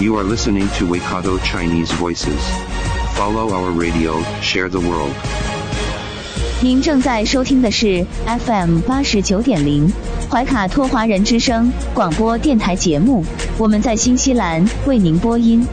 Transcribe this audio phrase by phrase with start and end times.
[0.00, 2.40] You are listening to Waikato Chinese Voices.
[3.16, 5.12] Follow our radio, share the world.
[6.62, 9.92] 您正在收听的是 FM 八十九点零
[10.30, 13.22] 怀卡托华人之声广播电台节目，
[13.58, 15.66] 我们在新西兰为您播音。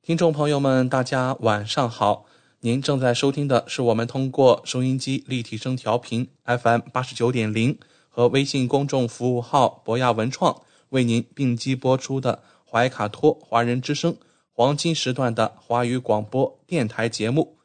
[0.00, 2.26] 听众朋友们，大家晚上好！
[2.60, 7.76] 您正在收听的是我们通过收音机立体声调频 FM 八十九点零
[8.14, 14.14] 和微信公众服务号博雅文创为您并机播出的怀卡托华人之声
[14.52, 17.56] 黄金时段的华语广播电台节目。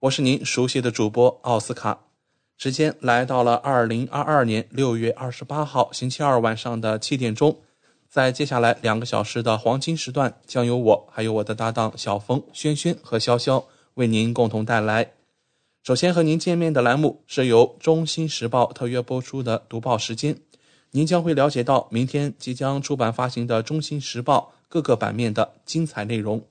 [0.00, 2.00] 我是您熟悉的主播奥斯卡。
[2.58, 7.56] 时间来到了二零二二年六月二十八号星期二晚上的七点钟。
[8.06, 15.12] 在接下来两个小时的黄金时段，将由我还有我的搭档小峰、轩轩和潇潇为您共同带来。
[15.86, 20.36] 首先和您见面的栏目是由《中新时报》特约播出的读报时间，
[20.90, 26.42] 您将会了解到明天即将出版发行的《中新时报》各个版面的精彩内容。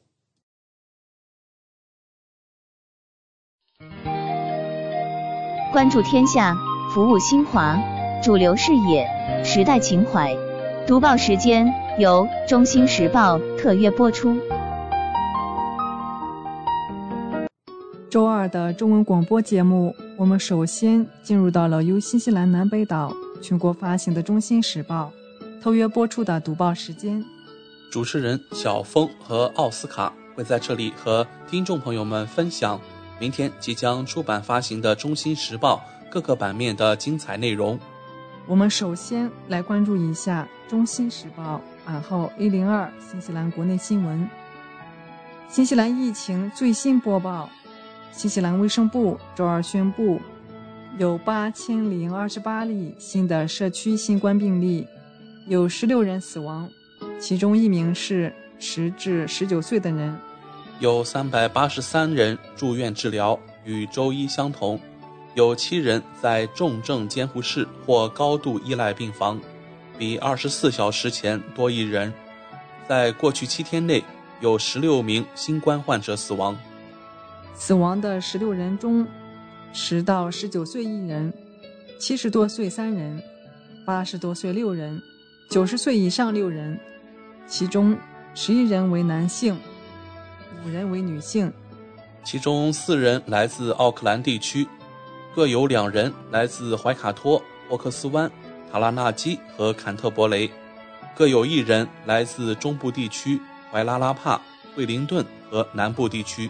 [5.73, 6.55] 关注天下，
[6.93, 7.77] 服务新华，
[8.23, 9.05] 主流视野，
[9.43, 10.33] 时代情怀。
[10.87, 11.67] 读报时间
[11.99, 14.39] 由《中新时报》特约播出。
[18.09, 25.11] 周二的中文广播节目，我们首先进入到了由新西兰南北岛全国发行的《中新时报》
[25.61, 27.23] 特约播出的读报时间。
[27.91, 32.79] 主持人小峰和奥斯卡会在这里和听众朋友们分享
[33.19, 37.77] 明天即将出版发行的《中新时报》各个版面的精彩内容。
[38.47, 44.29] 我们首先来关注一下《中新时报》版号一零二新西兰国内新闻。
[45.47, 47.49] 新西兰疫情最新播报：
[48.15, 50.21] 新西兰卫生部周二宣布，
[50.97, 54.87] 有八千零二十八例新的社区新冠病例，
[55.47, 56.69] 有十六人死亡，
[57.19, 60.17] 其中一名是十至十九岁的人。
[60.79, 64.79] 有三百八十三人住院治疗，与周一相同。
[65.33, 69.37] 有七人在重症监护室或高度依赖病房，
[69.97, 72.13] 比二十四小时前多一人。
[72.87, 74.01] 在过去七天内，
[74.39, 76.57] 有十六名新冠患者死亡。
[77.55, 79.07] 死亡的十六人中，
[79.71, 81.33] 十到十九岁一人，
[81.97, 83.21] 七十多岁三人，
[83.85, 85.01] 八十多岁六人，
[85.49, 86.77] 九十岁以上六人，
[87.47, 87.97] 其中
[88.33, 89.57] 十一人为男性，
[90.65, 91.51] 五人为女性。
[92.25, 94.67] 其中四人来自奥克兰地区。
[95.33, 98.31] 各有两人来自怀卡托、沃克斯湾、
[98.71, 100.49] 塔拉纳基和坎特伯雷，
[101.13, 103.39] 各有一人来自中部地区
[103.69, 104.39] 怀拉拉帕、
[104.73, 106.49] 惠灵顿和南部地区。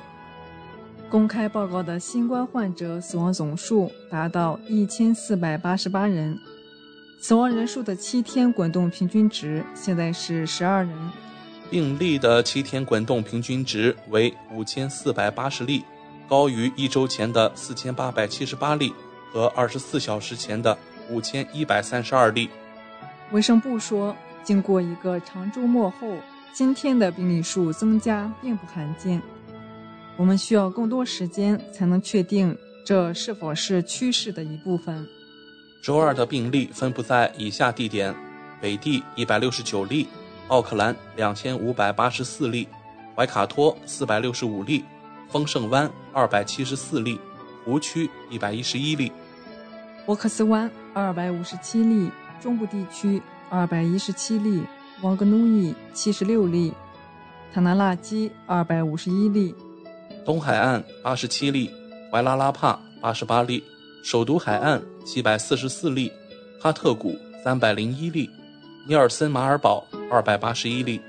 [1.16, 6.38] 公开报告的新冠患者死亡总数达到一千四百八十八人，
[7.22, 10.94] 死亡人数的七天滚动平均值现在是十二人，
[11.70, 15.86] 病例的七天滚动平均值为五千四百八十例。
[16.28, 18.94] 高于一周前的四千八百七十八例
[19.32, 20.78] 和二十四小时前的
[21.10, 22.50] 五千一百三十二例。
[23.32, 26.18] 卫生部说，经过一个长周末后，
[26.52, 29.22] 今天的病例数增加并不罕见。
[30.18, 35.08] 我们需要更多时间才能确定这是否是趋势的一部分。
[35.82, 38.16] 周二的病例分布在以下地点：
[38.62, 40.08] 北地一百六十九例，
[40.48, 42.68] 奥克兰两千五百八十四例，
[43.16, 44.84] 怀卡托四百六十五例。
[45.28, 47.20] 丰盛湾二百七十四例，
[47.66, 49.12] 湖区一百一十一例，
[50.06, 52.10] 沃克斯湾二百五十七例，
[52.40, 54.64] 中部地区二百一十七例，
[55.02, 56.72] 王格努伊七十六例，
[57.52, 59.54] 塔纳拉基二百五十一例，
[60.26, 61.70] 东海岸八十七例，
[62.12, 63.64] 怀拉拉帕八十八例，
[64.04, 66.12] 首都海岸七百四十四例，
[66.60, 68.28] 哈特谷三百零一例，
[68.88, 71.00] 尼尔森马尔堡二百八十一例，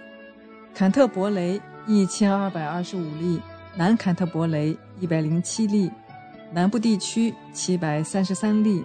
[0.74, 3.40] 坎特伯雷一千二百二十五例。
[3.78, 5.90] 南坎特伯雷一百零七例，
[6.50, 8.82] 南部地区七百三十三例，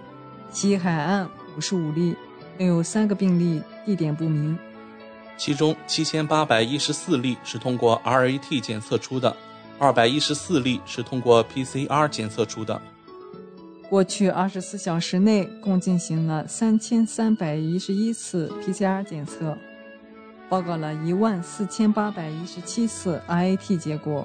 [0.50, 1.26] 西海岸
[1.56, 2.14] 五十五例，
[2.58, 4.58] 另有三个病例地点不明。
[5.38, 9.34] 其中七千八百一十四例是通过 RAT 检测出的，
[9.82, 12.80] 二百一十四例是通过 PCR 检测出的。
[13.90, 19.58] 过去二十四小时内共进行了三千三百一十一次 PCR 检测，
[20.48, 24.24] 报告了一万四千八百一十七次 RAT 结果。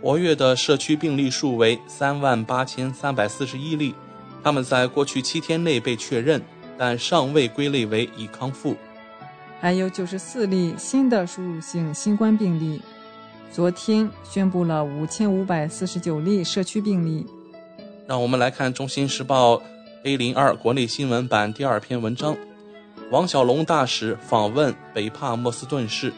[0.00, 3.96] 活跃的社区病例数为三万八千三百四十一例，
[4.40, 6.40] 他们在过去七天内被确认，
[6.78, 8.76] 但尚未归类为已康复。
[9.60, 12.80] 还有九十四例新的输入性新冠病例。
[13.52, 17.26] 昨天宣布了五千五百四十九例社区病例。
[18.06, 19.56] 让我们来看《中新时报》
[20.04, 22.34] A 零二国内新闻版第二篇文章：
[23.10, 26.14] 王小龙大使访问北帕默斯顿市。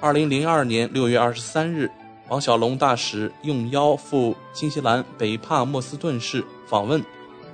[0.00, 1.88] 二零零二年六月二十三日，
[2.28, 7.00] 王小龙大使应邀赴新西兰北帕默斯顿市访问，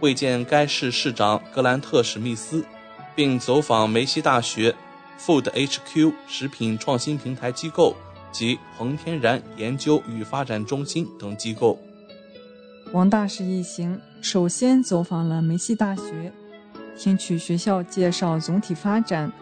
[0.00, 2.65] 会见该市市长格兰特·史密斯，
[3.15, 4.75] 并走访梅西大学
[5.21, 7.94] Food HQ 食品创新平台机构
[8.32, 11.79] 及恒天然研究与发展中心等机构。
[12.93, 16.32] 王大使一行首先走访了梅西大学，
[16.99, 19.32] 听取学校介绍总体发展、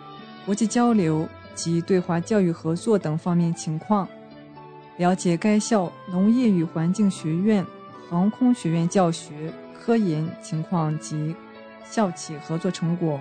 [0.45, 4.09] 国际交流及对华教育合作等方面情况，
[4.99, 7.65] 了解该校农业与环境学院、
[8.09, 11.35] 航空学院教学、科研情况及
[11.89, 13.19] 校企合作成果。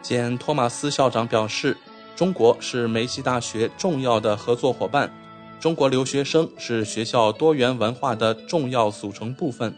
[0.00, 1.76] 简·托马斯校长表示，
[2.16, 5.12] 中国是梅西大学重要的合作伙伴。
[5.60, 9.74] 中国留学生是学校多元文化的重要组成部分，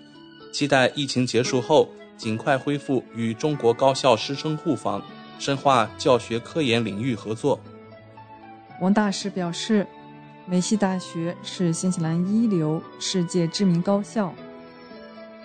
[0.53, 5.03] 期待疫情结束后尽快恢复与中国高校师生互访，
[5.41, 7.59] 深化教学科研领域合作。
[8.81, 9.85] 王大使表示，
[10.47, 14.33] 梅西大学是新西兰一流、世界知名高校，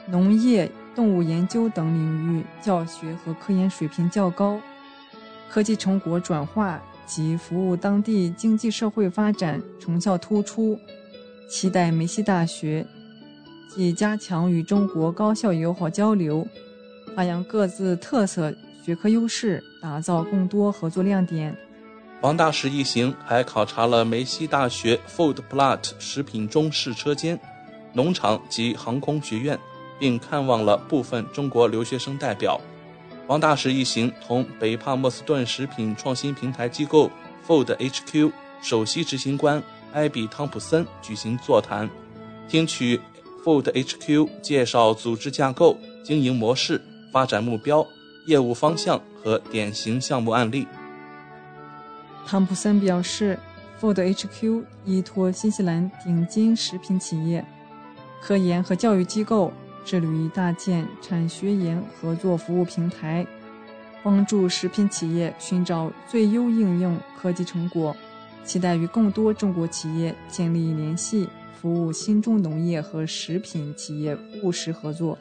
[0.07, 4.59] 农业、动物研究等领域教学和科研水平较高，
[5.53, 6.81] 科技成果转化。
[7.05, 10.79] 及服务当地经济社会发展成效突出，
[11.49, 12.87] 期待梅西大学
[13.69, 16.47] 既加强与中国高校友好交流，
[17.13, 21.53] 发扬各自特色学科优势，打造更多合作亮点。
[22.21, 27.37] 王大使一行还考察了梅西大学 Food Plant 食品中试车间、
[27.91, 29.59] 农场及航空学院，
[29.99, 32.61] 并看望了部分中国留学生代表。
[33.27, 37.09] 王大使一行同北帕默斯顿食品创新平台机构
[37.47, 38.31] Food HQ
[38.61, 41.89] 首席执行官艾比·汤普森举行座谈，
[42.49, 42.99] 听取
[43.45, 46.81] Food HQ 介绍组织架构、经营模式、
[47.13, 47.85] 发展目标、
[48.27, 50.67] 业务方向和典型项目案例。
[52.25, 53.39] 汤普森表示
[53.79, 57.45] ，Food HQ 依托新西兰顶尖食品企业、
[58.21, 59.53] 科研和教育机构。
[59.85, 63.25] 致力于搭建产学研合作服务平台，
[64.01, 67.95] 帮助食品企业寻找最优应用科技成果，
[68.43, 71.27] 期待与更多中国企业建立联系，
[71.59, 75.17] 服务新中农业和食品企业务实合作。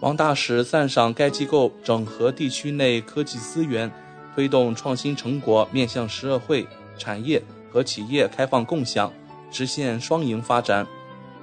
[0.00, 3.90] 王大使赞赏该机构整合地区内科技资源，
[4.34, 6.66] 推动创新成果面向社会、
[6.98, 7.42] 产业
[7.72, 9.12] 和企业开放共享，
[9.50, 10.86] 实现双赢发展。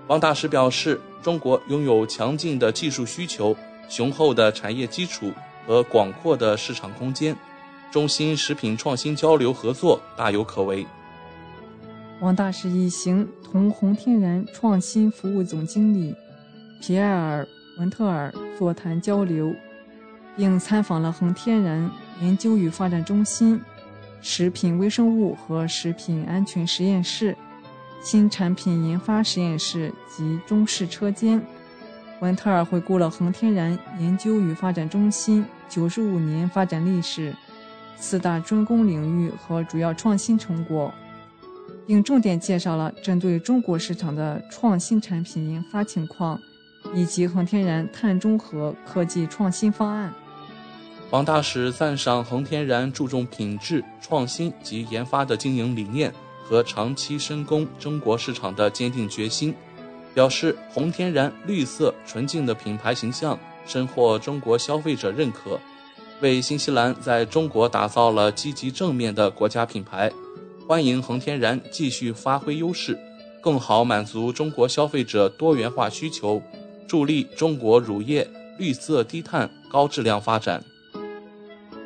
[0.07, 0.99] 王大使表示。
[1.21, 3.55] 中国拥有强劲的技术需求、
[3.87, 5.31] 雄厚的产业基础
[5.65, 7.35] 和广阔的市场空间，
[7.91, 10.85] 中新食品创新交流合作大有可为。
[12.19, 16.15] 王大使一行同红天然创新服务总经理
[16.79, 17.43] 皮埃尔·
[17.79, 19.53] 文特尔座谈交流，
[20.35, 21.89] 并参访了恒天然
[22.21, 23.59] 研究与发展中心、
[24.21, 27.35] 食品微生物和食品安全实验室。
[28.01, 31.39] 新产品研发实验室及中试车间，
[32.19, 37.33] 文特尔回顾了恒天然研究与发展中心九十五年发展历史、
[37.95, 40.91] 四大专攻领域和主要创新成果，
[41.85, 46.39] 并重点介绍了针对中国市场的创新产品研发情况
[46.95, 50.11] 以及恒天然碳中和科技创新方案。
[51.11, 56.11] 王大使赞赏恒天然注重品质、创新及研发的经营理念。
[56.51, 59.55] 和长期深耕中国市场的坚定决心，
[60.13, 65.57] 表示红天然绿色纯净的品牌形象深获中国消费者认可，
[66.19, 70.11] 为新西兰在中国打造了积极正面的国家品牌。
[70.67, 72.99] 欢迎恒天然继续发挥优势，
[73.41, 76.41] 更好满足中国消费者多元化需求，
[76.85, 78.29] 助力中国乳业
[78.59, 80.61] 绿色低碳高质量发展。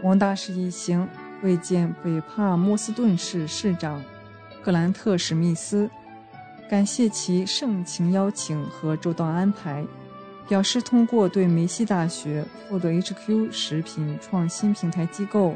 [0.01, 1.07] 王大使一行
[1.39, 4.03] 会见北帕默斯顿市市长。
[4.65, 5.87] 格兰特·史密斯
[6.67, 9.85] 感谢其盛情邀请和周到安排，
[10.47, 15.55] 表示通过对梅西大学 Food HQ 食品创新平台机构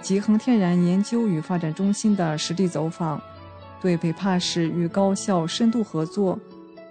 [0.00, 3.22] 及恒天然研究与发展中心的实地走访，
[3.80, 6.36] 对北帕市与高校深度合作、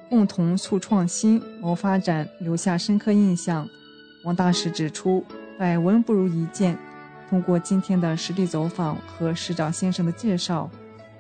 [0.10, 3.68] 共同促创新、谋发展，留下深刻印象。
[4.24, 5.26] 王大使指出，
[5.58, 6.78] 百闻不如一见。
[7.30, 10.72] 通过今天的实地走访和市长先生的介绍，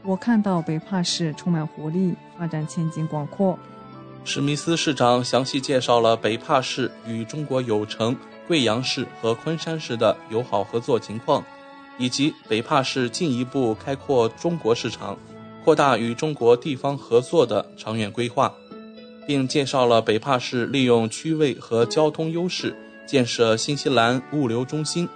[0.03, 3.57] 我看到北帕市充满活力，发展前景广阔。
[4.23, 8.15] 史密斯市长详细介绍了北帕市与中国友城、
[8.47, 11.43] 贵阳市和昆山市的友好合作情况，
[11.97, 15.17] 以及北帕市进一步开阔中国市场、
[15.63, 18.53] 扩大与中国地方合作的长远规划。
[19.27, 22.75] 并介绍了北帕市利用区位和交通优势
[23.05, 25.07] 建设新西兰物流中心，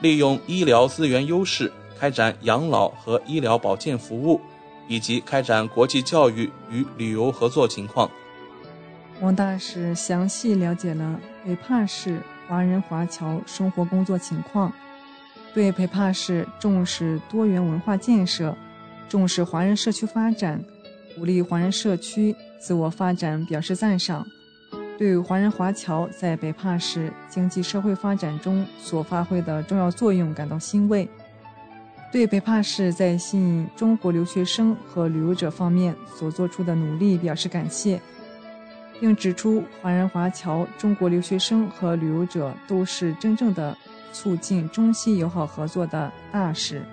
[0.00, 1.70] 利用医疗资源优势
[2.00, 4.40] 开展养老和医疗保健服务，
[4.88, 8.10] 以及开展国际教育与旅游合作情况。
[9.20, 14.72] 王大使详细了解了北帕市华人华侨生活工作情况，
[15.52, 18.56] 对北帕市重视多元文化建设、
[19.06, 20.64] 重视华人社区发展、
[21.14, 22.34] 鼓励华人社区。
[22.58, 24.26] 自我发展表示赞赏，
[24.98, 31.08] 对华人华侨在北帕市经济社会发展中所发挥的重要作用感到欣慰，
[32.12, 38.00] 对北帕市在吸引中国留学生和旅游者方面所做出的努力表示感谢，
[39.00, 43.76] 并指出华人华侨中国留学生和旅游者都是真正的
[44.12, 46.84] 促进中西友好合作的大使，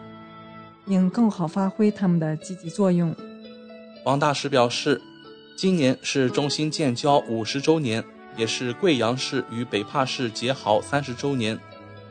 [0.86, 3.15] 应更好发挥他们的积极作用。
[4.05, 5.01] 王大使表示。
[5.59, 8.03] 今年是中心建交五十周年，
[8.36, 11.59] 也是贵阳市与北帕市结好三十周年。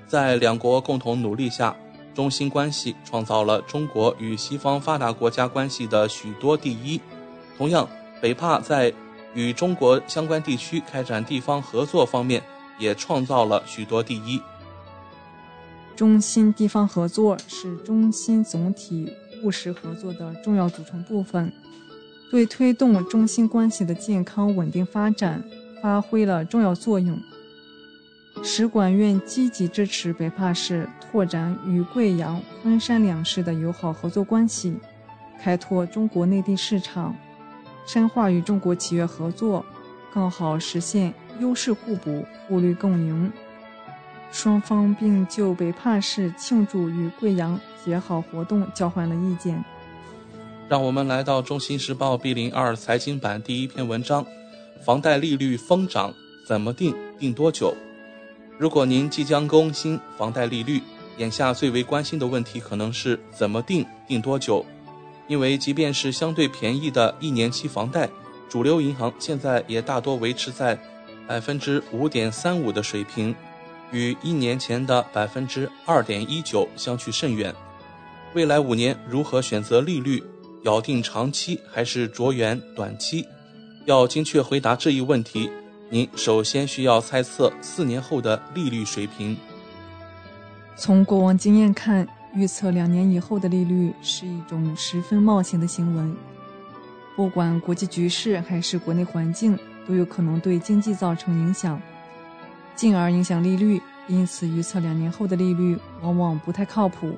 [0.05, 1.77] 在两国共同努力下，
[2.17, 6.99] 中新关系创造了中国与西方发达国家关系的许多第一。
[7.59, 7.87] 同样，
[8.23, 8.91] 北帕在
[9.35, 12.43] 与中国相关地区开展地方合作方面，
[12.79, 14.41] 也创造了许多第一。
[15.95, 21.53] 中新地方合作是中新总体务实合作的重要组成部分。
[22.31, 25.45] 对推动中新关系的健康稳定发展
[25.83, 27.21] 发挥了重要作用。
[28.49, 34.77] 使馆愿积极支持北帕市拓展与贵阳、昆山两市的友好合作关系，
[35.43, 37.13] 开拓中国内地市场，
[37.89, 39.67] 深化与中国企业合作，
[40.15, 43.33] 更好实现优势互补、互利共赢。
[44.31, 49.65] 双方并就北帕市庆祝与贵阳结好活动交换了意见。
[50.69, 54.25] 让我们来到《中新时报》B 零二财经版第一篇文章：
[54.85, 56.15] 房贷利率疯涨，
[56.47, 56.95] 怎么定？
[57.19, 57.75] 定多久？
[58.59, 60.83] 如果您即将更新房贷利率，
[61.19, 63.85] 眼下最为关心的问题可能是怎么定？
[64.07, 64.65] 定多久？
[65.29, 68.09] 因为即便是相对便宜的一年期房贷，
[68.49, 70.79] 主流银行现在也大多维持在
[71.27, 73.35] 百分之五点三五的水平，
[73.91, 77.55] 与一年前的百分之二点一九相去甚远。
[78.35, 80.23] 未来五年如何选择利率？
[80.63, 83.25] 咬定长期还是着眼短期？
[83.85, 85.51] 要精确回答这一问题，
[85.89, 89.37] 您首先需要猜测四年后的利率水平。
[90.75, 96.15] 从过往经验看，预测两年以后的利率是一种十分冒险的行为。
[97.15, 101.81] 不管国际局势还是国内环境，都有可能对经济造成影响，
[102.75, 103.81] 进而影响利率。
[104.09, 107.15] 因此，预测两年后的利率往往不太靠谱。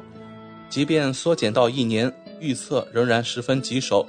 [0.71, 2.13] 即便缩减到一年。
[2.41, 4.07] 预测仍然十分棘手。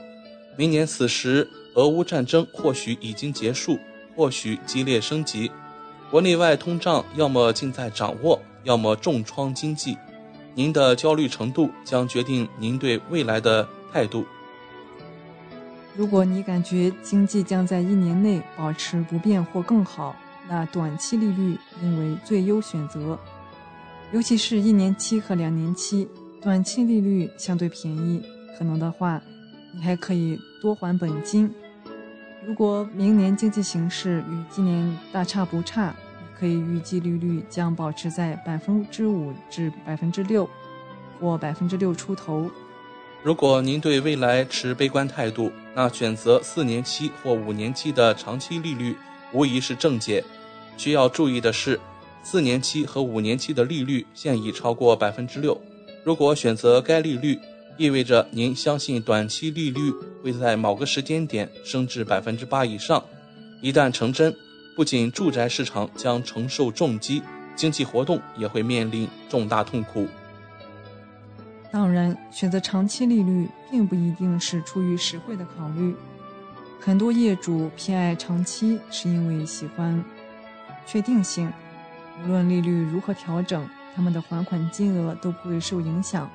[0.56, 3.80] 明年此时，俄乌战争或许已经结束，
[4.20, 5.50] 或许激烈升级，
[6.12, 9.98] 国内外通胀要么尽在掌握，要么重创经济。
[10.54, 14.26] 您的焦虑程度将决定您对未来的态度。
[15.96, 20.14] 如果你感觉经济将在一年内保持不变或更好，
[20.50, 23.18] 那短期利率应为最优选择，
[24.12, 26.06] 尤其是一年期和两年期。
[26.42, 28.22] 短期利率相对便宜，
[28.58, 29.22] 可能的话，
[29.74, 31.50] 你还可以多还本金。
[32.50, 35.96] 如果明年经济形势与今年大差不差，
[36.36, 40.50] 可以预计利率将保持在百分之五至百分之六，
[41.20, 42.50] 或百分之六出头。
[43.22, 48.96] 如果您对未来持悲观态度，那选择四年期或五年期的长期利率
[49.32, 50.24] 无疑是正解。
[50.76, 51.80] 需要注意的是，
[52.24, 55.56] 四年期和五年期的利率现已超过百分之六。
[56.04, 57.40] 如果选择该利率，
[57.80, 59.90] 意味着您相信短期利率
[60.22, 63.02] 会在某个时间点升至百分之八以上。
[63.62, 64.36] 一旦成真，
[64.76, 67.24] 不仅住宅市场将承受重击，
[67.56, 70.06] 经济活动也会面临重大痛苦。
[71.72, 75.96] 当然，选择长期利率并不一定是出于实惠的考虑。
[76.82, 80.04] 很多业主偏爱长期，是因为喜欢
[80.86, 81.50] 确定性，
[82.26, 83.66] 无论利率如何调整。
[83.96, 86.30] 他们的还款金额都不会受影响，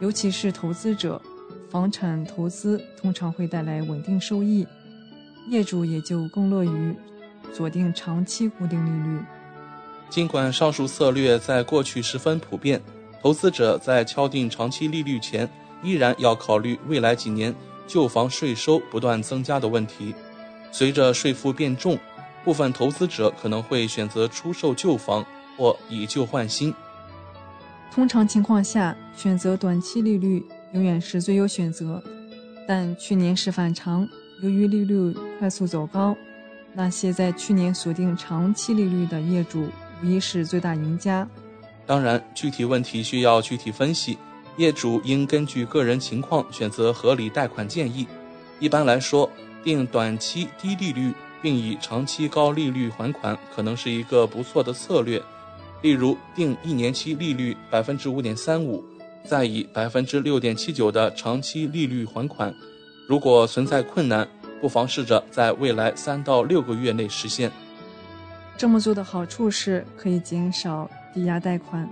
[0.00, 1.20] 尤其是投资者，
[1.70, 4.66] 房产投资通常会带来稳定收益。
[5.50, 6.94] 业主也就更乐于
[7.52, 9.24] 锁定长期固定利率。
[10.10, 12.80] 尽管上述策略在过去十分普遍，
[13.22, 15.48] 投资者在敲定长期利率前，
[15.82, 17.54] 依然要考虑未来几年
[17.86, 20.14] 旧房税收不断增加的问题。
[20.70, 21.98] 随着税负变重，
[22.44, 25.24] 部分投资者可能会选择出售旧房
[25.56, 26.72] 或以旧换新。
[27.90, 32.02] 通常情况下，选择短期利率永远是最优选择。
[32.66, 34.06] 但去年是反常，
[34.42, 36.16] 由于利率快速走高，
[36.74, 39.68] 那些在去年锁定长期利率的业主。
[40.00, 41.28] 无疑是最大赢家。
[41.84, 44.16] 当然，具体问题需要具体分析，
[44.56, 48.06] 业主应根据个人情况选择合理贷款建议。
[48.60, 49.28] 一般来说，
[49.64, 55.20] 定短期低利率并以长期高利率还款，可能是一个不错的策略。
[55.80, 58.84] 例如，定一年期利率百分之五点三五，
[59.24, 62.52] 再以百分之六点七九的长期利率还款。
[63.08, 64.26] 如果存在困难，
[64.60, 67.50] 不妨试着在未来三到六个月内实现。
[68.56, 71.88] 这么做的好处是可以减少抵押贷款，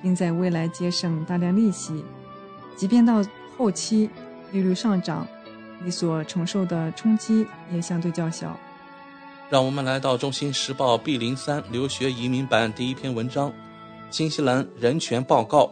[0.00, 2.02] 并在未来节省大量利息。
[2.74, 3.22] 即便到
[3.56, 4.08] 后期
[4.50, 5.26] 利率上涨，
[5.84, 8.58] 你所承受的冲击也相对较小。
[9.48, 13.52] 让我们来到《中新时报》B 零三留学移民版第一篇文章：
[14.10, 15.70] 新西兰人权报告，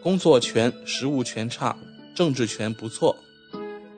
[0.00, 1.76] 工作权、实物权差，
[2.14, 3.16] 政治权不错。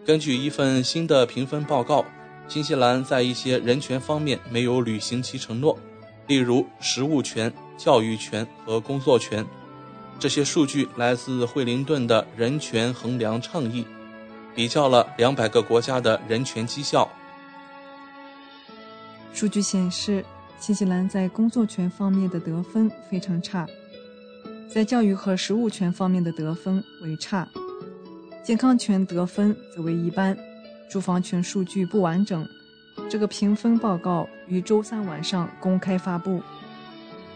[0.06, 2.06] 根据一份新的评分报告，
[2.48, 5.78] 新西兰在一些人权方面没有履行其承诺。
[6.26, 9.44] 例如，食物权、教育权和工作权，
[10.18, 13.84] 这些数据来自惠灵顿的人权衡量倡议，
[14.54, 17.06] 比较了两百个国家的人权绩效。
[19.38, 20.24] 数据显示，
[20.58, 23.64] 新西兰在工作权方面的得分非常差，
[24.68, 27.48] 在教育和食物权方面的得分为差，
[28.42, 30.36] 健康权得分则为一般，
[30.90, 32.44] 住房权数据不完整。
[33.08, 36.42] 这个评分报告于周三晚上公开发布。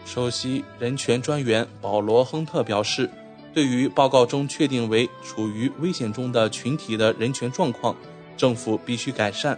[0.03, 3.09] 首席人权专员保罗·亨特表示，
[3.53, 7.95] 对于报告中确定为处于危险中的群体的人权状况，
[8.35, 9.57] 政府必须改善。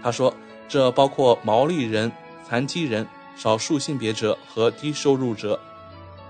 [0.00, 0.32] 他说，
[0.70, 2.10] 这包括毛利人、
[2.48, 3.06] 残疾人、
[3.36, 5.60] 少数性别者和低收入者，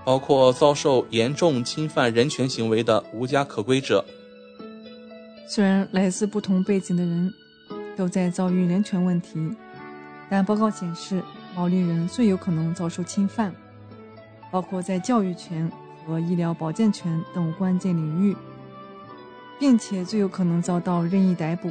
[0.03, 4.03] 包括遭受严重侵犯人权行为的无家可归者。
[5.47, 7.33] 虽然来自不同背景的人。
[7.97, 9.53] 都在遭遇人权问题，
[10.29, 11.21] 但报告显示，
[11.53, 13.53] 毛利人最有可能遭受侵犯，
[14.49, 15.69] 包括在教育权
[16.03, 18.35] 和医疗保健权等关键领域，
[19.59, 21.69] 并且最有可能遭到任意逮捕。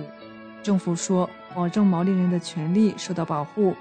[0.62, 3.74] 政府说，保证毛利人的权利受到保护，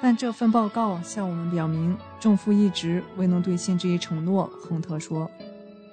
[0.00, 4.50] 但这份报告向我们表明，政府一直未能兑现这一承诺。
[4.62, 5.30] 亨特说，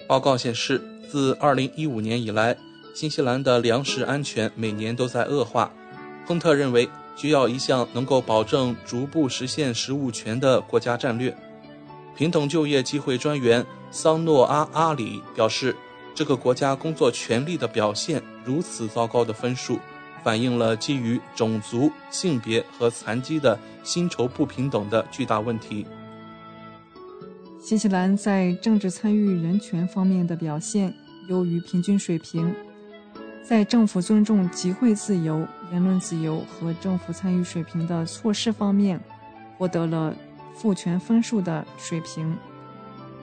[0.08, 2.58] 报告显示，自2015年以来。
[2.96, 5.72] 新西兰的粮食安全每年都在恶化。
[6.26, 11.34] 亨特认为需要一项能够保证逐步实现食物权的国家战略。
[12.18, 15.74] 平等就业机会专员桑诺阿阿里表示，
[16.16, 19.80] 这个国家工作权利的表现如此糟糕的分数，
[20.24, 25.86] 反映了基于种族、性别和残疾的薪酬不平等的巨大问题。
[27.60, 30.94] 新西兰在政治参与人权方面的表现
[31.28, 32.54] 优于平均水平。
[33.44, 39.00] 在政府尊重集会自由、言论自由和政府参与水平的措施方面，
[39.58, 40.16] 获得了
[40.56, 42.38] 赋权分数的水平。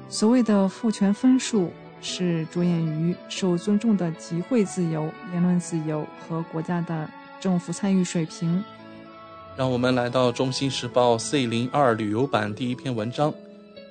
[0.09, 1.71] 所谓的赋权分数
[2.07, 8.63] 是着眼于受尊重的集会自由、言论自由和国家的政府参与水平。
[9.57, 13.35] 让我们来到《中新时报》C 零二旅游版第一篇文章，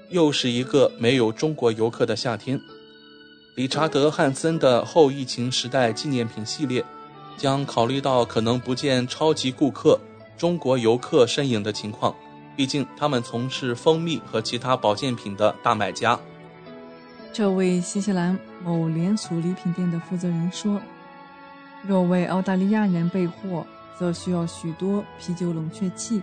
[0.09, 2.57] 又是一个没有中国游客的夏天。
[3.55, 6.85] 理查德·汉森的后疫情时代纪念品系列，
[7.35, 9.99] 将考虑到可能不见超级顾客
[10.37, 12.15] 中国游客身影的情况，
[12.55, 16.17] 毕竟他们从事蜂蜜和其他保健品的大买家。
[17.37, 20.81] 这位新西兰某连锁礼品店的负责人说
[21.85, 23.67] ：“若为澳大利亚人备货，
[23.99, 26.21] 则需要许多啤酒冷却器。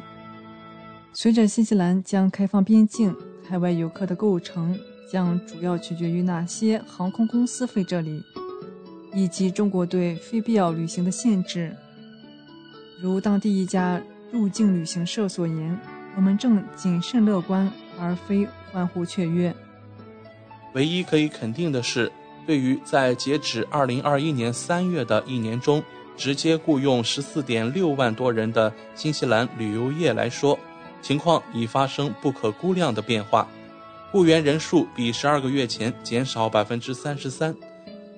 [1.12, 3.14] 随着新西兰将开放边境，
[3.46, 4.75] 海外游客的构成。”
[5.12, 8.22] 将主要取决于哪些航空公司飞这里，
[9.12, 11.77] 以及中国对非必要旅行的限制。
[13.03, 15.79] 如当地一家入境旅行社所言
[16.16, 17.70] ：“我们正谨慎乐观，
[18.01, 19.55] 而非欢呼雀跃。”
[20.74, 22.11] 唯一可以肯定的是，
[22.46, 25.82] 对于在截止2021年3月的一年中
[26.16, 30.58] 直接雇佣14.6万多人的新西兰旅游业来说，
[31.02, 33.48] 情况已发生不可估量的变化。
[34.11, 37.54] 雇员人数比十二个月前减少百分之三十三。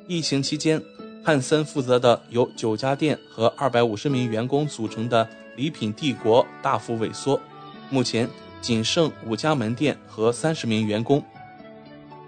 [0.07, 0.83] 疫情期间，
[1.25, 7.40] 汉森负责的由九家店和二百五十名员工组成的礼品帝国大幅萎缩，
[7.90, 8.29] 目前
[8.61, 11.25] 仅剩五家门店和三十名员工。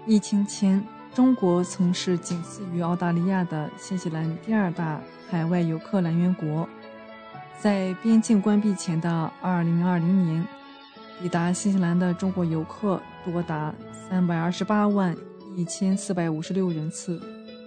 [0.07, 0.81] 疫情前，
[1.13, 6.67] 中国曾是仅次于澳大利亚的新西兰第二大海外游客来源国。
[7.59, 10.47] 在边境关闭前的2020年，
[11.21, 13.75] 抵达新西兰的中国游客多达
[14.09, 15.13] 328万
[15.57, 17.21] 1456人次。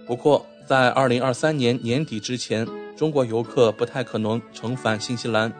[0.07, 5.53] 不过，在二零二三年年底之前，中国游客不太可能重返新西兰。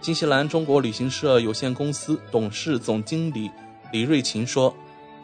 [0.00, 3.48] 新西兰中国旅行社有限公司董事总经理
[3.92, 4.74] 李瑞琴说：“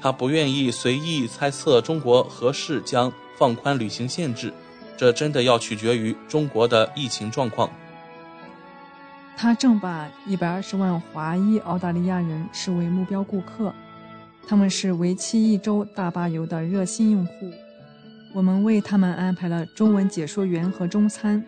[0.01, 4.53] 他不愿意随意猜测中国何时将放宽旅行限制，
[4.97, 7.71] 这真的要取决于中国的疫情状况。”
[9.37, 13.73] 他正把一百二十万华裔澳大利亚人视为目标顾客，
[14.47, 17.51] 他们是为期一周大巴游的热心用户。
[18.35, 21.43] 我们为他们安排了中文解说员和中餐。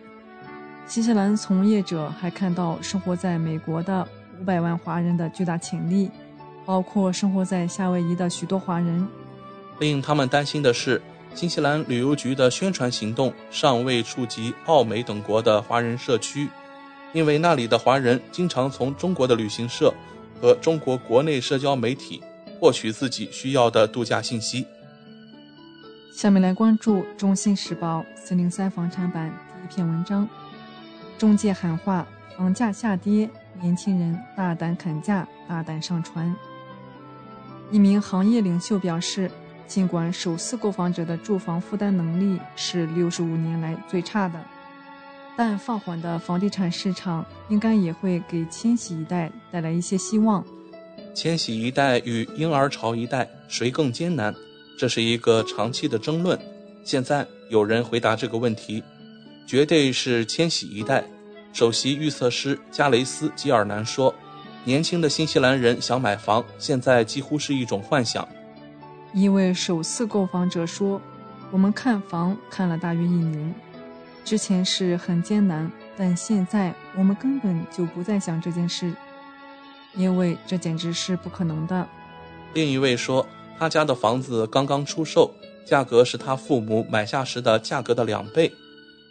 [0.87, 4.05] 新西兰从业者还看到生活在美国的
[4.41, 6.09] 五百万华人的巨大潜力，
[6.65, 9.07] 包括生活在夏威夷的许多华人。
[9.79, 11.01] 令他们担心的是，
[11.33, 16.47] 新西兰旅游局的宣传行动尚未触及澳美等国的华人社区，
[17.11, 19.93] 因为那里的华人经常从中国的旅行社
[20.39, 22.21] 和中国国内社交媒体
[22.59, 24.65] 获取自己需要的度假信息。
[26.15, 30.29] 下面来关注《中新时报》四零三房产版第一篇文章：
[31.17, 32.05] 中介喊话，
[32.37, 33.27] 房价下跌，
[33.59, 36.33] 年轻人大胆砍价，大胆上船。
[37.73, 39.31] 一名行业领袖表示，
[39.65, 44.39] 尽管首次购房者的住房负担能力是六十五年来最差的，
[45.35, 50.45] 但放缓的房地产市场应该也会给千禧一代带来一些希望。
[51.15, 54.31] 千禧一代与婴儿潮一代谁更艰难？
[54.77, 56.39] 这是一个长期的争论。
[56.83, 58.83] 现在有人回答这个问题，
[59.47, 61.03] 绝对是千禧一代。
[61.51, 64.13] 首席预测师加雷斯·吉尔南说
[64.63, 68.27] ：“年轻的新西兰人想买房，现在几乎是一种幻想。”
[69.13, 71.01] 一位首次购房者说
[71.51, 73.53] ：“我们看房看了大约一年，
[74.25, 78.93] 之前是很艰难，但现在我们根本就不再想这件事，
[79.95, 81.87] 因为这简直是不可能的。”
[82.53, 83.25] 另一位说。
[83.59, 85.31] 他家的房子刚刚出售，
[85.63, 88.51] 价格是他父母买下时的价格的两倍。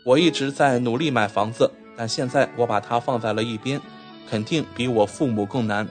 [0.05, 3.81] 我一直在努力买房子，但现在我把它放在了一边，
[4.29, 5.89] 肯定比我父母更难。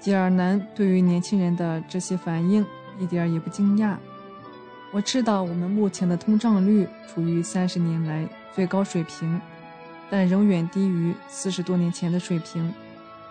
[0.00, 2.64] 吉尔南对于年轻人的这些反应
[2.98, 3.96] 一点也不惊讶。
[4.92, 9.40] 我知道我们目前的通胀率处于三十年来最高水平，
[10.10, 12.72] 但仍远低于四十多年前的水平，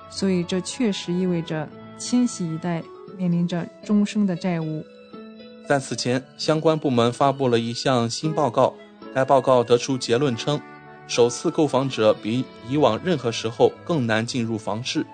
[0.09, 2.83] 所以这确实意味着千禧一代。
[3.17, 4.85] 面临着终生的债务。
[5.67, 8.75] 在此前，相关部门发布了一项新报告，
[9.11, 10.61] 该报告得出结论称，
[11.07, 15.05] 首次购房者比以往任何时候更难进入房市。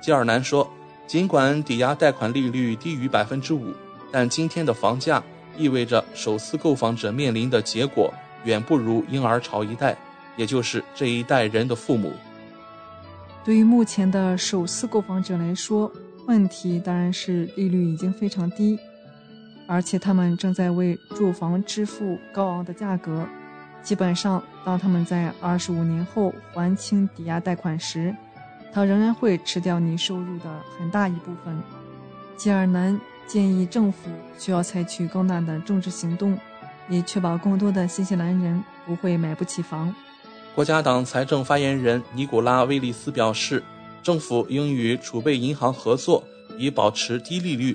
[0.00, 0.68] 吉尔南说，
[1.06, 3.72] 尽管抵押贷款利率低于百分之五，
[4.10, 5.22] 但今天的房价
[5.56, 8.12] 意味着首次购房者面临的结果
[8.44, 9.96] 远不如婴儿潮一代，
[10.36, 12.12] 也就是这一代人的父母。
[13.44, 15.92] 对于目前的首次购房者来说，
[16.26, 18.78] 问题当然是利率已经非常低，
[19.66, 23.26] 而且他们正在为住房支付高昂的价格。
[23.84, 28.12] 基本上，当他们在二十五年后还清抵押贷款时，
[28.72, 30.44] 他仍然会吃掉你收入的
[30.76, 31.56] 很大一部分。
[32.36, 36.36] 吉尔南建议政府需要采取更大的政治行动，
[36.88, 39.94] 以确保更多的新西兰人不会买不起房。
[40.54, 43.62] 国家党财政发言人尼古拉·威利斯表示。
[44.02, 46.22] 政府应与储备银行合作，
[46.58, 47.74] 以保持低利率。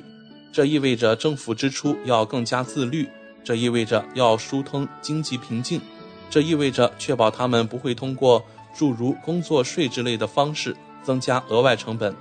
[0.54, 3.10] 这意味着政府支出要更加自律，
[3.44, 5.82] 这意味着要疏通经济瓶颈，
[6.30, 8.44] 这意味着确保他们不会通过
[8.76, 12.14] 诸如工作税之类的方式增加额外成本。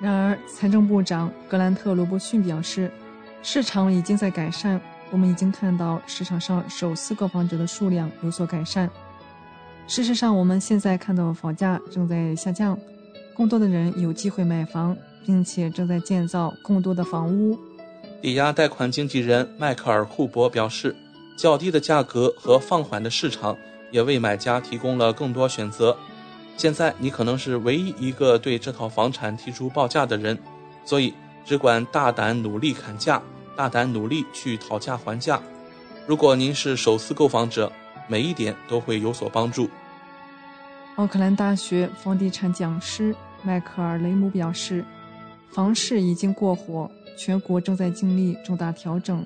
[0.00, 2.90] 然而，财政部长格兰特·罗伯逊表示，
[3.42, 4.80] 市场已经在改善，
[5.10, 8.88] 我们已经看到市场上首次购房者的数量有所改善。
[9.86, 12.78] 事实上，我们现在看到房价正在下降，
[13.36, 17.58] 更多的人有机会买房，并且正在建造更多的房屋。
[18.22, 20.94] 抵押贷款经纪人迈克尔·库伯表示，
[21.40, 23.56] 较低的价格和放缓的市场
[23.90, 25.96] 也为买家提供了更多选择。
[26.58, 30.38] 现在你可能是唯一一个对这套房产提出报价的人，
[30.84, 31.14] 所以
[31.46, 33.22] 只管大胆努力砍价，
[33.56, 35.40] 大胆努力去讨价还价。
[36.06, 37.72] 如果您是首次购房者，
[38.06, 39.70] 每一点都会有所帮助。
[40.96, 44.84] 奥克兰大学房地产讲师迈克尔·雷姆表示
[45.50, 49.24] ：“房市已经过火，全国正在经历重大调整，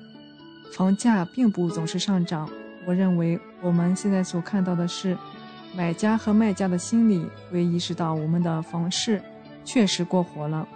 [0.73, 2.49] 房价并不总是上涨，
[2.85, 5.17] 我认为我们现在所看到的是，
[5.75, 9.21] 买家和卖家的心理会意识到我们的房市
[9.63, 10.67] 确实过火了。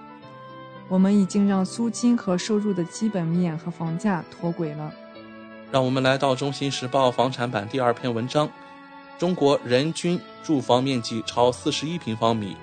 [0.88, 4.92] 我们已经让租金和收入的基本面和房价脱轨了。
[5.72, 8.50] 让我们来到《中新时报》房产版第二篇文章：
[9.20, 12.56] 中国人均住房面积超四十一平方米，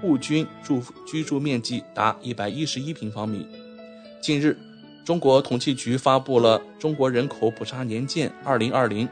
[0.00, 3.46] 户均住居住面积达一百一十一平方米。
[4.22, 4.56] 近日，
[5.04, 9.06] 中国统计局发布了《中国人口普查年鉴（二零二零）》，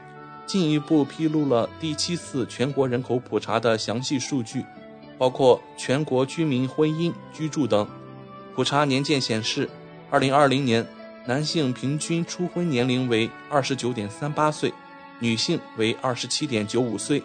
[0.47, 4.65] 进一步披露了第七次全国人口普查的详细数据，
[5.19, 7.87] 包括全国居民婚姻、居住等。
[8.55, 9.69] 普查年鉴显示，
[10.09, 10.83] 二零二零年
[11.27, 14.73] 男性平均初婚年龄为二十九点三八岁，
[15.19, 17.21] 女性为二十七点九五岁。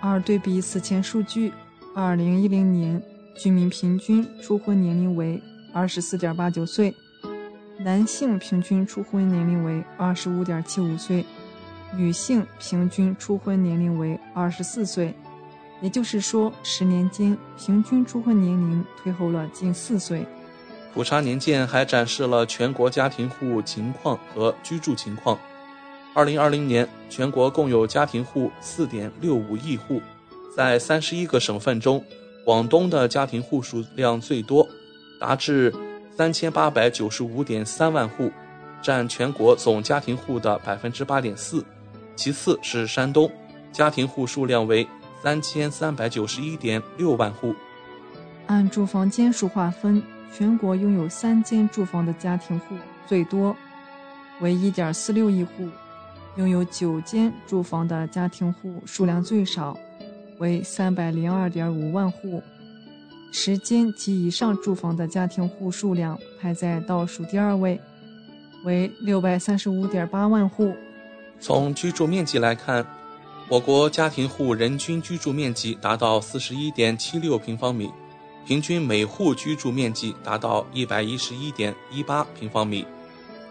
[0.00, 1.50] 而对比此前数据，
[1.94, 3.02] 二零一零年
[3.34, 6.94] 居民平均初婚年龄为二十四点八九岁，
[7.82, 11.24] 男性平均初婚年龄为二十五点七五岁，
[11.96, 15.14] 女性平均初婚年龄为二十四岁。
[15.80, 20.26] 也就是说，十年间平均初婚年龄退后了近四岁。
[20.92, 25.38] 普查年鉴还展示了全国家庭户情况和居住情况。
[26.12, 30.02] 二零二零年，全国共有家庭户四点六五亿户，
[30.54, 32.04] 在三十一个省份中，
[32.44, 34.68] 广东的家庭户数量最多，
[35.18, 35.72] 达至
[36.20, 38.30] 三千八百九十五点三万户，
[38.82, 41.64] 占全国总家庭户的百分之八点四。
[42.14, 43.32] 其次是山东，
[43.72, 44.86] 家庭户数量为。
[45.22, 47.54] 三千三百九十一点六万户。
[48.48, 52.74] 按住房间数划分，全国拥有三间住房的家庭户
[53.06, 53.56] 最多，
[54.42, 55.70] 为一点四六亿户；
[56.36, 59.74] 拥有九间住房的家庭户数量最少，
[60.38, 62.42] 为三百零二点五万户；
[63.32, 67.80] 十间及以上住房的家庭户数量排在倒数第二位，
[68.64, 70.74] 为六百三十五点八万户。
[71.38, 72.86] 从居住面积来看。
[73.48, 77.90] 我国家庭户人均居住面积达到四十一点七六平方米，
[78.46, 82.86] 平均每户居住面积达到一百一十一点一八平方米。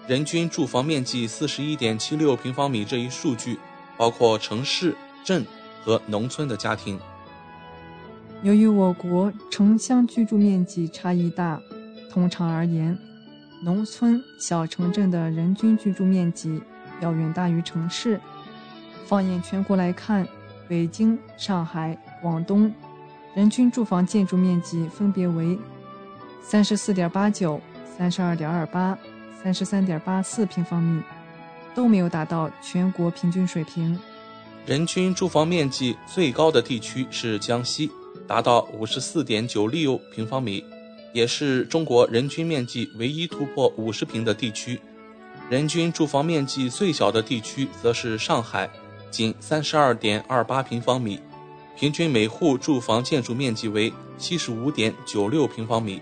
[0.07, 3.59] 人均住房面积四十一点七六平方米这一数据，
[3.97, 5.45] 包括城市、镇
[5.83, 6.97] 和农村的家庭。
[8.41, 11.61] 由于我国城乡居住面积差异大，
[12.09, 12.97] 通常而言，
[13.61, 16.61] 农村小城镇的人均居住面积
[17.01, 18.19] 要远大于城市。
[19.05, 20.25] 放眼全国来看，
[20.69, 22.73] 北京、上海、广东，
[23.35, 25.59] 人均住房建筑面积分别为
[26.41, 27.59] 三十四点八九、
[27.97, 28.97] 三十二点二八、
[29.43, 31.03] 三十三点八四平方米，
[31.75, 33.99] 都没有达到全国平均水平。
[34.65, 37.91] 人均住房面积最高的地区是江西，
[38.29, 40.63] 达到五十四点九六平方米，
[41.13, 44.79] 也是中国人均面积唯一突破五十平的地区。
[45.49, 48.69] 人均住房面积最小的地区则是上海。
[49.09, 51.19] 仅三十二点二八平方米，
[51.75, 55.99] 平均每户住房建筑面积为七十五点九六平方米。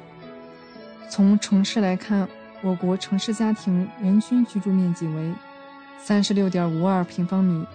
[1.10, 2.28] 从城市来看，
[2.62, 5.32] 我国城市家庭人均居住面积为
[5.98, 7.66] 三十六点五二平方米，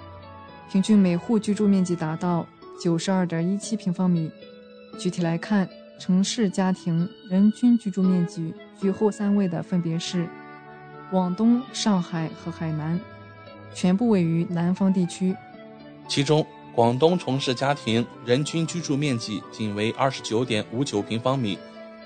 [0.70, 2.46] 平均每户居住面积达到
[2.80, 4.30] 九十二点一七平方米。
[4.98, 10.28] 具体来看，城市家庭人均居住面积居后三位的分别是
[11.10, 13.00] 广东、上海和海南。
[13.74, 15.34] 全部位于南方地区，
[16.06, 21.58] 其中广东城市家庭人均居住面积仅为二十九点五九平方米，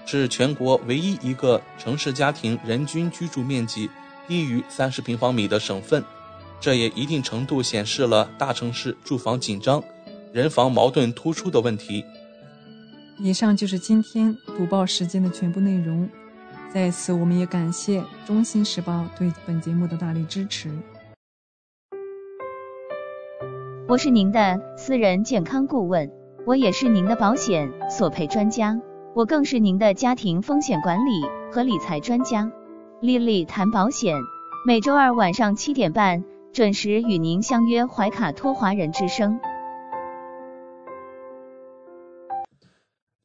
[0.06, 3.90] 是全国唯一一个城市家庭人均居住面积
[4.28, 6.04] 低于三十平方米的省份。
[6.60, 9.82] 这也一定程度显示了大城市住房紧张、
[10.36, 12.04] 人防矛盾突出的问题。
[13.18, 16.06] 以上就是今天读报时间的全部内容。
[16.68, 20.68] 在此，我们也感谢《中新时报》对本节目的大力支持。
[23.88, 26.10] 我是您的私人健康顾问，
[26.44, 28.78] 我也是您的保险索赔专家，
[29.14, 31.12] 我更是您的家庭风险管理
[31.50, 32.52] 和理财专家。
[33.00, 34.14] 丽丽谈保险，
[34.66, 36.22] 每周二晚上七点半
[36.52, 39.40] 准时与您相约怀卡托华人之声。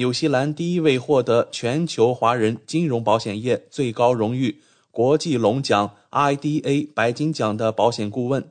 [0.00, 8.50] 纽西兰第一位获得全球华人金融保险业最高荣誉国际龙奖 IDA 白金奖的保险顾问。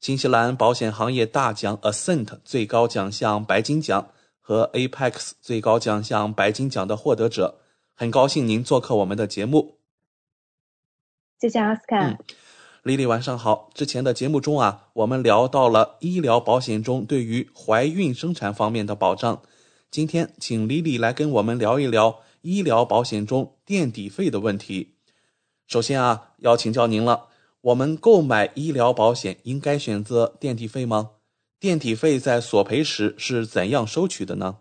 [0.00, 4.08] 新西兰保险行业大奖 Ascent 最高奖项白金奖
[4.40, 7.58] 和 Apex 最高奖项白金奖的获得者。
[7.92, 9.76] 很高兴您做客我们的节目。
[11.38, 11.98] 谢谢阿斯卡。
[12.08, 12.16] 嗯，
[12.82, 13.68] 丽丽晚上好。
[13.74, 19.42] 之前的节目中啊，我们聊到了医疗保险中对于怀孕生产方面的保障。
[19.90, 24.96] 今天请李李来跟我们聊一聊医疗保险中垫底费的问题。
[25.66, 27.28] 首先啊，要请教您了，
[27.60, 31.12] 我们购买医疗保险应该选择垫底费吗？
[31.58, 34.58] 垫底费在索赔时是怎样收取的呢？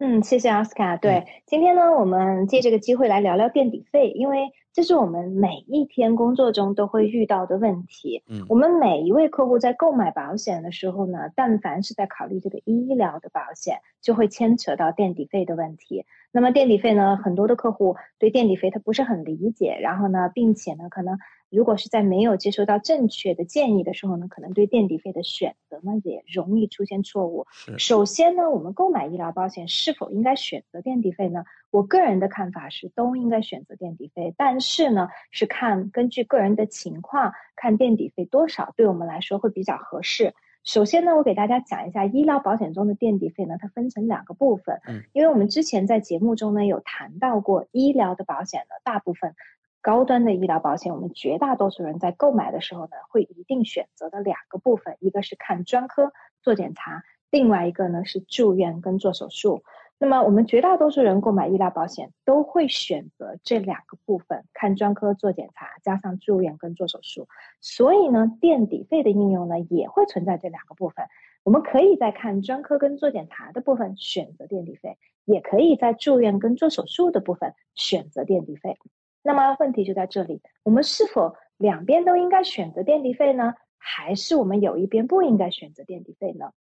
[0.00, 0.96] 嗯，谢谢奥斯卡。
[0.96, 8.22] 对，今天呢，我们借这个机会来聊聊垫底费，因为这是我们每一天工作中都会遇到的问题。
[8.28, 16.04] 嗯，我们每一位客户在购买保险的时候呢，但凡是在考虑这个医疗的保险，就会牵扯到垫底费的问题。
[16.30, 21.18] 那么垫底费呢，很多的客户对垫底费他不是很理解，然后呢，并且呢，可能。
[21.50, 27.46] 如果是在没有接收到正确的建议的时候呢，可能对垫底费的选择呢也容易出现错误。
[27.78, 31.44] 首先呢，我们购买医疗保险是否应该选择垫底费呢？
[31.70, 40.34] 我个人的看法是都应该选择垫底费，但是呢，是看根据个人的情况，看垫底费多少对我们来说会比较合适。
[40.64, 44.80] 首先呢，我给大家讲一下医疗保险中的垫底费呢，它分成两个部分。
[44.86, 49.34] 嗯，因为我们之前在节目中呢有谈到过，医疗的保险呢大部分。
[49.80, 56.12] 高端的医疗保险，我们绝大多数人在购买的时候呢，会一定选择的两个部分，一个是看专科
[56.42, 59.62] 做检查，另外一个呢是住院跟做手术。
[60.00, 67.26] 那么我们绝大多数人购买医疗保险都会选择这两个部分，看专科做检查，加上住院跟做手术。
[67.60, 71.06] 所以呢，垫底费的应用呢也会存在这两个部分。
[71.42, 78.76] 我们可以在看专科跟做检查的部分选择垫底费，也可以在住院跟做手术的部分选择垫底费。
[79.22, 83.54] 那么问题就在这里，我们是否两边都应该选择垫底费呢？
[83.76, 86.52] 还是我们有一边不应该选择垫底费呢？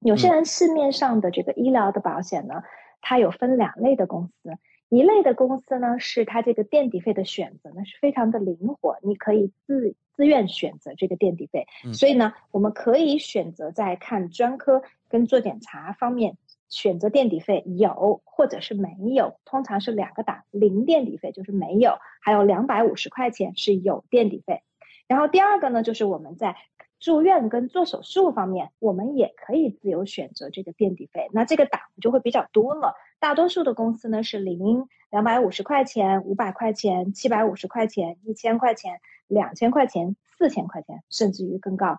[0.00, 2.62] 有些人市面上的这个医疗的保险呢，
[3.00, 4.56] 它有分两类的公司，
[4.88, 16.36] 一类的公司呢是它这个垫底费的选择呢是非常的灵活，你可以自自愿选择这个垫底费，所以呢，我们可以选择在看专科跟做检查方面。
[16.68, 24.62] 选择垫底费有或者是没有，通常是两个档，零垫底费就是没有，还有两百五十块钱是有垫底费。
[25.06, 26.56] 然后第二个呢，就是我们在
[26.98, 31.28] 住院跟做手术方面，我们也可以自由选择这个垫底费。
[31.32, 41.98] 那这个档就会比较多了，大多数的公司呢是零、两百五十块钱、五百块钱、七百五十块钱、一千块钱、两千块钱、四千块钱，甚至于更高。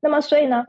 [0.00, 0.66] 那么所以呢？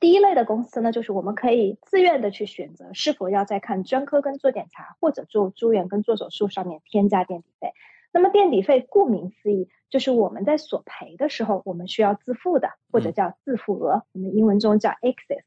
[0.00, 7.72] 第一类的公司呢，就是我们可以自愿的去选择是否要在看专科跟做检查，或者做住院跟做手术上面添加垫底费。
[8.12, 15.42] 那么垫底费顾名思义，就是我们在索赔的时候我们需要自付的，或者叫自付额，我们英文中叫 excess。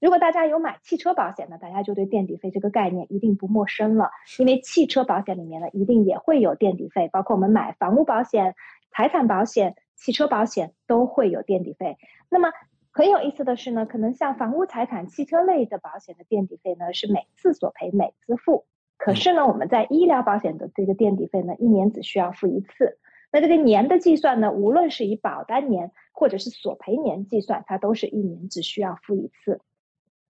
[0.00, 8.54] 如果大家有买汽车保险呢，大家就对垫底费这个概念一定不陌生了，因为汽车保险里面呢一定也会有垫底费，包括我们买房屋保险、
[8.90, 11.96] 财产保险、汽车保险都会有垫底费。
[12.28, 12.50] 那么
[12.96, 23.00] 很有意思的是呢，可能像房屋财产、汽车类的保险的垫底费呢是每次索赔每次付，可是呢我们在医疗保险的这个垫底费呢一年只需要付一次。
[23.32, 29.60] 那这个年的计算呢，无论是以保单年或者是索赔年计算，它都是一年只需要付一次。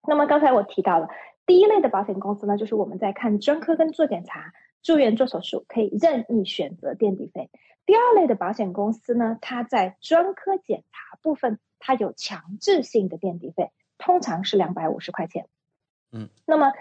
[0.07, 1.07] 那么刚才我提到了
[1.45, 7.51] 第一类的保险公司呢，就是我们在看专科跟做检查、住院做手术可以任意选择垫底费。
[7.85, 11.59] 第二类的保险公司呢，它在专科检查部分。
[11.85, 13.69] 它有强制性的垫底费，
[13.99, 15.47] 通常是两百五十块钱。
[16.11, 16.73] 嗯，那么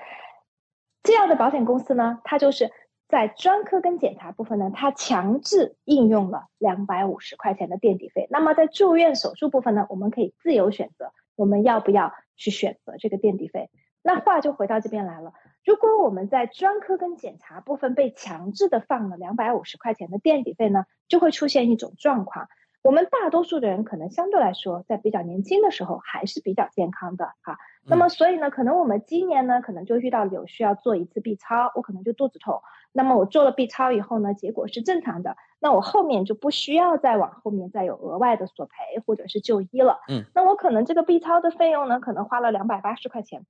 [1.02, 2.72] 这样的保险公司呢，它就是
[3.06, 8.26] 在专科跟检查部分呢，它强制应用了两百五十块钱的垫底费。
[8.30, 13.68] 那么在住院手术部分呢，我们可以自由选择，我们要不要去选择这个垫底费？
[14.00, 22.48] 那话就回到这边来了，如果我们在专科跟检查部分被强制的放了两百五十块钱的垫底费呢，就会出现一种状况。
[22.84, 27.56] 我们大多数的人可能相对来说，在比较年轻的时候还是比较健康的哈。
[27.86, 32.60] 那么所以呢，可能我们今年呢，可能就遇到有需要做一次 B 超，我可能就肚子痛。
[32.92, 40.00] 那么我做了 B 超以后呢，结果是正常的，那我后面就不需要再往后面再有额外的索赔或者是就医了。
[40.10, 43.46] 嗯，那我可能这个 B 超的费用呢，可能花了两百八十块钱。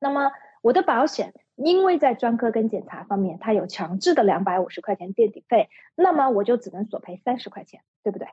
[0.00, 0.32] 那么
[0.62, 8.26] 我的保险因为在专科跟检查方面，它有强制的两百五十块钱垫底费，那么我就只能索赔三十块钱，对不对？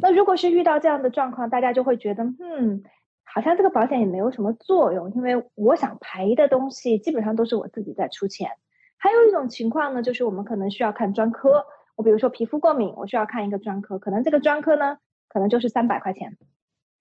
[0.00, 2.82] 那如果是遇到这样的状况，大家就会觉得，嗯，
[3.24, 8.50] 好像这个保险也没有什么作用，因为我想赔的东西基本上都是我自己在出钱。
[8.96, 14.96] 还有一种情况呢，就是我们可能需要看专科，我比如说皮肤过敏，我需要看一个专科，可能这个专科呢
[15.28, 16.36] 可能就是三百块钱。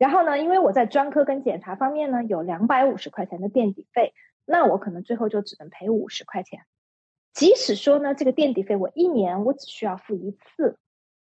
[0.02, 6.62] 然后呢，因为我在专科跟检查方面呢有两百五十块钱的垫底费，那我可能最后就只能赔五十块钱。
[7.34, 10.80] 即使说呢，这个垫底费我一年我只需要付一次，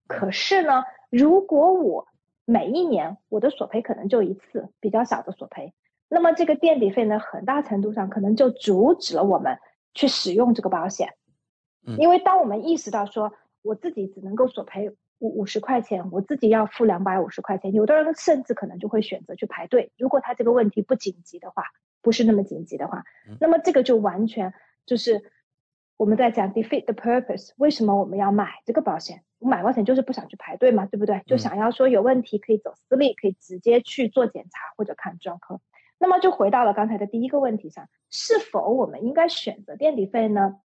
[0.05, 2.07] 可是呢，如果我
[2.45, 5.73] 每一年我的索赔可能就一次比较小的索赔，
[6.07, 9.57] 那么这个垫底费呢，很大程度上可能就阻止了我们
[9.95, 11.15] 去使用这个保险。
[11.97, 14.95] 因为当我们意识到说我自己只能够索赔。
[15.19, 17.73] 五五十块钱，我自己要付两百五十块钱。
[17.73, 19.91] 有的人甚至可能就会选择去排队。
[19.97, 21.63] 如果他这个问题不紧急的话，
[22.01, 23.03] 不是那么紧急的话，
[23.39, 24.53] 那么这个就完全
[24.85, 25.31] 就是
[25.97, 27.51] 我们在讲 defeat the purpose。
[27.57, 29.23] 为什么我们要买这个保险？
[29.39, 31.21] 我买保险就是不想去排队嘛，对不对？
[31.25, 35.59] 就想要说有问题可以走私立，可以直接去做检查或者看专科。
[35.97, 40.59] 那么就回到了刚才的第一个问题上，是否我们应该选择垫底费呢？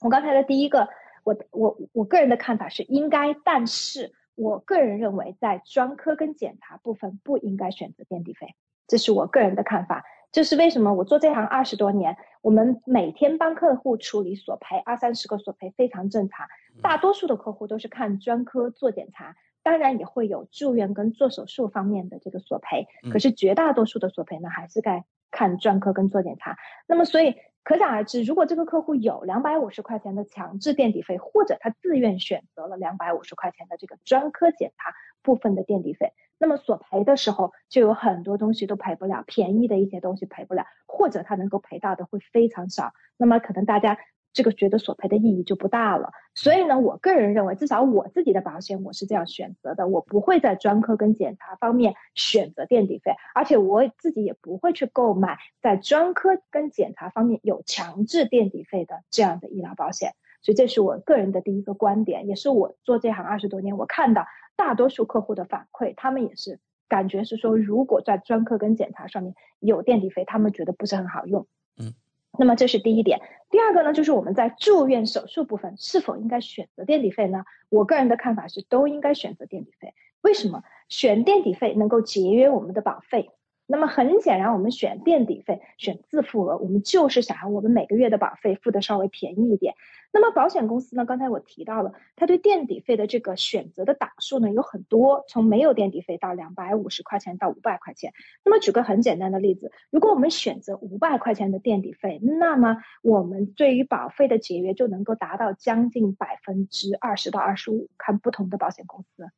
[0.00, 0.88] 我刚才的第一个。
[1.24, 8.54] 我我我个人的看法是应该，但是我个人认为在专科跟检查部分不应该选择垫底费，
[8.86, 10.04] 这是我个人的看法。
[10.32, 10.94] 这是为什么？
[10.94, 16.46] 我做这行二十多年，我们每天帮客户处理索赔，二三十个索赔非常正常。
[16.80, 26.56] 大多数的客户都是看专科做检查，当然也会有住院跟做手术方面的这个索赔，可是绝大多数的索赔呢，还是在看专科跟做检查。
[26.88, 27.36] 那么所以。
[27.64, 43.98] 可想而知，如果这个客户有两百五十块钱的强制垫底费，或者他自愿选择了两百五十块钱的这个专科检查部分的垫底费，那么索赔的时候就有很多东西都赔不了，便宜的一些东西赔不了，或者他能够赔到的会非常少，那么可能大家。
[44.32, 60.12] 这个觉得索赔的意义就不大了，所以呢，我个人认为，至少我自己的保险我是这样选择的，我不会在专科跟检查方面选择垫底费，而且我自己也不会去购买在专科跟检查方面有强制垫底费的这样的医疗保险。
[60.40, 64.26] 所以这是我个人的第一个观点，也是我做这行二十多年，我看到
[64.56, 66.58] 大多数客户的反馈，他们也是
[66.88, 71.46] 感觉是说，如果在专科跟检查上面有垫底费，他们觉得不是很好用。
[71.78, 71.92] 嗯。
[72.38, 73.20] 那么这是第一点，
[73.50, 77.44] 第二个呢，就是我们在住院手术部分是否应该选择垫底费呢？
[77.68, 79.94] 我个人的看法是都应该选择垫底费。
[80.22, 80.62] 为什么？
[80.88, 83.30] 选垫底费能够节约我们的保费。
[83.72, 89.76] 那么很显然，我们选垫底费、选自付额，我们就是想要我们每个月的保费付的稍微便宜一点。
[90.12, 91.06] 那么保险公司呢？
[91.06, 98.12] 刚才我提到了，它对垫底费的这个选择的档数呢有很多，从没有垫底费到两百五十块钱到五百块钱。
[98.44, 109.30] 那么举个很简单的例子，如果我们选择五百块钱的垫底费，那么我们对于保费的节约就能够达到将近百分之二十到二十五，看不同的保险公司。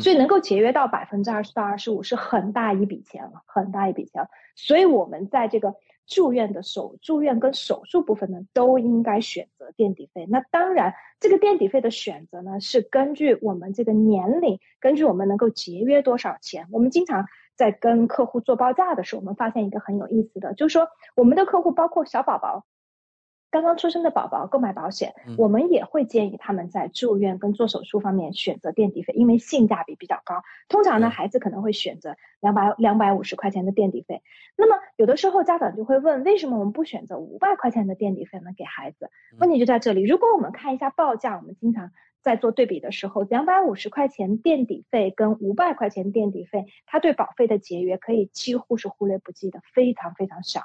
[0.00, 4.26] 所以能够节约到百分之二十到二十五是很大一笔钱了，很大一笔钱。
[4.56, 5.74] 所以我们在这个
[6.06, 10.26] 住院的手住院跟手术部分呢，都应该选择垫底费。
[10.28, 16.68] 那当然，这个垫底费的选择呢，是根据我们这个年龄，根据我们能够节约多少钱。
[16.70, 22.64] 我们经常在跟客户做报价的时候，我们发现一个很有意思的，就是说我们的客户包括小宝宝。
[23.52, 30.42] 刚刚出生的宝宝购买保险，我们也会建议他们在住院跟做手术方面选择垫底费，因为性价比比较高。
[30.70, 34.22] 通常呢，孩子可能会选择两百两百五十块钱的垫底费。
[34.56, 38.52] 那么有的时候家长就会问，为什么我们不选择五百块钱的垫底费呢？
[38.56, 40.02] 给孩子，问题就在这里。
[40.02, 41.90] 如果我们看一下报价，我们经常
[42.22, 50.62] 在做对比的时候，两百五十块钱垫底费跟五百块钱垫底费，它对保费的节约可以几乎是忽略不计的，非常非常少。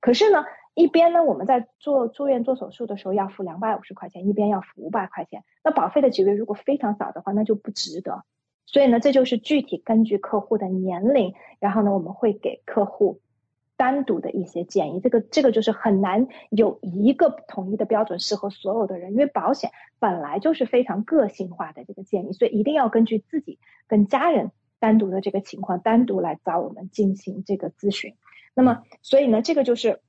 [0.00, 0.44] 可是呢？
[0.74, 5.42] 一边呢，我们在做住院做手术的时候要付两百五十块钱，一边要付五百块钱。
[5.64, 8.22] 那保费的节约如果非常少的话，那就不值得。
[8.66, 13.20] 所以呢，这就是具体根据客户的年龄，然后呢，我们会给客户
[13.76, 15.00] 单独的一些建议。
[15.00, 28.14] 这个这个就是很难有一个统一的标准适合所有的人，因为保险本来就是非常个性化的这个建议，所以一定要根据自己跟家人单独的这个情况单独来找我们进行这个咨询。
[28.54, 30.00] 那么，所以呢，这个就是。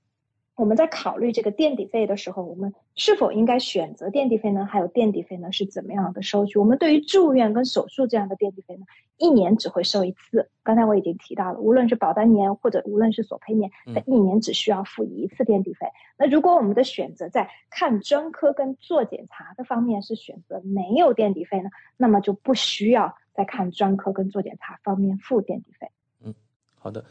[0.56, 4.64] 我们在考虑这个垫底费的时候，我们是否应该选择垫底费呢？
[4.66, 6.60] 还有垫底费呢是怎么样的收取？
[6.60, 8.86] 我们对于住院跟手术这样的垫底费呢，
[9.18, 10.50] 一年只会收一次。
[10.62, 15.88] 刚才我已经提到了，无论是保单年或者无论是索赔年，它一年只需要付一次垫底费。
[16.16, 25.90] 那如果我们的选择在看专科跟做检查的方面是选择没有垫底费呢，那么就不需要在看专科跟做检查方面付垫底费。
[26.24, 26.36] 嗯，
[26.76, 27.04] 好的。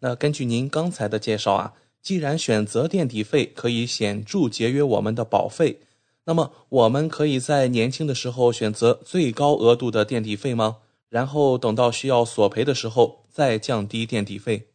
[0.00, 1.74] 那根据您刚才的介绍啊。
[2.00, 5.80] 既然选择垫底费可以显著节约我们的保费，
[6.24, 10.76] 那么我们可以在年轻的时候选择最高额度的垫底费吗？
[11.10, 14.68] 然后等到需要索赔的时候再降低垫底费？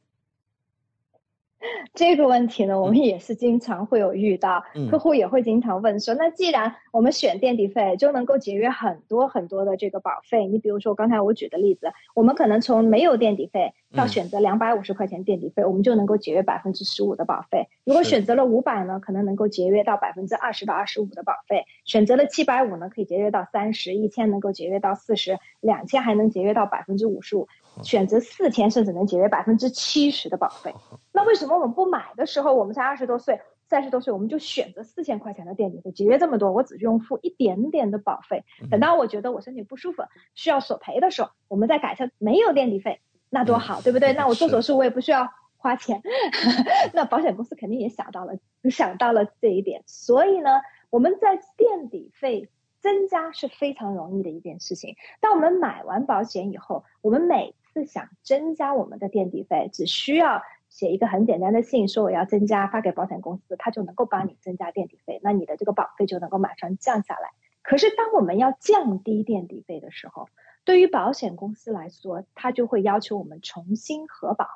[1.93, 17.67] 这个问题呢，我们也是经常会有遇到，客户也会经常问说，那既然我们选垫底费就能够节约很多很多的这个保费，你比如说刚才我举的例子，我们可能从没有垫底费到选择两百五十块钱垫底费，我们就能够节约百分之十五的保费。
[17.85, 27.47] 如果选择了五百呢，可能能够节约到百分之二十到二十五的保费；选择了七百五呢，可以节约到三十；一千能够节约到四十；两千还能节约到百分之五十五；
[27.81, 30.73] 选择四千甚至能节约百分之七十的保费。
[31.11, 38.43] 那为什么我们不买的时候，我们才二十多岁、三十多岁，我们就选择四千块钱的垫底费，节约这么多，我只用付一点点的保费。
[38.69, 40.03] 等到我觉得我身体不舒服，
[40.35, 42.99] 需要索赔的时候，我们再改成没有垫底费，
[43.29, 44.11] 那多好，对不对？
[44.17, 46.01] 那我做手术我也不需要花钱，
[46.93, 48.33] 那保险公司肯定也想到了，
[48.69, 49.83] 想到了这一点。
[49.87, 50.49] 所以呢，
[50.89, 52.49] 我们在垫底费
[52.81, 54.95] 增加是非常容易的一件事情。
[55.21, 60.41] 当我们买完保险以后，我们每是想增加我们的垫底费，只需要。
[60.69, 67.29] 写一个很简单的信，说我要增加，发给保险公司，他就能够帮你增加垫底费，那你的这个保费就能够马上降下来。
[67.61, 70.29] 可是当我们要降低垫底费的时候，
[70.63, 74.47] 对于保险公司来说，他就会要求我们重新核保。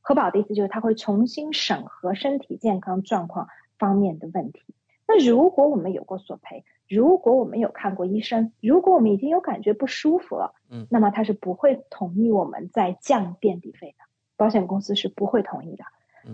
[0.00, 3.46] 核保的意思就是他会重新审核身体健康状况
[3.78, 4.74] 方面的问题。
[5.06, 14.04] 那如果我们有过索赔，如果我们有看过医生，如果我们已经有感觉不舒服了，嗯，那么他是不会同意我们再降垫底费的。
[14.36, 15.84] 保险公司是不会同意的，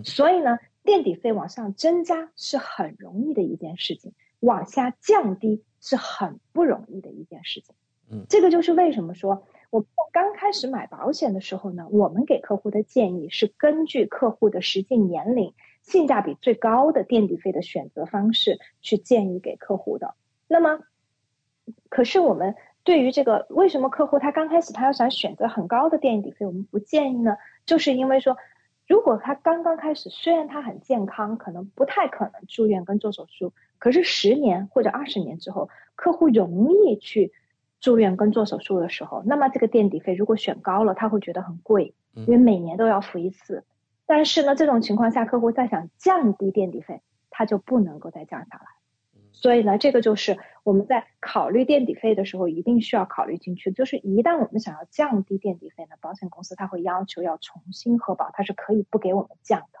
[0.03, 7.75] 所以呢，垫底费往上增加是很容易的一件事情，往下降低是很不容易的一件事情。
[8.09, 15.53] 嗯，这个就是为什么说我刚开始买保险的时候呢，我们给客户的建议是根据客户的实际年龄、
[15.83, 20.15] 性价比最高的垫底费的选择方式去建议给客户的。
[20.47, 20.79] 那么，
[21.89, 27.37] 可是我们对于这个为什么客户他刚开始他要想选择很高的垫底费，我们不建议呢？
[27.65, 28.37] 就是因为说，
[28.87, 37.33] 如果他刚刚开始，虽然他很健康，可能不太可能住院跟做手术，可是十年或者二十年之后，客户容易去
[37.81, 43.65] 住院跟做手术的时候，那么这个垫底费如果选高了，他会觉得很贵，因为每年都要付一次。
[44.05, 48.76] 但是呢，这种情况下，客户再想降低垫底费，他就不能够再降下来。
[49.39, 53.71] 所以呢，这个就是我们在考虑垫底费的时候一定需要考虑进去。
[53.71, 59.79] 就是一旦我们想要降低垫底费呢，保险公司它会要求要重新核保，它是可以不给我们降的。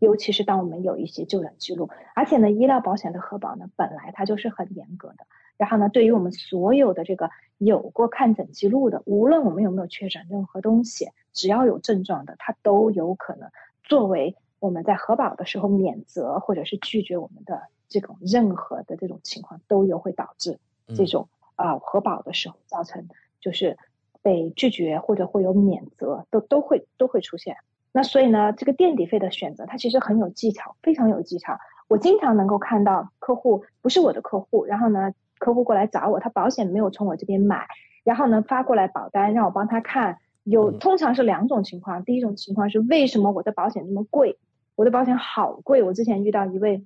[0.00, 5.26] 尤其是当我们有一些就诊记录，而且呢，医疗保险的核保呢，本来它就是很严格的。
[5.56, 13.50] 然后呢，对于我们所有的这个有过看诊记录的，无论我们有没有确诊任何东西，只要有症状的，它都有可能
[13.82, 17.62] 作为我们在核保的时候免责或者是拒绝我们的。
[17.90, 20.58] 这种任何的这种情况都有会导致
[20.96, 23.08] 这种啊核保的时候造成
[23.40, 23.76] 就是
[24.22, 27.56] 被拒绝或者会有免责都都会都会出现。
[27.92, 31.58] 那所以呢，这个垫底费的选择它其实很有技巧，非常有技巧。
[31.88, 37.66] 我经常能够看到客户不是我的客户，然后呢客户过来找我，他保险没有从我这边买，
[38.04, 40.18] 然后呢发过来保单让我帮他看。
[40.44, 44.38] 有通常是两种情况，第一种情况是为什么我的保险那么贵？
[44.76, 45.82] 我的保险好贵。
[45.82, 46.84] 我之前遇到一位。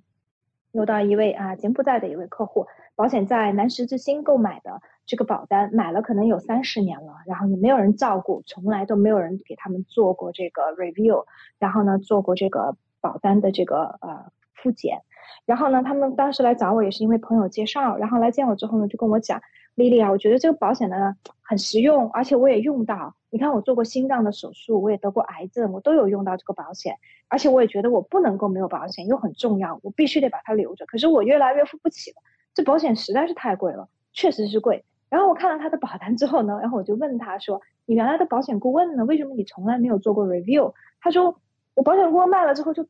[0.75, 2.66] 又到一位啊，柬埔寨的一位客户，
[2.97, 11.25] 保险在南石之星购买的这个保单，买了可能有三十年了，然后也没有人照顾，从来都没有人给他们做过这个 review，
[11.61, 15.03] 然后呢做过这个保单的这个呃复检，
[15.47, 19.41] 然后呢他们当时来找我也是因为朋友介绍，然后来见我之后呢就跟我讲。
[19.75, 23.14] 丽丽啊，我觉得这个保险呢很实用，而且我也用到。
[23.31, 26.97] 你看，我做过心脏的手术，我也得过癌症，我都有用到这个保险。
[27.27, 30.87] 而且我也觉得我不能够没有保险，又很重要，我必须得把它留着。
[30.87, 32.16] 可是我越来越付不起了，
[32.55, 34.85] 这保险实在是太贵了，确实是贵。
[35.09, 39.05] 然后我看了他的保单之后呢，然后我就问他说：“你原来的保险顾问呢？
[39.05, 41.41] 为什么你从来没有做过 review？” 他说
[41.75, 42.87] ：“我保险顾问卖了之后就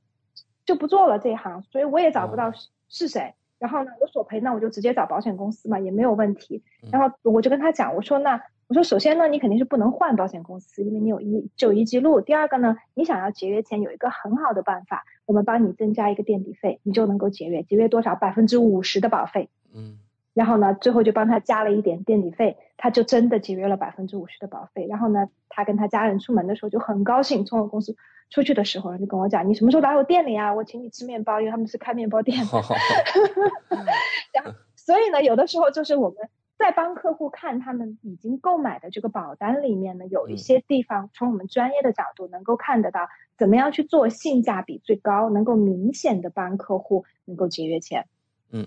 [0.67, 2.53] 就不做了这一行，所以我也找不到
[2.89, 3.35] 是谁。”
[3.65, 6.63] 然后呢，我索赔，那我就直接找保险公司嘛，也没有问题。
[6.93, 12.21] 然后我就跟他讲，我说那我说首先呢，你肯定是不能换保险公司，因为你有一就医记录。
[12.21, 18.15] 第二个呢，你想要节约钱，有一个很好的办法，我们帮你增加一个垫底费，你就能够节约，节约多少？
[18.15, 19.49] 百分之五十的保费。
[19.73, 19.99] 嗯。
[20.35, 24.85] 然后呢，最后就帮他加了一点垫底费，他就真的节约了百分之五十的保费。
[24.89, 27.97] 然后呢，他跟他家人出门的时候就很高兴，从我公司
[28.31, 30.53] 出去的时候就跟我讲：“你什么时候来我店里啊？
[30.53, 32.37] 我请你吃面包，因为他们是开面包店。”
[34.35, 36.29] 然后，所以呢，有的时候就是我们
[36.59, 43.09] 在帮客户看他们已经购买的这个保单里面呢，有一些地方从我们专业的角度能够看得到，
[43.39, 48.07] 怎么样去做性价比最高，能够明显的帮客户能够节约钱。
[48.51, 48.67] 嗯。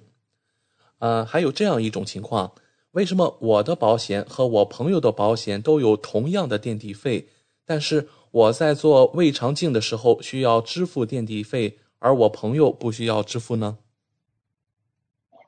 [0.99, 2.51] 呃，还有这样一种情况，
[2.91, 7.27] 为什么我的保险和我朋友的保险都有同样的垫底费，
[7.65, 13.77] 但是我在做胃肠镜的时候需要支付垫底费，而我朋友不需要支付呢？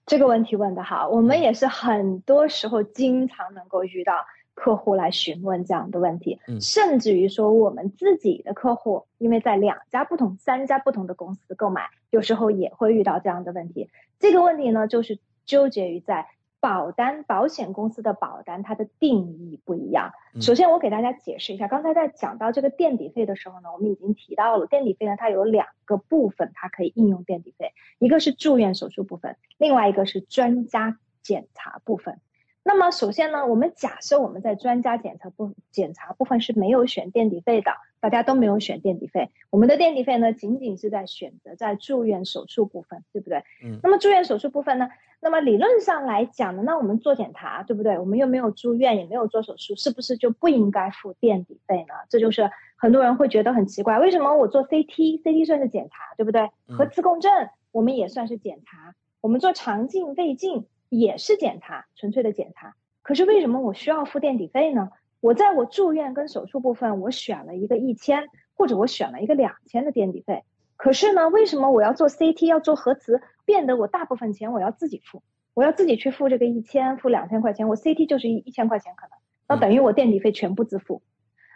[0.05, 4.13] 这个问题问得好，我们也是很多时候经常能够遇到
[4.55, 13.89] 客户来询问这样的问题，嗯甚至于说我们自己的客户，因为在两家不同、三家不同的公司购买，有时候也会遇到这样的问题。
[14.19, 15.19] 这个问题呢，就是
[15.49, 16.27] 纠结于在
[16.61, 20.11] 保单、保险公司的保单它的定义不一样。
[20.35, 32.19] 嗯首先，我给大家解释一下，刚才在讲到这个垫底费的时候呢，我们已经提到了垫底费呢，它有两个部分，它可以应用垫底费，一个是住院手术部分，另外一个是专家检查部分。
[32.61, 43.43] 那么首先呢，我们假设我们在专家检查部检查部分是没有选垫底费的，大家都没有选垫底费，我们的垫底费呢仅仅是在选择在住院手术部分，对不对？
[43.63, 44.89] 嗯那么住院手术部分呢，
[45.19, 47.97] 那么理论上来讲呢，那我们做检查，对不对？
[47.99, 51.93] 我们又没有住院，也没有做手术，是不是就不应该付垫底费呢？
[52.09, 56.49] 这就是很多人会觉得很奇怪，为什么我做 CT，CT 算是检查，对不对？
[56.67, 62.75] 嗯核磁共振我们也算是检查，我们做肠镜、胃镜也是检查，纯粹的检查。
[63.01, 64.89] 可是为什么我需要付垫底费呢？
[65.21, 70.43] 我在我住院跟手术部分，我选了一个一千，或者我选了一个两千的垫底费。
[70.77, 75.21] 可是呢，为什么我要做 CT 要做核磁，变得我大部分钱我要自己付，
[75.53, 79.17] 我要自己去付这个一千，付两千块钱，我 CT 就是一一千块钱可能，
[79.47, 81.01] 那等于我垫底费全部自付。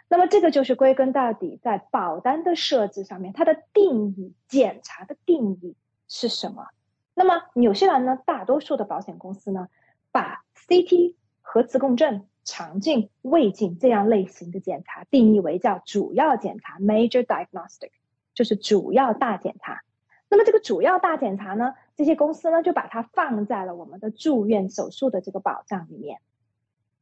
[0.06, 5.74] 那么这个就是归根到底在保单的设置上面，它的定义、检查的定义
[6.06, 6.66] 是什么？
[7.14, 9.68] 那么纽西兰呢，大多数的保险公司呢，
[10.12, 17.90] 把 CT、核磁共振、肠镜、胃镜这样类型的检查定义为叫主要检查 （major diagnostic），
[18.34, 19.82] 就是主要大检查。
[20.28, 26.20] 那么这个主要大检查呢，这些公司呢就把它放在了我们的住院手术的这个保障里面，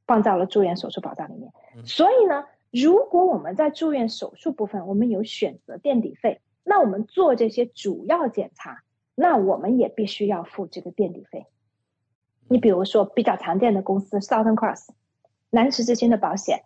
[0.07, 1.53] 放在了住院手术保障里面。
[1.77, 8.83] 嗯所以呢，如果我们在住院手术部分我们有选择垫底费，那我们做这些主要检查，
[9.15, 11.47] 那我们也必须要付这个垫底费。
[12.49, 14.91] 你比如说比较常见的公司 Southern Cross，
[15.55, 16.63] 南池之星的保险，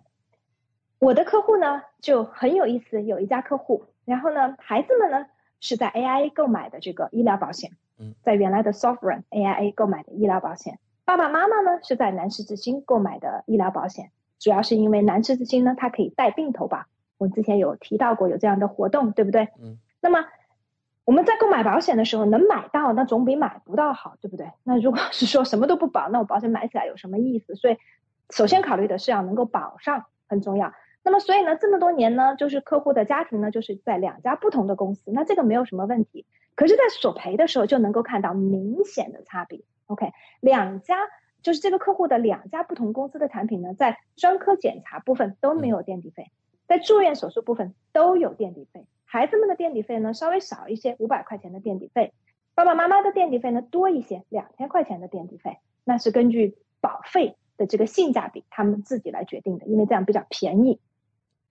[1.00, 5.26] 我的客户呢就很有意思，有一家客户，然后呢，孩子们呢
[5.58, 16.84] 是在 AIA 购买的这个医疗保险，嗯，在原来的 Sovereign AIA 购买的医疗保险，爸爸妈妈呢是在南池之星购买的医疗保险，主要是因为南池之星呢它可以带病投保，
[17.18, 19.48] 我之前有提到过有这样的活动，对不对？
[19.60, 20.24] 嗯，那么。
[21.04, 24.50] 我们在购买保险的时候，能买到那总比买不到好，对不对？
[24.64, 27.54] 那如果是说什么都不保，那我保险买起来有什么意思？
[27.54, 27.76] 所以，
[28.30, 30.72] 首先考虑的是要能够保上，很重要。
[31.02, 36.26] 那么，所以呢，这么多年呢，就是客户的家庭呢，就是在两家不同的公司，那这个没有什么问题。
[36.56, 39.60] 可是，在索赔的时候就能够看到明显的差别。
[39.86, 40.10] OK，
[40.40, 40.96] 两家
[41.42, 46.32] 就是这个客户的两家不同公司的产品呢，在专科检查部分都没有垫底费，
[46.66, 48.86] 在住院手术部分都有垫底费。
[49.04, 52.10] 孩子们的垫底费呢稍微少一些，五百块钱的垫底费；
[52.56, 55.58] 爸爸妈妈的垫底费呢多一些，两千块钱的垫底费。
[55.84, 60.80] 那是根据保费的这个性价比，他们自己来决定的，因为这样比较便宜。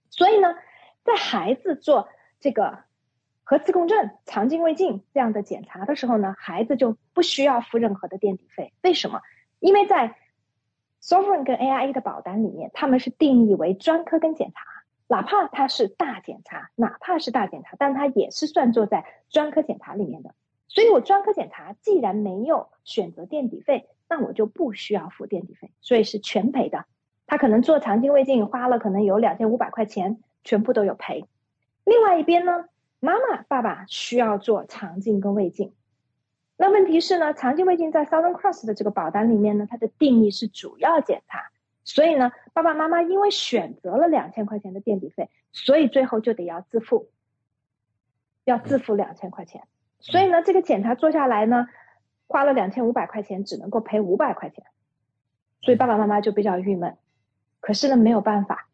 [0.10, 0.56] 所以呢，
[1.04, 2.80] 在孩子做这个
[3.44, 8.74] 核磁共振、肠镜、胃镜这样的检查的时候呢，孩子就不需要付任何的垫底费。
[8.84, 9.22] 为什么？
[9.60, 10.16] 因为在
[11.02, 14.62] Sovereign 跟 AIA 的保单里面，他们是定义为专科跟检查。
[15.08, 20.34] 哪怕它是大检查，哪怕是大检查，但它也是算作在专科检查里面的。
[20.68, 26.86] 所以我专科检查既然没有选择垫底费，那我就不需要付垫底费，所以是全赔的。
[27.28, 31.26] 他可能做肠镜、胃镜花了可能有两千五百块钱，全部都有赔。
[31.84, 32.66] 另外一边呢，
[33.00, 35.74] 妈妈、爸爸需要做肠镜跟胃镜，
[36.58, 41.52] 那问题是呢，肠镜、胃镜在 Southern Cross 的这个保单里面呢，它的定义是主要检查。
[41.84, 47.10] 所以呢，爸爸妈妈因为选择了两千块钱的垫底费，所以最后就得要自付，
[48.44, 49.64] 要自付两千块钱。
[50.00, 51.68] 所以呢，这个检查做下来呢，
[52.28, 54.66] 花了两千五百块钱，只能够赔五百块钱，
[55.62, 56.98] 所以爸爸妈妈就比较郁闷。
[57.60, 58.68] 可是呢，没有办法，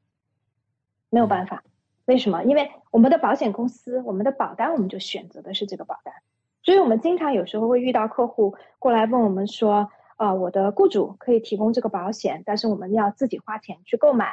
[1.10, 1.64] 没有办法。
[2.06, 2.44] 为什么？
[2.44, 6.14] 因为我们的保险公司，我们的保单，我们就选择的是这个保单，
[6.64, 9.90] 所以我们经常有时候会遇到客户过来问我们说。
[10.18, 14.28] 啊，我的雇主可以提供这个保险，但是我们要自己花钱去购买。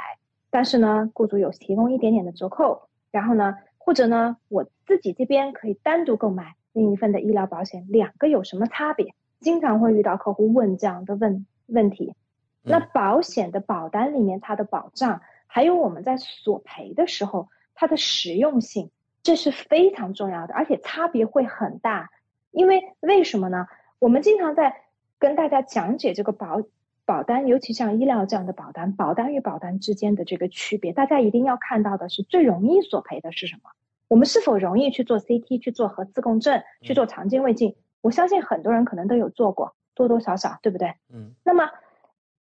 [0.50, 9.12] 但是呢，雇主有提供一点点的折扣，然后呢，或者呢，我自己这边可以单独购买另一份的医疗保险，两个有什么差别？
[9.40, 12.14] 经常会遇到客户问这样的问问题。
[12.62, 18.90] 那保险的保单里面它的保障，还有我们在索赔的时候它的实用性，
[19.22, 22.10] 这是非常重要的，而且差别会很大。
[22.50, 23.66] 因为为什么呢？
[23.98, 24.82] 我们经常在
[25.18, 26.62] 跟大家讲解这个保
[27.04, 33.70] 保单，尤其像医疗这样的保单，保单与保单之间的这个区别，大家一定要看到的是最容易索赔的是什么？
[34.08, 37.76] 我们是否容易去做 CT、去做核磁共振、去做肠镜胃镜？
[38.00, 40.94] 我相信很多人可能都有做过，多多少少，对不对？
[41.12, 41.32] 嗯。
[41.44, 41.70] 那么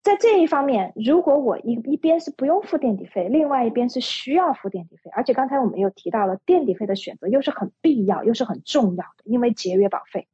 [0.02, 10.26] 在这一方面，如果我一一边是不用付垫底费，另外一边是需要付垫底费，而且刚才我们又提到了垫底费的选择又是很必要又是很重要的，因为节约保费，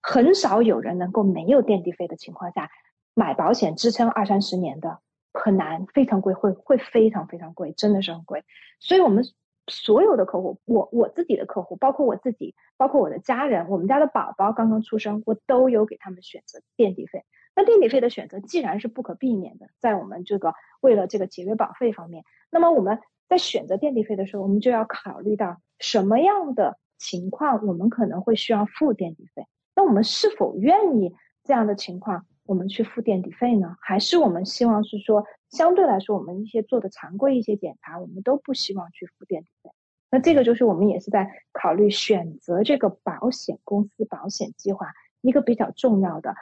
[0.00, 2.70] 很少有人能够没有垫底费的情况下。
[3.14, 5.00] 买保险支撑二三十年的
[5.34, 8.42] 很难，非常贵，会会非常非常贵，真的是很贵。
[8.80, 9.22] 所以，我们
[9.68, 17.24] 所有的客户，我我自己的客户，包括我自己，包括我的家人，我们家的宝宝刚刚出生，我都有给他们选择垫底费。
[17.54, 22.98] 那垫底费的选择既然是不可避免的，在我们这个为了这个节约保费方面，那么我们
[23.28, 29.46] 在选择垫底费的时候，我们就要考虑到什么样的情况我们可能会需要付垫底费，
[29.76, 32.26] 那我们是否愿意这样的情况？
[32.44, 39.70] 我们去付垫底费呢，还是我们希望是说，相对来说，我们一些做的常规一些检查，我们都不希望去付垫底费。
[40.10, 44.88] 那这个就是我们也是在考虑选择这个保险公司保险计划
[45.20, 46.34] 一个比较重要的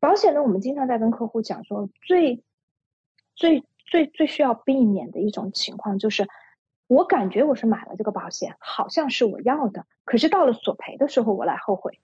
[0.00, 0.42] 保险呢。
[0.42, 2.42] 我们经常在跟客户讲说，最
[3.36, 6.26] 最最最需要避免的一种情况就是，
[6.88, 12.00] 我感觉我是买了这个保险，好像是我要的，可是到了索赔的时候，我来后悔。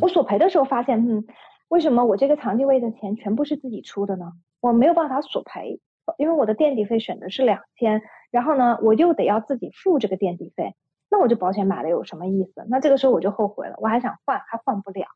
[0.00, 1.26] 我索赔的时候发现，嗯。
[1.68, 4.32] 为什么我这个长期位的钱全部是自己出的呢？
[4.60, 5.80] 我没有办法索赔，
[6.16, 10.74] 因为我的垫底费选的是两千，然后呢，我又得要自己付这个垫底费，
[11.10, 12.64] 那我这保险买了有什么意思？
[12.68, 15.06] 那这个时候我就后悔了，我还想换，还换不了，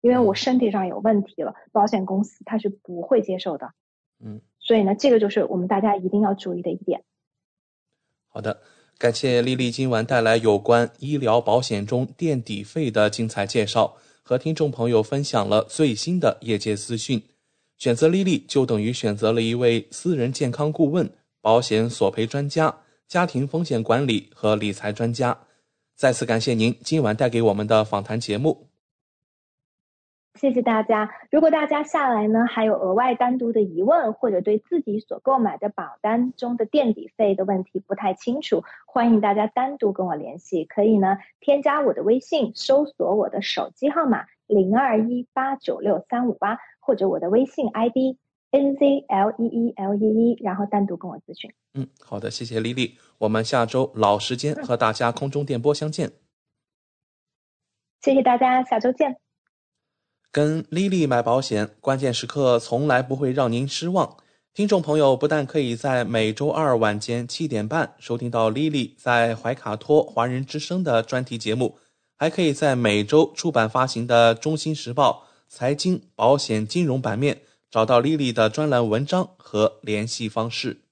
[0.00, 3.70] 因为我身体上有问题了，保险公司它是不会接受的。
[4.22, 7.02] 嗯，所以呢，这个就是我们大家一定要注意的一点。
[8.28, 8.60] 好的，
[8.98, 13.96] 感谢丽丽今晚带来有关医疗保险中垫底费的精彩介绍。
[14.28, 17.22] 和听众朋友分享了最新的业界资讯，
[17.78, 21.10] 选择丽丽就等于选择了一位私人健康顾问、
[21.42, 22.74] 保险索赔专家、
[23.06, 25.38] 家庭风险管理和理财专家。
[25.94, 28.68] 再次感谢您今晚带给我们的访谈节目。
[30.38, 31.10] 谢谢大家。
[31.30, 40.66] 如果大家下来呢还有额外单独的疑问，或者对自己所购买的保单中的垫底费的问题不太清楚，欢迎大家单独跟我联系。
[40.66, 48.16] 可以呢添加我的微信，搜索我的手机号码零二一八九六三五八，或者我的微信 ID
[48.52, 51.52] n z l e e l e e，然后单独跟我咨询。
[51.74, 52.96] 嗯，好的，谢谢丽丽。
[53.18, 56.12] 我们下周老时间和大家空中电波相见。
[58.00, 59.16] 谢谢大家，下周见。
[60.30, 64.16] 跟丽丽买保险，关键时刻从来不会让您失望。
[64.54, 71.76] 听众朋友不但可以在每周二晚间七点半收听到丽丽在怀卡托华人之声的专题节目，
[72.16, 75.26] 还可以在每周出版发行的《中新时报》
[75.58, 77.38] 财经、保险、金融版面
[77.70, 80.82] 找到丽丽的专栏文章和联系方式。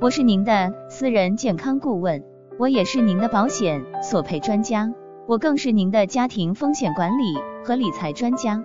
[0.00, 2.22] 我是您的私人健康顾问，
[2.56, 4.88] 我也是您的保险索赔专家。
[5.26, 8.62] 我更是您的家庭风险管理和理财专家，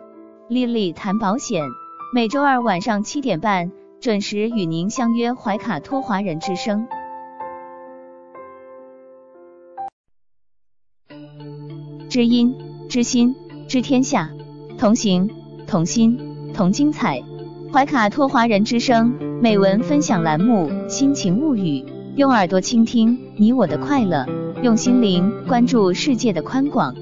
[0.47, 1.65] 丽丽谈保险，
[2.13, 6.87] 每周二晚上七点半准时与您相约怀卡托华人之声。
[12.14, 12.55] 知音
[12.88, 13.36] 知心
[13.68, 14.30] 知天下，
[14.78, 15.28] 同行
[15.66, 17.20] 同心同精彩。
[17.74, 19.09] 怀卡托华人之声
[19.41, 21.84] 美文分享栏目，心情物语，
[22.16, 24.28] 用耳朵倾听你我的快乐。
[24.61, 26.93] 用心灵关注世界的宽广。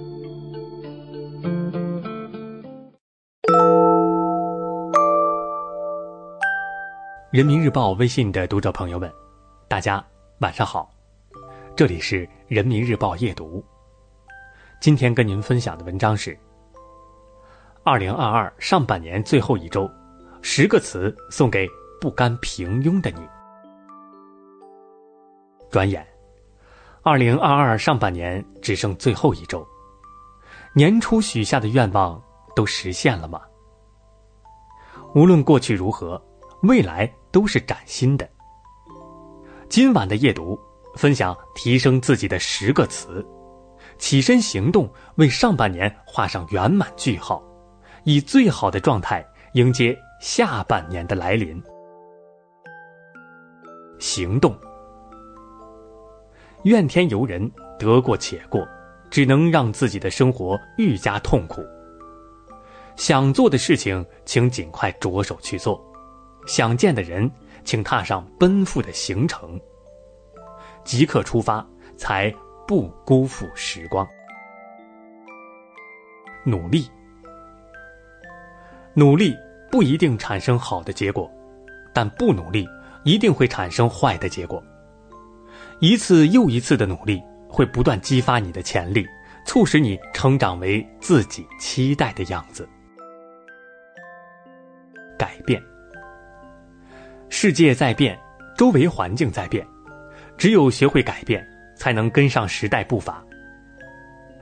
[7.34, 9.12] 人民日报微信的读者朋友们，
[9.68, 10.02] 大家
[10.40, 10.90] 晚上好，
[11.76, 13.62] 这里是人民日报夜读。
[14.82, 16.36] 今天跟您分享的文章是：
[17.84, 19.88] 二零二二上半年最后一周，
[20.42, 21.70] 十个词送给
[22.02, 23.22] 不甘平庸的你。
[25.70, 26.04] 转眼。
[27.04, 29.64] 二零二二上半年只剩最后一周，
[30.74, 32.20] 年初许下的愿望
[32.56, 33.40] 都实现了吗？
[35.14, 36.20] 无论过去如何，
[36.64, 38.28] 未来都是崭新的。
[39.70, 40.60] 今晚的夜读
[40.96, 43.24] 分享提升自己的十个词，
[44.02, 47.42] 起身行动，为上半年画上圆满句号，
[48.04, 49.24] 以最好的状态
[49.54, 51.62] 迎接下半年的来临。
[54.00, 54.58] 行动。
[56.64, 58.68] 怨天尤人，得过且过，
[59.12, 61.64] 只能让自己的生活愈加痛苦。
[62.96, 65.80] 想做的事情，请尽快着手去做；
[66.48, 67.32] 想见的人，
[67.64, 69.62] 请踏上奔赴的行程。
[70.84, 71.64] 即刻出发，
[71.96, 72.34] 才
[72.72, 74.08] 不辜负时光。
[76.46, 76.90] 努力。
[78.94, 79.36] 努力
[79.70, 81.30] 不一定产生好的结果，
[81.94, 82.66] 但不努力
[83.04, 84.64] 一定会产生坏的结果。
[85.82, 89.06] 一次又一次的努力会不断激发你的潜力，
[89.46, 92.66] 促使你成长为自己期待的样子。
[95.20, 95.62] 改变，
[97.28, 98.18] 世界在变，
[98.56, 99.68] 周围环境在变，
[100.38, 101.46] 只有学会改变，
[101.82, 103.26] 才能跟上时代步伐。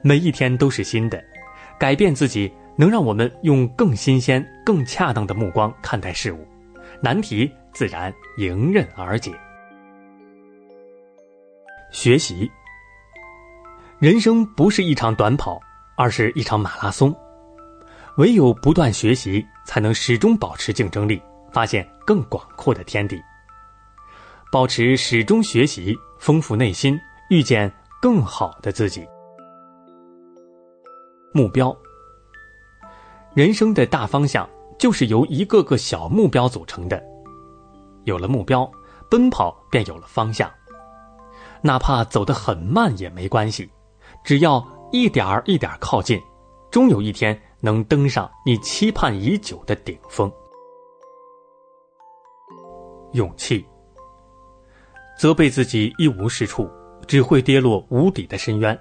[0.02, 1.24] 每一天都是新的，
[1.80, 6.46] 改变自己能让我们用更新鲜、更恰当的目光看待事物，
[7.02, 9.32] 难题自然迎刃而解。
[11.92, 12.52] 学习，
[14.00, 15.62] 人生不是一场短跑，
[15.96, 17.16] 而是一场马拉松。
[18.18, 21.22] 唯有不断学习，才能始终保持竞争力，
[21.54, 23.18] 发现更广阔的天地。
[24.52, 27.00] 保持始终学习，丰富内心，
[27.30, 27.72] 遇见
[28.02, 29.08] 更好的自己。
[31.32, 31.76] 目标，
[33.36, 34.50] 人生的大方向
[34.80, 37.02] 就是由一个个小目标组成的。
[38.06, 38.70] 有了目标，
[39.12, 40.52] 奔跑便有了方向。
[41.62, 43.70] 哪怕走得很慢也没关系，
[44.24, 46.20] 只要一点儿一点儿靠近，
[46.72, 50.32] 终有一天能登上你期盼已久的顶峰。
[53.12, 53.64] 勇气，
[55.20, 56.70] 责备自己一无是处，
[57.10, 58.80] 只会跌落无底的深渊。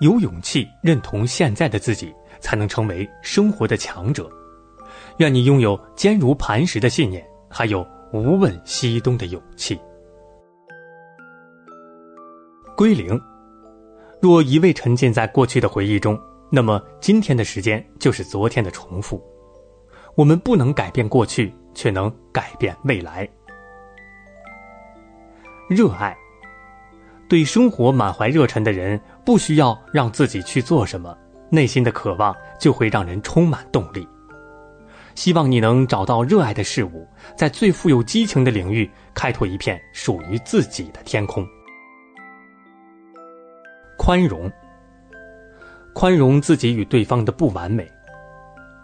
[0.00, 4.30] 有勇气认同现在的自己，才能成为生活的强者。
[5.16, 9.76] 愿你拥有坚如磐石的信念，还有无问西东的勇气。
[12.76, 13.20] 归零。
[14.22, 16.16] 若一味沉浸在过去的回忆中，
[16.52, 19.20] 那么今天的时间就是昨天的重复。
[20.14, 23.28] 我们不能改变过去，却能改变未来。
[25.68, 26.16] 热爱。
[27.28, 31.16] 对生活满怀热忱的人，不需要让自己去做什么，
[31.50, 34.08] 内心的渴望就会让人充满动力。
[35.14, 37.06] 希望你能找到热爱的事物，
[37.36, 41.46] 在最富有激情的领域开拓一片属于自己的天空。
[43.98, 44.50] 宽容，
[45.92, 47.86] 宽容自己与对方的不完美。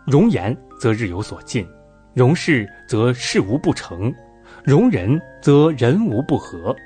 [0.06, 1.66] 容颜则日有所进，
[2.12, 4.12] 容事则事无不成，
[4.64, 6.76] 容人则人无不和。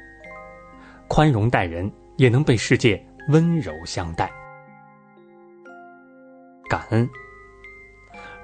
[1.08, 4.30] 宽容待人，也能被世界温柔相待。
[6.68, 7.08] 感恩。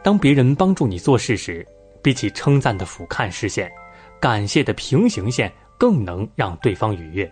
[0.02, 1.66] 当别人帮助你做事时，
[2.02, 3.70] 比起称赞的俯瞰视线，
[4.20, 7.30] 感谢的平行线更能让对方愉悦。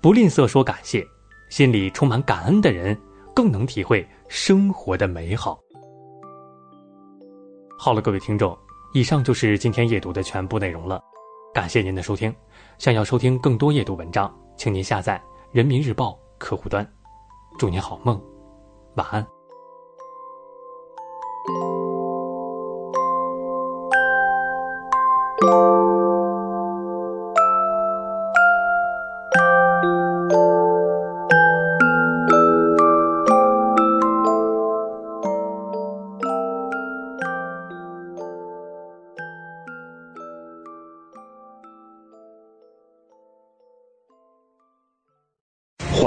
[0.00, 1.04] 不吝啬说感谢，
[1.48, 2.98] 心里充满感恩的人，
[3.34, 5.58] 更能体会生活的美好。
[7.78, 8.56] 好了，各位听众，
[8.94, 11.02] 以上就是今天阅读的全部内容了。
[11.52, 12.34] 感谢您的收听。
[12.78, 16.86] 想要收听更多阅读文章，请您下载人民日报客户端。
[17.58, 18.20] 祝您好梦，
[18.96, 19.26] 晚安。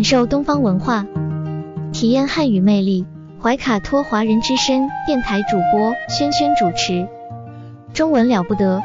[0.00, 1.04] 感受东方文化，
[1.92, 3.04] 体验汉语魅力。
[3.38, 7.06] 怀卡托华人之声电台主播轩轩主持，
[7.92, 8.80] 中文了不得，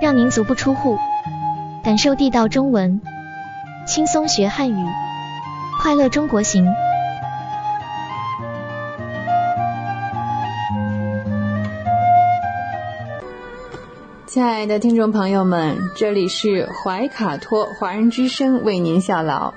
[0.00, 0.96] 让您足不出户，
[1.84, 3.02] 感受地道中文，
[3.86, 4.86] 轻松学汉语，
[5.82, 6.66] 快乐中国行。
[14.24, 19.52] 亲爱的听众朋友们，这里是怀卡托华人之声为您效劳。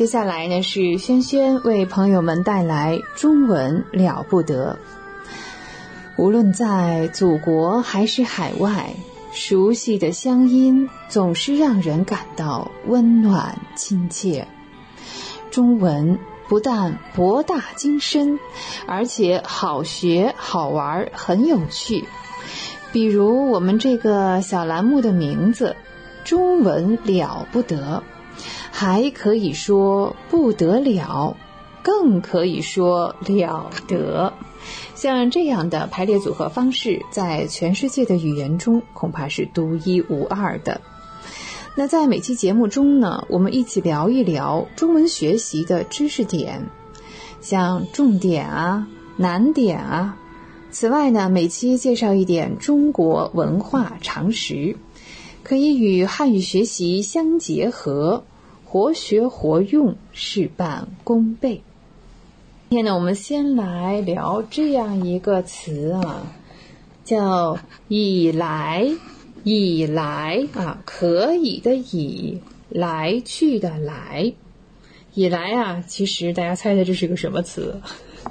[0.00, 4.78] 接下来呢是轩轩为朋友们带来中文了不得。
[6.16, 8.94] 无论在祖国还是海外，
[9.34, 14.48] 熟悉的乡音总是让人感到温暖亲切。
[15.50, 18.40] 中文不但博大精深，
[18.86, 22.06] 而且好学好玩，很有趣。
[22.90, 25.76] 比如我们这个小栏目的名字
[26.24, 28.02] “中文了不得”。
[28.70, 31.36] 还可以说不得了，
[31.82, 34.32] 更可以说了得。
[34.94, 40.80] 像这样的排列组合方式，在全世界的语言中恐怕是独一无二的。
[41.74, 46.66] 那在每期节目中呢，我们一起聊一聊中文学习的知识点，
[47.40, 50.16] 像重点啊、难点啊。
[50.70, 54.76] 此外呢，每期介绍一点中国文化常识，
[55.42, 58.24] 可以与汉语学习相结合，
[58.72, 61.62] 活学活用，事半功倍。
[62.68, 66.32] 今天呢，我们先来聊这样一个词啊，
[67.04, 67.58] 叫
[67.88, 68.88] “以来”。
[69.42, 74.34] 以来啊，可以的以，来去的来，
[75.14, 77.80] 以来啊，其实大家猜猜这是个什么词？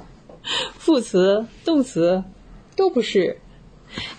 [0.78, 2.24] 副词、动词
[2.76, 3.36] 都不是，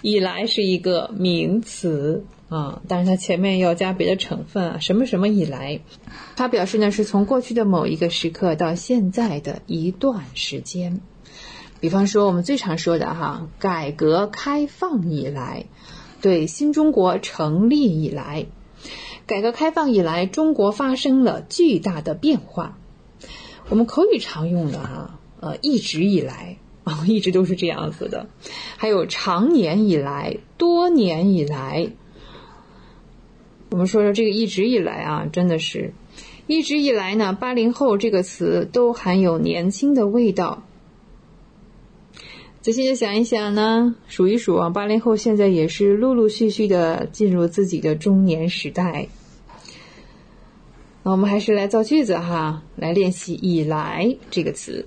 [0.03, 5.79] 以来是一个名词啊，但是它前面要加别的成分啊，什么什么以来，
[6.35, 10.99] 它表示呢是从过去的某一个时刻到现在的一段时间。
[11.79, 15.65] 比方说我们最常说的哈，改革开放以来。
[16.21, 18.45] 对新中国成立以来，
[19.25, 22.77] 改革开放以来，中国发生了巨大的变化。
[23.69, 28.27] 我们口语常用的哈，呃，一直以来啊， 一直都是这样子的。
[28.77, 31.89] 还有长年以来、多年以来，
[33.71, 35.93] 我们说说这个一直以来啊，真的是
[36.45, 37.31] 一直以来呢。
[37.31, 40.63] 八零后这个词都含有年轻的味道。
[42.59, 49.07] 仔细的想一想呢，数一数啊，八零后现在也是陆陆续续的进入自己的中年时代。
[51.03, 54.85] 那我们还是来造句子哈，来练习“以来”这个词。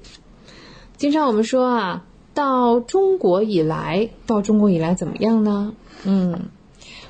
[0.98, 5.74] 经常我们说啊，到中国以来，到中国以来怎么样呢？
[6.04, 6.50] 嗯，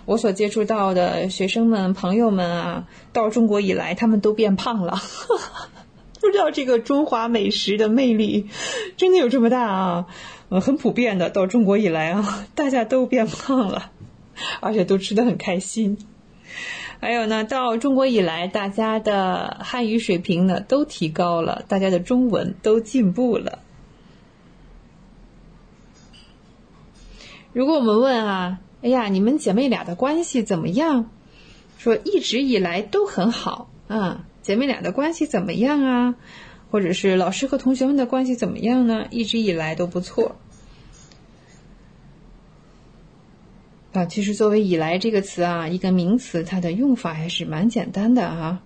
[0.07, 5.01] 我所接触到的学生们、朋友们啊，到中国以来，他们都变胖了。
[6.21, 8.49] 不知道这个中华美食的魅力
[8.97, 10.07] 真的有这么大啊？
[10.49, 13.91] 呃，很普遍的，到中国以来啊， 大家都变胖了，
[14.61, 15.99] 而且都吃的很开心。
[17.01, 23.59] 还有呢，到中国以来，大家的汉语水平呢都提高了，大家的中文都进步了。
[27.53, 31.11] 如果我们问啊，哎呀，你们姐妹俩的关系怎么样？
[31.79, 36.17] 说一直以来都很好啊，姐妹俩的关系怎么样啊？
[36.71, 39.07] 或者是老师和同学们的关系怎么样呢？
[39.11, 40.37] 一直以来都不错。
[43.95, 48.63] 啊，其实作为“以来”这个词啊，一个名词，它的用法还是蛮简单的啊，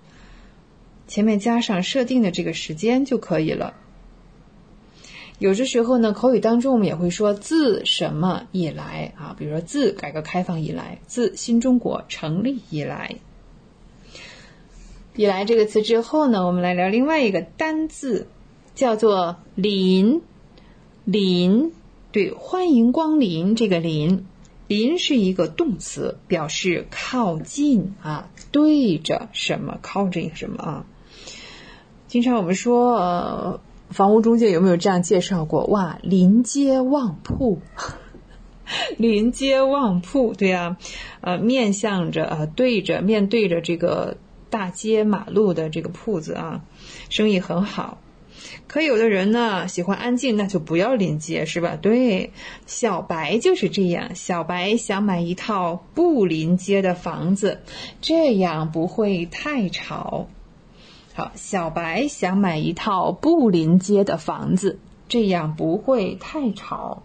[1.07, 3.75] 前面加上设定的这个时间就可以了。
[5.39, 13.17] 有的时候呢，口语当中我们也会说“自什么以来”啊，比如说“自改革开放以来”，“自新中国成立以来”。
[15.15, 18.27] 以来这个词之后呢，我们来聊另外一个单字，
[18.75, 20.23] 叫做“临”。
[21.05, 21.73] 临，
[22.13, 23.55] 对，欢迎光临。
[23.55, 24.27] 这个“临
[24.67, 30.87] ”，“临”是一个动词，表示靠近啊，对着什么，靠着什么啊。
[32.09, 33.61] 经常我们说，呃，
[33.91, 35.65] 房屋中介有没有这样介绍过？
[35.67, 37.61] 哇，临街旺铺，
[38.97, 40.77] 临街旺铺，对啊，
[41.21, 44.17] 呃，面向着呃，对着，面对着这个。
[44.51, 46.63] 大街马路的这个铺子啊，
[47.11, 47.99] 生意很好。
[48.67, 51.77] 可有的人呢喜欢安静，那就不要临街，是吧？
[51.77, 52.33] 对，
[52.65, 54.15] 小白就是这样。
[54.15, 57.61] 小白想买一套不临街的房子，
[58.01, 60.29] 这样不会太吵。
[61.19, 67.03] 好，小白想买一套不临街的房子，这样不会太吵。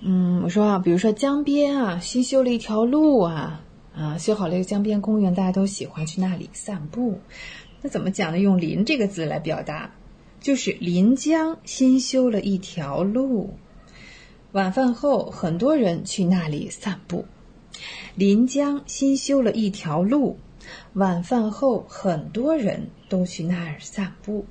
[0.00, 3.60] 嗯，我说啊，比如说江边啊，新修了一条路啊。
[3.94, 7.20] 啊，修好了一个江边公园，大家都喜欢去那里散步。
[7.82, 8.38] 那怎么讲呢？
[8.38, 9.92] 用“临”这个字来表达，
[10.40, 13.52] 就是临江新修了一条路。
[14.52, 17.26] 晚饭后，很多人去那里散步。
[18.14, 20.38] 临江新修了一条路，
[20.94, 24.46] 晚饭后很多人都去那儿散步。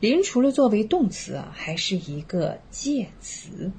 [0.00, 3.72] 临除了作为动词啊，还是一个介词。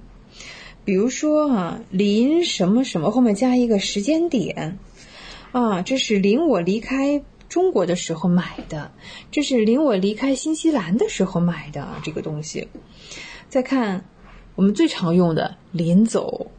[0.84, 4.80] 比如说啊，临什么什么后面加一个时间点，
[5.52, 8.92] 啊，这是临我离开中国的时候买的，
[9.30, 12.70] 这是临我离开新西兰的时候买的这个东西。
[13.50, 14.06] 再看
[14.56, 16.52] 我们最常用的临走，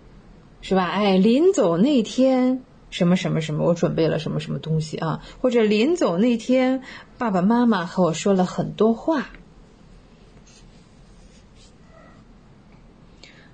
[0.60, 0.84] 是吧？
[0.90, 5.22] 哎，临走那天什么什么什么，我准备了什么什么东西啊？
[5.40, 6.82] 或者临走那天，
[7.18, 9.30] 爸爸妈妈和我说了很多话。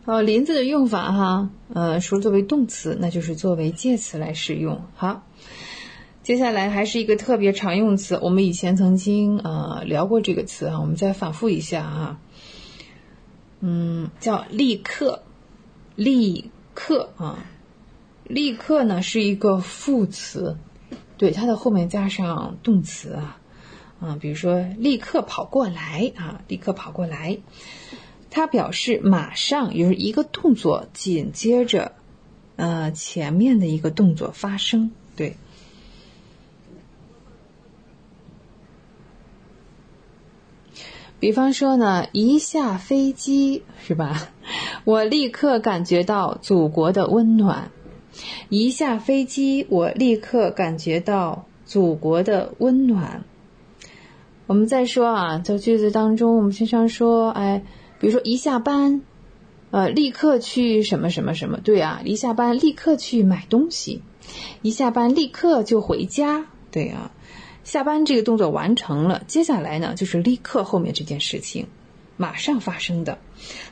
[0.05, 4.83] 好，林子的用法哈，呃，除了作为动词，那就是作为介词来使用。
[4.97, 5.23] 好，
[6.23, 12.21] 接下来还是一个特别常用词，我们以前曾经呃聊过这个词啊，我们再反复一下啊。
[13.61, 15.23] 嗯，叫立刻，
[15.97, 17.39] 立刻啊，
[18.25, 20.57] 立刻呢是一个副词，
[21.19, 23.39] 对，它的后面加上动词啊，
[24.01, 27.39] 啊，比如说立刻跑过来啊，立刻跑过来，
[28.31, 31.93] 它表示马上，就是一个动作紧接着
[32.57, 35.37] 呃前面的一个动作发生，对。
[41.21, 44.29] 比方说呢，一下飞机是吧？
[44.85, 47.71] 我立刻感觉到祖国的温暖。
[48.49, 53.25] 一下飞机，我立刻感觉到祖国的温暖。
[54.47, 57.63] 我们再说啊，在句子当中，我们经常说，哎，
[57.99, 59.03] 比如说一下班，
[59.71, 61.59] 呃，立刻去什么什么什么？
[61.59, 64.03] 对啊，一下班立刻去买东西，
[64.63, 66.47] 一下班立刻就回家。
[66.71, 67.11] 对啊。
[67.65, 71.67] 下班这个动作完成了，接下来呢就是立刻后面这件事情，
[72.19, 73.17] 马上发生的。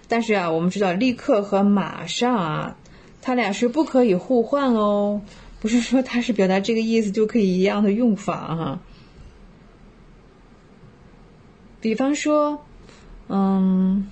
[0.09, 2.77] 但是啊，我们知道立刻和马上啊，
[3.23, 5.23] 它俩是不可以互换哦，
[5.61, 8.81] 不是说它是表达这个意思就可以一样的用法哈。
[11.81, 12.65] 比方说，
[13.29, 14.11] 嗯，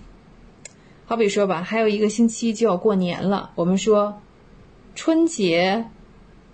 [1.07, 4.23] 好比说吧，还有一个星期就要过年了，我们说
[4.95, 5.87] 春节，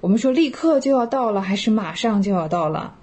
[0.01, 2.95] 我们说立刻就要到了，还是马上就要到了？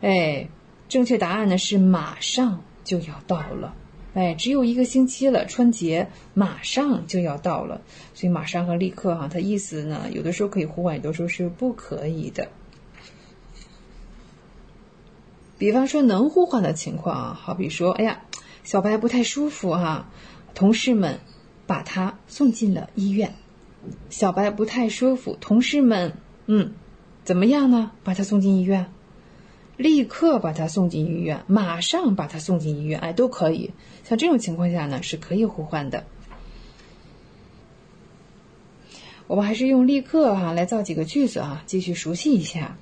[0.00, 0.48] 哎，
[0.88, 3.74] 正确答案呢是马上就要到了。
[4.18, 7.82] 哎，只有一个星期了，春节马上就要到了，
[8.14, 12.48] 所以马上和立刻哈，它意思呢有的时候可以互换，有的时候是不可以的。
[15.56, 18.22] 比方说能互换的情况啊，好比说，哎呀，
[18.64, 20.08] 小白不太舒服哈，
[20.52, 21.20] 同事们
[21.68, 23.36] 把他送进了医院。
[24.10, 26.14] 小白不太舒服，同事们
[26.46, 26.72] 嗯，
[27.22, 27.92] 怎么样呢？
[28.02, 28.90] 把他送进医院。
[29.76, 33.70] 立刻把他送进医院，马上把他送进医院，哎，都可以。
[34.08, 36.04] 像这种情况下呢，是可以互换的。
[39.26, 42.78] 我们还是用立刻哈来造几个句子啊，继续熟悉一下。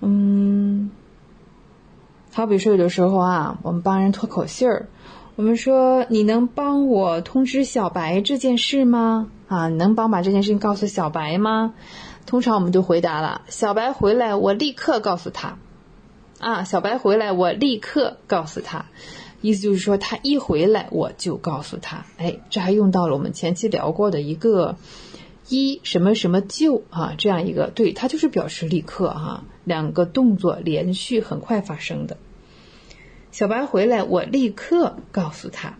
[0.00, 0.90] 嗯，
[2.32, 4.88] 好比说有的时候啊，我们帮人脱口信儿，
[5.36, 9.30] 我们说你能帮我通知小白这件事吗？
[9.46, 11.74] 啊，你能帮把这件事情告诉小白吗？
[12.26, 15.58] 通常我们就回答了，小白回来，我立刻告诉他。
[16.40, 18.86] 啊，小白回来，我立刻告诉他，
[19.40, 22.04] 意思就是说他一回来我就告诉他。
[22.16, 24.76] 哎，这还用到了我们前期聊过的一个
[25.48, 32.16] 一什么什么就啊这样一个，对，它就是表示立刻哈，两个动作连续很快发生的。
[33.30, 35.78] 小白回来，我立刻告诉他。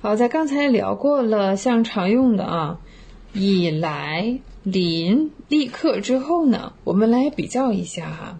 [0.00, 2.80] 好，在刚才聊过了，像常用的啊，
[3.32, 4.40] 以来。
[4.62, 8.38] 临立刻之后呢，我们来比较一下哈，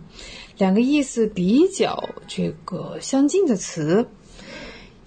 [0.60, 4.06] 两个意思比较这个相近的词，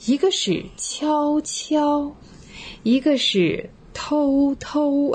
[0.04, 2.16] 一个是悄悄，
[2.82, 5.12] 一个是偷偷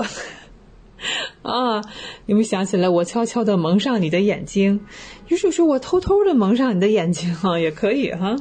[1.43, 1.81] 啊，
[2.25, 2.87] 有没有想起来？
[2.87, 4.85] 我悄悄的蒙上你的眼睛，
[5.27, 8.37] 于是说我偷偷的蒙上你的眼睛啊， 也可以哈。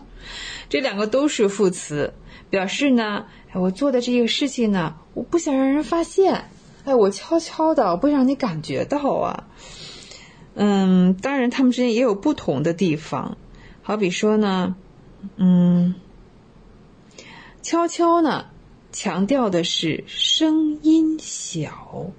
[0.69, 2.15] 这两个都是副词，
[2.49, 6.45] 表示呢，我做的这个事情呢，我不想让人发现。
[6.85, 9.49] 哎，我悄悄的，不让你感觉到啊。
[10.61, 13.39] 嗯，当然，他们之间也有不同的地方。
[13.81, 14.75] 好比说呢，
[15.37, 15.95] 嗯，
[17.63, 18.47] 悄悄呢，
[18.91, 22.11] 强调的是声音小。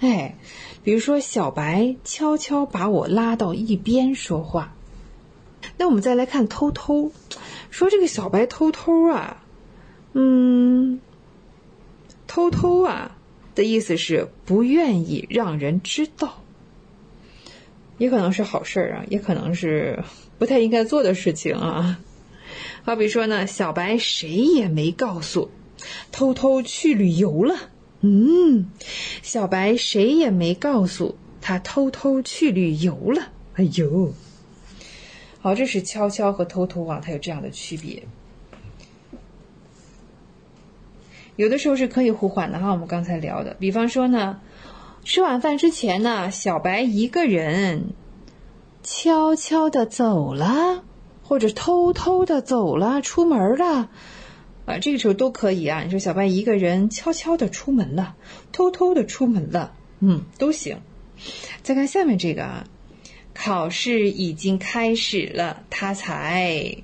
[0.00, 0.34] 哎，
[0.82, 4.74] 比如说小白悄悄把我拉到一边说话。
[5.76, 7.12] 那我们再来看偷偷，
[7.70, 9.44] 说这个小白偷偷啊，
[10.14, 11.00] 嗯，
[12.26, 13.12] 偷偷啊。
[13.54, 16.42] 的意思是不愿意让人知道，
[17.98, 20.02] 也可能是好事儿啊，也可能是
[20.38, 21.98] 不太应该做的事情啊。
[22.84, 25.50] 好比说呢，小白谁也没告诉，
[26.12, 27.54] 偷偷去旅游了。
[28.02, 28.70] 嗯，
[29.22, 33.32] 小白谁也没告诉他偷偷去旅游了。
[33.54, 34.12] 哎呦，
[35.40, 38.02] 好，这是悄悄和偷偷啊，它有这样的区别。
[41.36, 44.40] 有的时候是可以互换的哈，我们刚才聊的，比方说呢，
[45.06, 47.90] 吃晚饭之前呢，小白一个人
[48.82, 50.82] 悄悄的走了，
[51.22, 53.88] 或者偷偷的走了，出门了，
[54.66, 55.84] 啊，这个时候都可以啊。
[55.84, 58.16] 你说小白一个人悄悄的出门了，
[58.50, 60.80] 偷偷的出门了，嗯，都行。
[61.62, 62.64] 再看下面这个啊，
[63.32, 66.78] 考试已经开始了，他才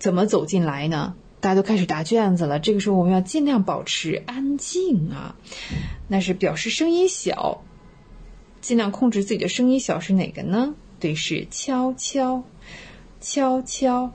[0.00, 1.14] 怎么走进来呢？
[1.40, 2.58] 大家都开始答卷子了。
[2.60, 5.36] 这个时候我们要尽量保持安静啊，
[6.08, 7.62] 那是表示声音小，
[8.60, 10.74] 尽量控制自己的声音小是哪个呢？
[10.98, 12.44] 对，是悄悄，
[13.20, 14.12] 悄悄。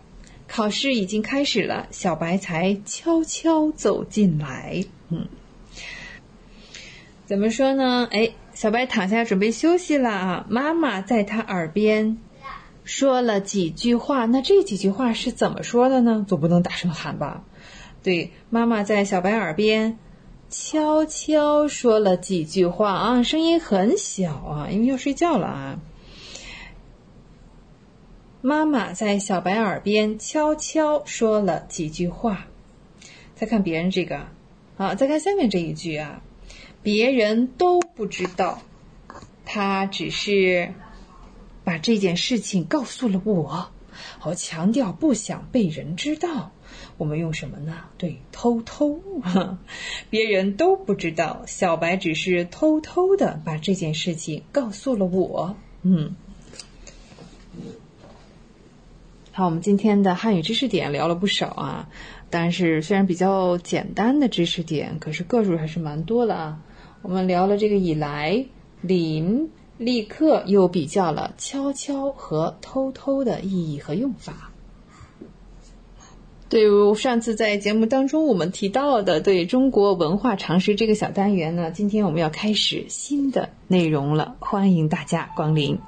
[0.47, 4.85] 考试已经开始了，小白才悄悄走进来。
[5.10, 5.27] 嗯，
[7.26, 8.07] 怎么说呢？
[8.11, 10.45] 哎，小白躺下准备休息了啊。
[10.47, 12.19] 妈妈在他耳边
[12.86, 16.24] 说了几句话，那这几句话是怎么说的呢？
[16.28, 17.44] 总不能大声喊吧？
[18.03, 19.98] 对，妈妈在小白耳边
[20.49, 25.80] 悄悄说了几句话啊，声音很小啊，因为要睡觉了啊。
[28.41, 32.45] 妈妈在小白耳边悄悄说了几句话。
[33.34, 34.28] 再看别人这个，
[34.78, 36.22] 好，再看下面这一句啊，
[36.84, 38.62] 别人都不知道，
[39.44, 40.74] 他只是
[41.66, 43.68] 把这件事情告诉了我。
[44.20, 46.52] 好，强调不想被人知道。
[46.98, 47.74] 我们用什么呢？
[47.98, 49.02] 对，偷偷。
[50.10, 55.56] 别人都不知道，小白只是偷偷的把这件事情告诉了我。
[55.82, 56.16] 嗯。
[59.32, 61.90] 好，我们今天的汉语知识点聊了不少啊，
[62.30, 66.62] 但是虽然比较简单的知识点，可是个数还是蛮多的啊。
[67.02, 68.46] 我们聊了这个以来、
[68.82, 74.52] 临、立刻，又比较了悄悄和偷偷的意义和用法。
[76.47, 85.80] 对于上次在节目当中我们提到的对中国文化常识这个小单元呢，今天我们要开始新的内容了，欢迎大家光临。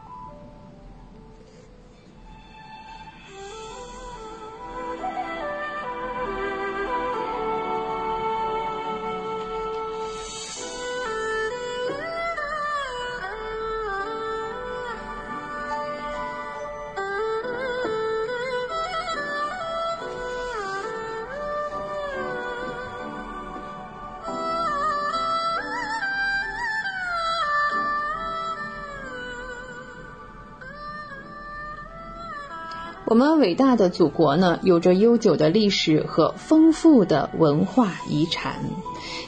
[33.18, 38.58] 我们伟大的祖国呢，有着悠久的历史和丰富的文化遗产。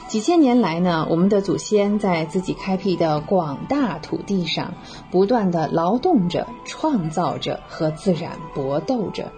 [0.06, 4.74] 几千年来呢，我们的祖先在自己开辟的广大土地上，
[5.10, 9.32] 不断的劳动着、创造着和自然搏斗着，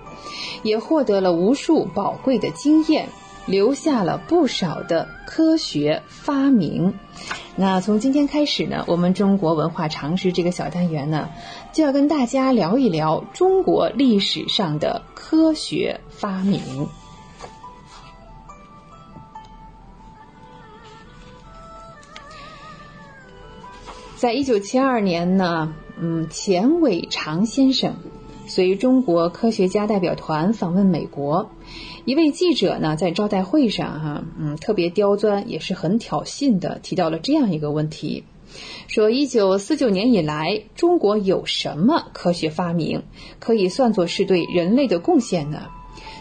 [0.63, 3.09] 也获得了无数宝贵的经验，
[3.47, 6.93] 留下了不少的科学发明。
[7.57, 11.31] 那从今天开始呢，我们中国文化常识这个小单元呢。
[11.73, 16.61] 就要跟大家聊一聊中国历史上的科学发明。
[24.17, 27.97] 在一九七二年呢，嗯，钱伟长先生
[28.47, 31.51] 随中国科学家代表团访问美国，
[32.05, 38.25] 一位记者呢在招待会上哈，嗯，特别刁钻，也是很挑衅的，提到了这样一个问题。
[38.89, 43.03] 说，一九四九年以来，中国有什么科学发明
[43.39, 45.69] 可以算作是对人类的贡献呢？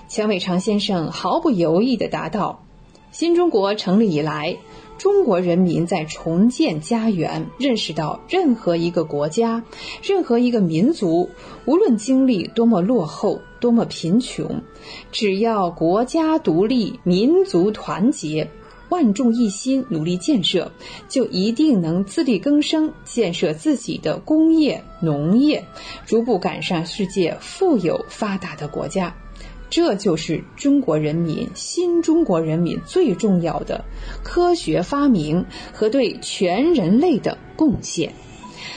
[0.08, 2.64] 钱伟长先生毫不犹豫地答道
[3.12, 4.58] ：“新中国成立以来，
[4.98, 9.64] 中国人民在重建家园，认识到任何一个国家、
[10.04, 11.30] 任何一个民族，
[11.66, 14.62] 无论经历多么落后、多么贫穷，
[15.12, 18.50] 只要国家独立、民族团结。”
[18.92, 20.70] 万众一心，努力建设，
[21.08, 25.64] 就一定能自力更生，建设自己的工业、农业，
[26.06, 29.16] 逐步赶上世界富有发达的国家。
[29.70, 33.86] 这就是中国人民新中国人民最重要的
[34.22, 38.12] 科学发明和对全人类的贡献。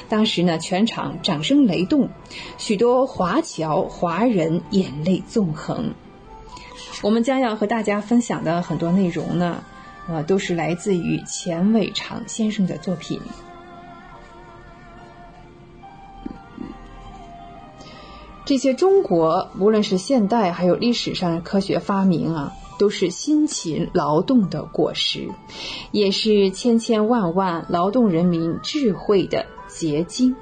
[0.08, 2.08] 当时呢，全场掌声雷动，
[2.56, 5.92] 许多华侨华人眼泪纵横。
[7.02, 9.64] 我们将要和大家分享的很多内容呢。
[10.08, 13.20] 啊，都是来自于钱伟长先生的作品。
[18.44, 25.30] 这些中国无论是现代还有历史上的科学发明啊，都是辛勤劳动的果实，
[25.92, 30.36] 也是千千万万劳动人民智慧的结晶。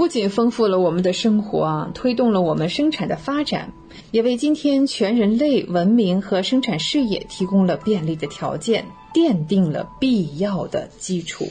[0.00, 3.74] 不仅丰富了我们的生活啊，推动了我们生产的发展，
[4.12, 11.48] 也为今天全人类文明和生产事业提供了便利的条件，奠定了必要的基础。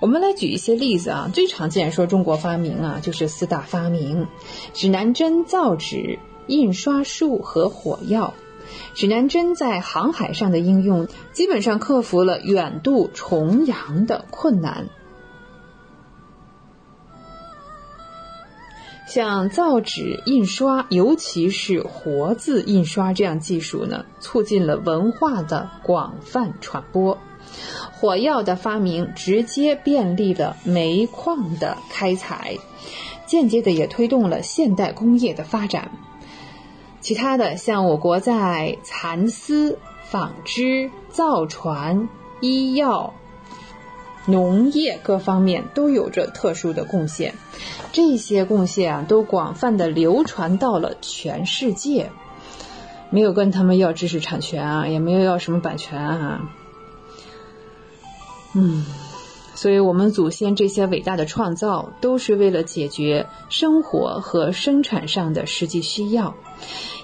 [0.00, 4.26] 我们来举一些例子啊，最常见说中国发明啊，就是四大发明：
[4.72, 8.32] 指南针、造纸、印刷术和火药。
[8.94, 14.86] 指南针在航海上的应用，基本上克服了远渡重洋的困难。
[19.10, 27.18] 像造纸、印刷，尤其是活字印刷这样技术呢，促进了文化的广泛传播。
[27.90, 32.56] 火药的发明直接便利了煤矿的开采，
[33.26, 35.90] 间接的也推动了现代工业的发展。
[37.00, 42.08] 其他的像我国在蚕丝、纺织、造船、
[42.40, 43.12] 医药、
[44.26, 47.34] 农业各方面都有着特殊的贡献，
[47.92, 52.10] 这些贡献啊都广泛的流传到了全世界，
[53.10, 56.40] 没有跟他们要知识产权啊，也没有要什么版权啊。
[58.54, 58.84] 嗯，
[59.54, 66.34] 所以我们祖先这些伟大的创造，都是为了解决生活和生产上的实际需要，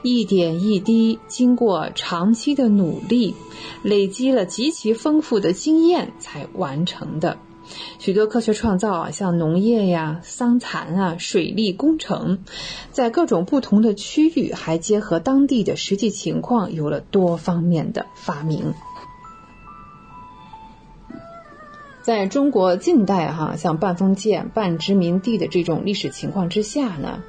[0.09, 3.35] 一点一滴，经过长期的努力，
[3.83, 7.39] 累积了极其丰富的经验才完成的。
[7.99, 12.45] 许多科学创造啊，像农业呀、桑蚕啊、水利工程，
[12.93, 18.75] 在各种不同的区域，还结合当地的实际情况，有了多方面的发明。
[22.03, 27.25] 在中国近代，哈，像半封建半殖民地的这种历史情况之下呢，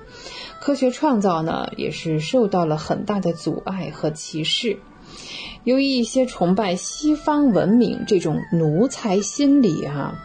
[0.67, 4.79] 科学创造呢也是受到了很大的阻碍和歧视。
[5.63, 10.15] 由于一些崇拜西方文明这种奴才心理，哈，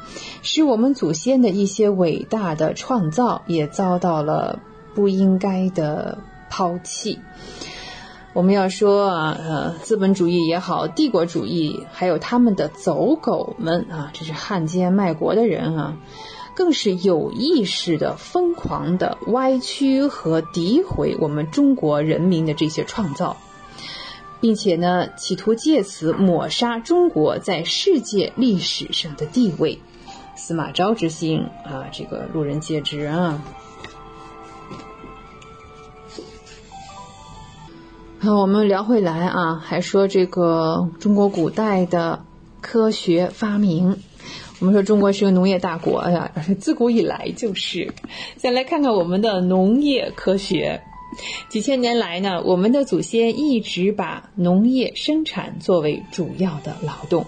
[0.42, 4.58] 使我们祖先的一些伟大的创造也遭到了
[4.96, 6.18] 不应该的
[6.50, 7.20] 抛弃。
[8.32, 15.96] 我们要说啊，呃，资本主义也好，帝国主义，还有他们的走狗们啊，这是汉奸卖国的人啊，
[16.54, 23.36] 更是有意识的、疯狂的歪曲和诋毁我们中国人民的这些创造，
[24.40, 29.80] 并且呢，企图借此抹杀中国在世界历史上的地位。
[30.34, 33.42] 司马昭之心啊，这个路人皆知啊。
[38.18, 42.24] 好，我们聊回来啊，还说这个中国古代的
[42.60, 44.02] 科学发明。
[44.62, 46.30] 我们说中国是个农业大国呀，
[46.60, 47.92] 自古以来就是。
[48.36, 50.80] 再来看看我们的农业科学，
[51.48, 57.26] 几千年来呢，我们的祖先一直把农业生产作为主要的劳动。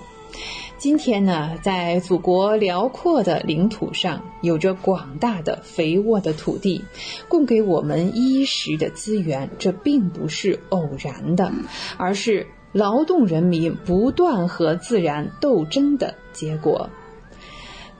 [0.78, 6.84] 今天呢，在祖国辽阔的领土上，有着广大的肥沃的土地，
[7.28, 11.50] 供给我们衣食的资源，这并不是偶然的，
[11.96, 16.88] 而是劳动人民不断和自然斗争的结果。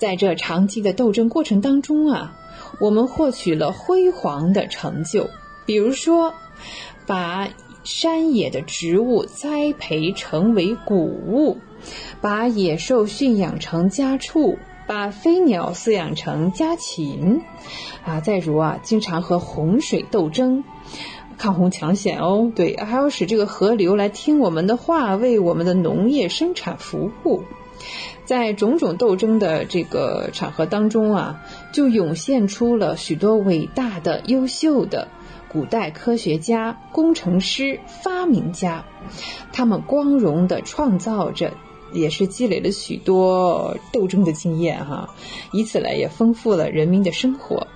[0.05, 2.37] 在这长期的斗争过程当中啊，
[2.79, 5.31] 我们获取了辉煌的成就，
[5.65, 6.35] 比如说，
[7.07, 7.49] 把
[7.85, 11.57] 山野的植物栽培成为谷物。
[12.21, 17.41] 把野兽驯养成家畜，把飞鸟饲养成家禽，
[18.05, 20.65] 啊，再如啊，经常和洪水斗争，
[21.39, 27.43] 抗洪抢险哦，对，还要使这个河流来听我们的话，为我们的农业生产服务。
[28.25, 31.43] 在种种斗争的这个场合当中啊，
[31.73, 35.09] 就涌现出了许多伟大的、优秀的
[35.49, 38.85] 古代科学家、工程师、发明家，
[39.53, 41.53] 他们光荣地创造着。
[41.93, 45.15] 也是积累了许多斗争的经验哈，
[45.53, 47.69] 以此来也丰富了人民的生活。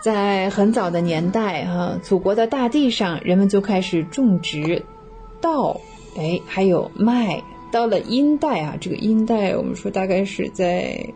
[0.00, 4.84] 在很早的年代哈，祖国的大地上，人们就开始种植
[5.40, 5.80] 稻，
[6.18, 7.40] 哎，还有麦。
[7.76, 11.06] 到了殷代啊，这个殷代我们说大概是在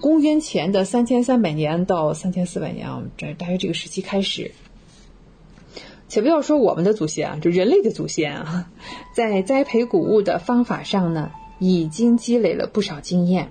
[0.00, 4.52] 公元前的三千三百年到三千四百年啊，这大约这个时期开始。
[6.06, 8.70] 且不要说我们的祖先啊，就人类的祖先啊，
[9.12, 13.50] 在栽培谷物的方法上呢，已经积累了不少经验。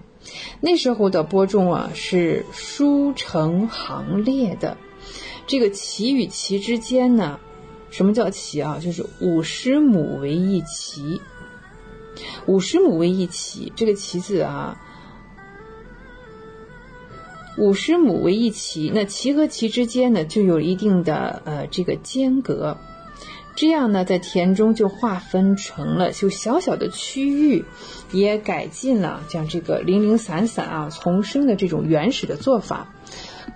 [0.61, 4.78] 那时候的播种啊，是书成行列的。
[5.48, 7.41] 这个畦与畦之间呢，
[7.90, 8.80] 什么叫畦啊？
[8.82, 11.19] 就是五十亩为一畦，
[12.45, 13.72] 五十亩为一畦。
[13.76, 14.81] 这个畦字啊。
[17.57, 22.77] 五十亩为一畦，那畦和畦之间呢，就有一定的呃这个间隔，
[23.56, 27.65] 这样呢，在田中就划分成了就小小的区域，
[28.11, 32.94] 也改进了像这个零零散散啊丛生的这种原始的做法。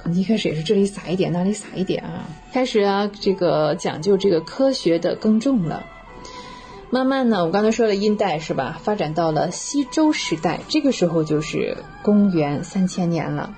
[0.01, 5.85] 可能一开始也是这里撒一点，那里撒一点啊，开始啊这个讲究这个科学的耕种了。
[6.93, 8.77] 慢慢呢，我刚才说了殷代是吧？
[8.83, 13.55] 发展到了西周时代，这个时候就是公元三千年了。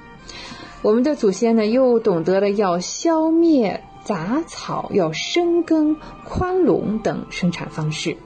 [0.84, 8.18] 我们的祖先呢，又懂得了要消灭杂草，要深耕宽垄等生产方式。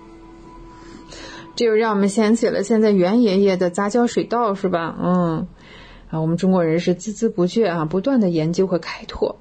[1.55, 4.93] 这又让我们想起了现在袁爷爷的杂交水稻，是吧？
[5.01, 5.47] 嗯，
[6.09, 9.38] 啊，我们中国人是孜孜不倦啊，不断的研究和开拓。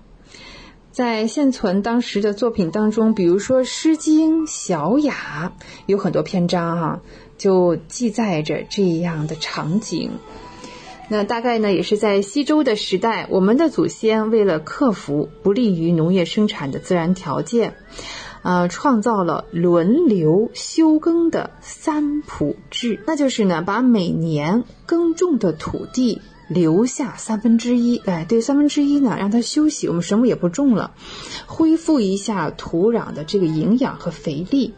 [0.96, 5.52] 在现存当时的作品当中，比如说《诗经·小雅》，
[5.84, 7.00] 有很多篇章哈，
[7.36, 10.10] 就记载着这样的场景。
[11.10, 17.74] 那大概呢，也是在西周的时代，我们的祖先为了克服不利于农业生产的自然条件，
[18.40, 26.22] 呃，创造了轮流休耕的三普制，那就是呢，把每年耕种的土地。
[26.48, 30.92] 留下三分之一，哎，对，三分之一呢，让它休息，我们什么也不种了，
[31.46, 34.74] 恢复一下土壤的这个营养和肥力，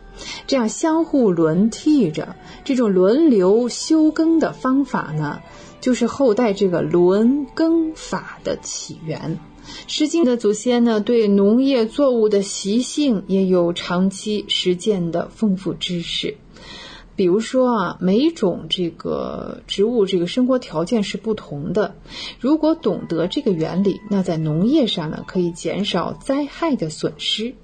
[0.46, 5.40] 这样相互轮替着，这种轮流休耕的方法呢，
[5.80, 9.38] 就是后代这个轮耕法的起源。
[9.86, 16.38] 《诗经》的祖先呢，对农业作物的习性也有长期实践的丰富知识。
[17.18, 21.96] 比如说啊，每种这个植物这个生活条件是不同的。
[22.38, 27.56] 如果懂得这个原理，那在农业上呢，可以减少灾害的损失。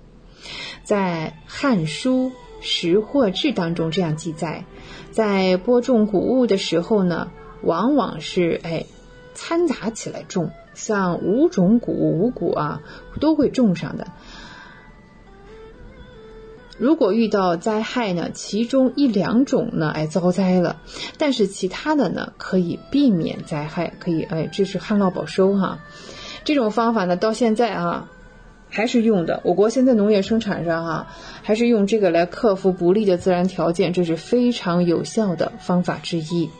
[0.83, 4.65] 在《汉书·识货志》当中这样记载：
[5.13, 7.31] 在播种谷物的时候呢，
[7.63, 8.87] 往往是哎
[9.35, 12.83] 掺杂起来种，像五种谷五谷啊
[13.21, 14.09] 都会种上的。
[16.77, 20.81] 如果遇到灾害呢，其中一两种呢，哎，遭灾了，
[21.19, 25.79] 但是其他的呢，可以避免灾害，可以，哎，这是旱涝保收哈。
[26.43, 28.11] 这种方法呢，到现在啊，
[28.69, 29.41] 还是用的。
[29.45, 31.07] 我国现在农业生产上哈，
[31.43, 36.51] 还是用这个来克服不利的自然条件，这是非常有效的方法之一。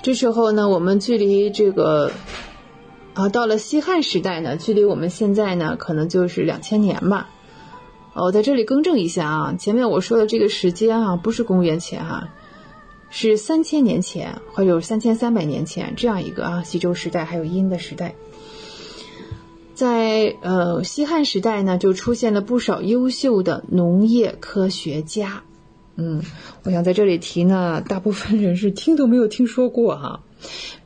[0.00, 2.10] 这时候呢，我们距离这个。
[3.18, 7.30] 啊，到了西汉时代呢，距离我们现在呢，可能就是两千年吧。
[8.14, 12.28] 我在这里更正一下啊，前面我说的这个时间啊，不是公元前哈，
[13.10, 18.14] 是三千年前，或者三千三百年前这样一个啊，西周时代还有殷的时代。
[19.74, 25.42] 在呃西汉时代呢，就出现了不少优秀的农业科学家。
[26.00, 26.22] 嗯，
[26.62, 30.20] 我想在这里提呢，大部分人是听都没有听说过哈。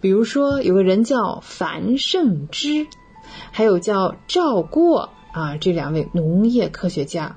[0.00, 2.86] 比如说，有个人叫樊胜之，
[3.50, 7.36] 还有叫赵过啊，这两位农业科学家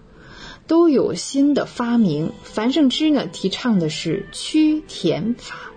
[0.67, 2.31] 都有新的发明。
[2.43, 5.73] 樊胜之呢，提倡的是区田法，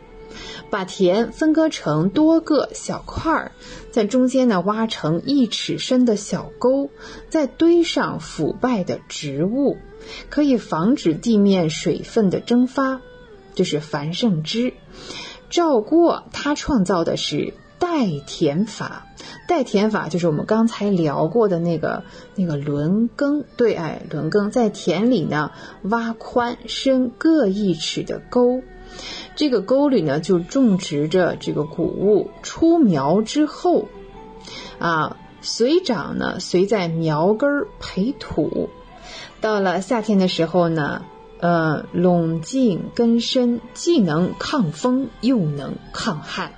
[0.71, 3.53] 把田分割成多个小块儿，
[3.91, 6.91] 在中间呢挖成一尺深的小沟，
[7.29, 9.77] 再堆上腐败的植物，
[10.31, 13.01] 可以防止地面水分的蒸发。
[13.55, 14.73] 这是樊胜之。
[15.51, 19.07] 赵过他创造的是代田法，
[19.49, 22.03] 代田法就是我们刚才聊过的那个
[22.35, 25.51] 那个轮耕，对，哎，轮耕在田里呢
[25.83, 28.63] 挖宽深各一尺的沟，
[29.37, 33.87] 这个沟里呢就种植着这个谷物，出苗之后，
[34.79, 38.69] 啊，随长呢随在苗根儿培土，
[39.41, 41.03] 到了夏天的时候呢。
[41.41, 46.51] 呃，垄茎根深，既能抗风又能抗旱。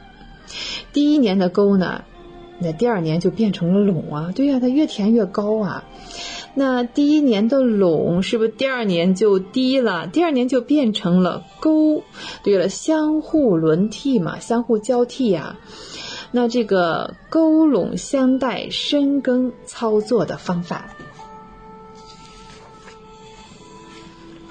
[0.94, 2.04] 第一年的沟呢，
[2.58, 4.32] 那第二年就变成了垄啊。
[4.34, 5.84] 对呀，它越填越高啊。
[6.54, 10.06] 那第一年的垄是不是第二年就低了？
[10.06, 12.02] 第二年就变成了沟。
[12.42, 15.58] 对了，相互轮替嘛，相互交替呀。
[16.32, 20.96] 那这个沟垄相待深耕操作的方法。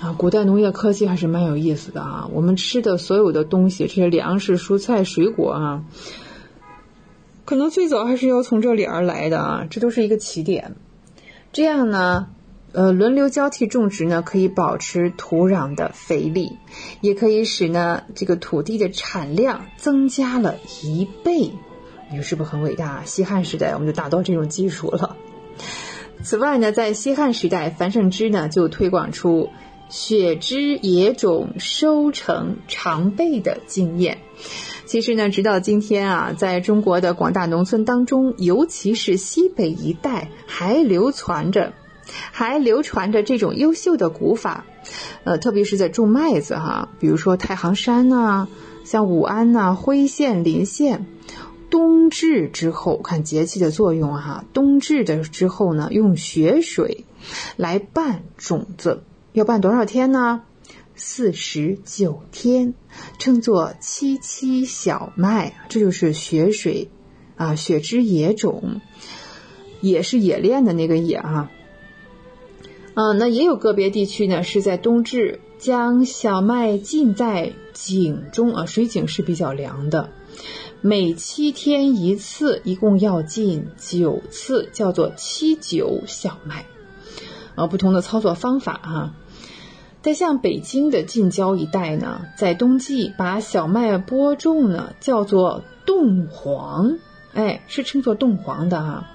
[0.01, 2.29] 啊，古代农业科技还是蛮有意思的啊！
[2.31, 5.83] 我们吃的所有的东西，这些粮食、蔬菜、水果啊，
[7.43, 10.75] 可能最早还是要从这里而来的啊，这都是一个起点。
[11.51, 12.27] 这样呢，
[12.71, 16.53] 呃，轮流交替种植呢，可以保持土壤的肥力，
[17.01, 21.51] 也可以使呢这个土地的产量增加了一倍。
[22.09, 23.03] 你说是不是很伟大？
[23.03, 25.17] 西汉时代我们就达到这种技术了。
[26.23, 29.49] 此外呢，在西汉时代，樊胜之呢就推广出。
[29.89, 34.19] 血之野种收成常备的经验，
[34.85, 41.73] 其实呢，直到今天啊，在中国的广大农村当中，尤其是西北一带，还流传着，
[42.31, 44.65] 还流传着这种优秀的古法。
[45.23, 48.47] 呃，特别是在种麦子哈，比如说太行山呐，
[48.83, 51.07] 像武安呐、辉县、临县，
[51.69, 57.05] 冬至之后，看节气的作用哈，冬至的之后呢，用雪水
[57.57, 59.03] 来拌种子。
[59.33, 60.43] 要办多少天呢？
[60.95, 62.73] 四十九天，
[63.19, 66.89] 称作七七小麦，这就是雪水
[67.37, 68.81] 啊，雪之野种，
[69.79, 71.51] 也是冶炼的那个冶啊。
[72.95, 80.09] 嗯，那也有个别地区呢是在冬至将小麦浸在井中啊，水井是比较凉的，
[80.81, 86.65] 每七天一次，一共要浸九次，叫做七九小麦。
[87.59, 89.13] 啊，不同的操作方法啊。
[90.01, 96.97] 在像北京的近郊一带呢，在冬季把小麦播种呢，叫做冻黄，
[97.33, 99.07] 哎，是称作冻黄的哈。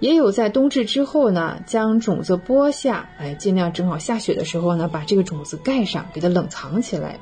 [0.00, 7.20] 也有在冬至之后呢，将种子播下，哎，尽量正好下雪的时候呢，把这个种子盖上，给它冷藏起来，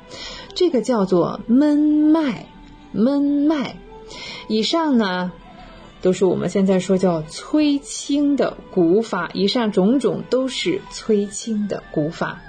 [0.55, 2.47] 这个叫做焖麦，
[2.91, 3.75] 焖麦。
[4.47, 5.31] 以上呢。
[6.05, 12.39] 都是我们现在说叫催青的古法，以上种种都是催青的古法，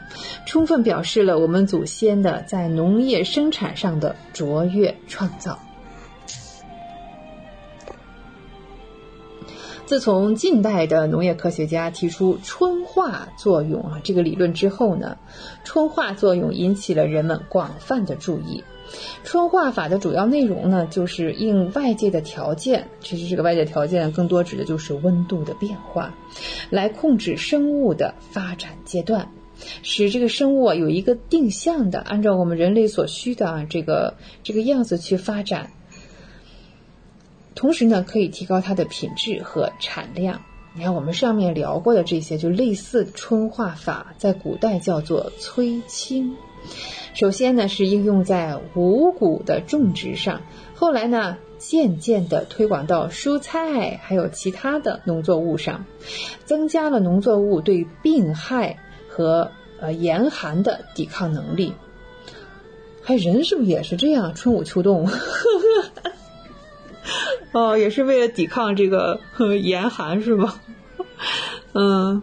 [0.44, 5.58] 充分表示了我们祖先的在农业生产上的卓越创造。
[9.86, 15.16] 自从近代的农业科学家提出春化作用啊这个理论之后呢，
[15.64, 18.62] 春化作用引起了人们广泛的注意。
[19.24, 26.14] 春化法的主要内容呢，就是应外界的条件，其实这个外界条件更多指的就是温度的变化，
[26.70, 29.28] 来控制生物的发展阶段，
[29.82, 35.70] 使这个生物啊有一个定向的，按照我们人类所需的啊这个这个样子去发展。
[37.54, 40.42] 同时呢，可以提高它的品质和产量。
[40.74, 46.36] 你看我们上面聊过的这些，就类似春化法，在古代叫做催青。
[47.16, 50.42] 首先呢，是应用在五谷的种植上，
[50.74, 55.86] 后来呢，渐渐的推广到蔬菜还有其他的农作物上，
[56.44, 58.78] 增加了农作物对病害
[59.08, 61.72] 和呃严寒的抵抗能力。
[63.02, 64.34] 还人是不是也是这样？
[64.34, 65.08] 春捂秋冻，
[67.52, 69.18] 哦，也是为了抵抗这个
[69.62, 70.60] 严寒是吧？
[71.72, 72.22] 嗯。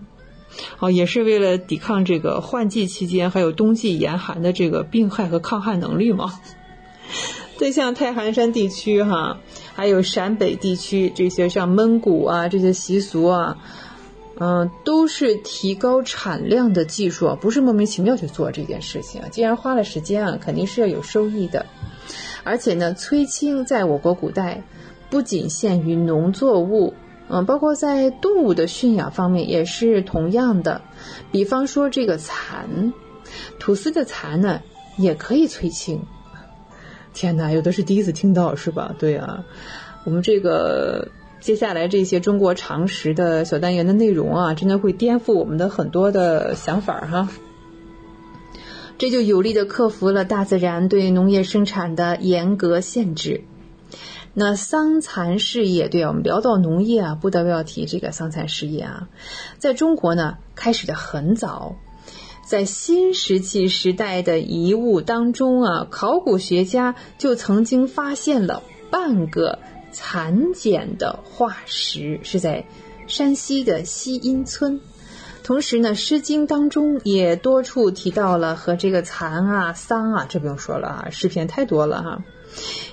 [0.80, 6.39] 哦，也是为了抵抗这个换季期间还有冬季严寒的这个病害和抗旱能力嘛。
[7.57, 9.39] 对，像太行山地区哈，
[9.75, 13.57] 还有陕北地区这些像焖谷啊这些习俗啊，
[14.39, 19.21] 嗯，都是提高产量的技术，不是莫名其妙去做这件事情。
[19.31, 21.65] 既然花了时间啊，肯定是要有收益的。
[22.43, 24.63] 而且呢，催青在我国古代
[25.09, 26.93] 不仅限于农作物。
[27.34, 30.81] 嗯，包括在动物的驯养方面也是同样的，
[31.31, 32.93] 比方说这个蚕，
[33.57, 34.61] 吐司的蚕呢
[34.97, 35.99] 也可以催青。
[37.11, 38.93] 天哪，有的是第一次听到是吧？
[38.99, 39.43] 对啊，
[40.03, 41.07] 我们这个
[41.39, 47.30] 接下来这些中国常识的小单元的内容啊，真的会颠覆我们的很多的想法哈。
[48.99, 53.43] 这就有力的克服了大自然对农业生产的严格限制。
[54.35, 59.07] 那桑蚕事业，对啊，我们聊到农业啊，不得不要提这个桑蚕事业啊。
[59.60, 61.76] 在中国呢，开始的很早，
[62.43, 69.60] 在新石器时代的遗物当中啊，考古学家就曾经发现了半个
[69.91, 72.65] 蚕茧的化石，是在
[73.05, 74.81] 山西的西阴村。
[75.43, 82.23] 同时呢，《诗经》当中也多处提到了和这个蚕啊、桑啊，这不用说了啊，诗篇太多了哈。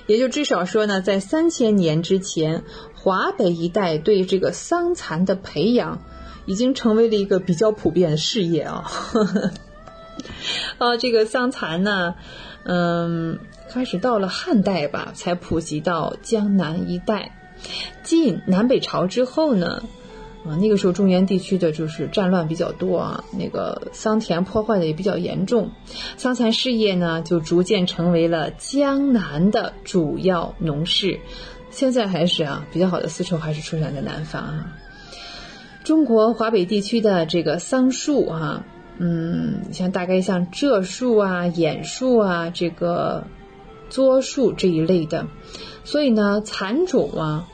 [0.07, 2.63] 也就至少说呢，在三千年之前，
[2.95, 6.01] 华北一带对这个桑蚕的培养，
[6.45, 8.91] 已经成为了一个比较普遍的事业啊。
[10.77, 12.15] 啊， 这个桑蚕呢，
[12.63, 13.39] 嗯，
[13.69, 17.37] 开始到了汉代吧，才普及到江南一带。
[18.03, 19.83] 晋南北朝之后呢。
[20.43, 25.69] 啊，那个时候中原地区的就是战乱比较多啊，那个桑田破坏的也比较严重，
[26.17, 31.19] 桑蚕事业呢就逐渐成为了江南的主要农事。
[31.69, 34.73] 现在还是啊，比较好的丝绸还是出产在南方啊。
[35.83, 38.65] 中国华北地区的这个桑树啊，
[38.97, 43.25] 嗯，像大概像柘树啊、偃树啊、这个
[43.91, 45.27] 柞树这一类的，
[45.83, 47.47] 所以呢，蚕种啊。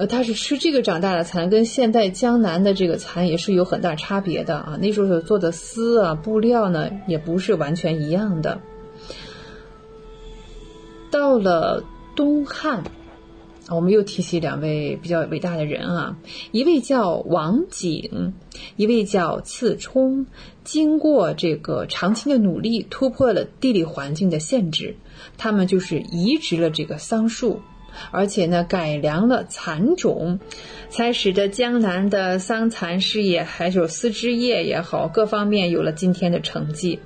[0.00, 4.78] 呃，它是吃这个长大的蚕，跟现代江南的这个蚕也是有很大差别的啊。
[4.80, 8.62] 那时候做的丝啊、布料呢，也不是完全一样的。
[11.10, 11.84] 到了
[12.16, 12.84] 东汉，
[13.68, 16.16] 我们又提起两位比较伟大的人啊，
[16.50, 18.32] 一位叫王景，
[18.76, 20.24] 一位叫次冲。
[20.64, 24.96] 经过这个长期的努力，突破了地理环境的限制，
[25.36, 27.60] 他们就是移植了这个桑树。
[28.10, 30.38] 而且呢，改良了蚕种，
[30.88, 37.00] 才使得江南的桑蚕事业，还有丝织业也好，各方面有了今天的成绩。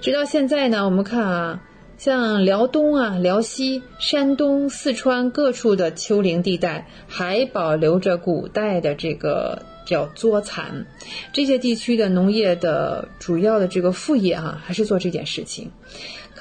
[0.00, 1.62] 直到现在呢，我们看啊，
[1.98, 10.86] 像辽东啊、辽西、山东、四川各处的丘陵地带，还保留着古代的这个叫作蚕。
[11.32, 15.70] 这些地区的农业的主要的这个副业啊，还是做这件事情。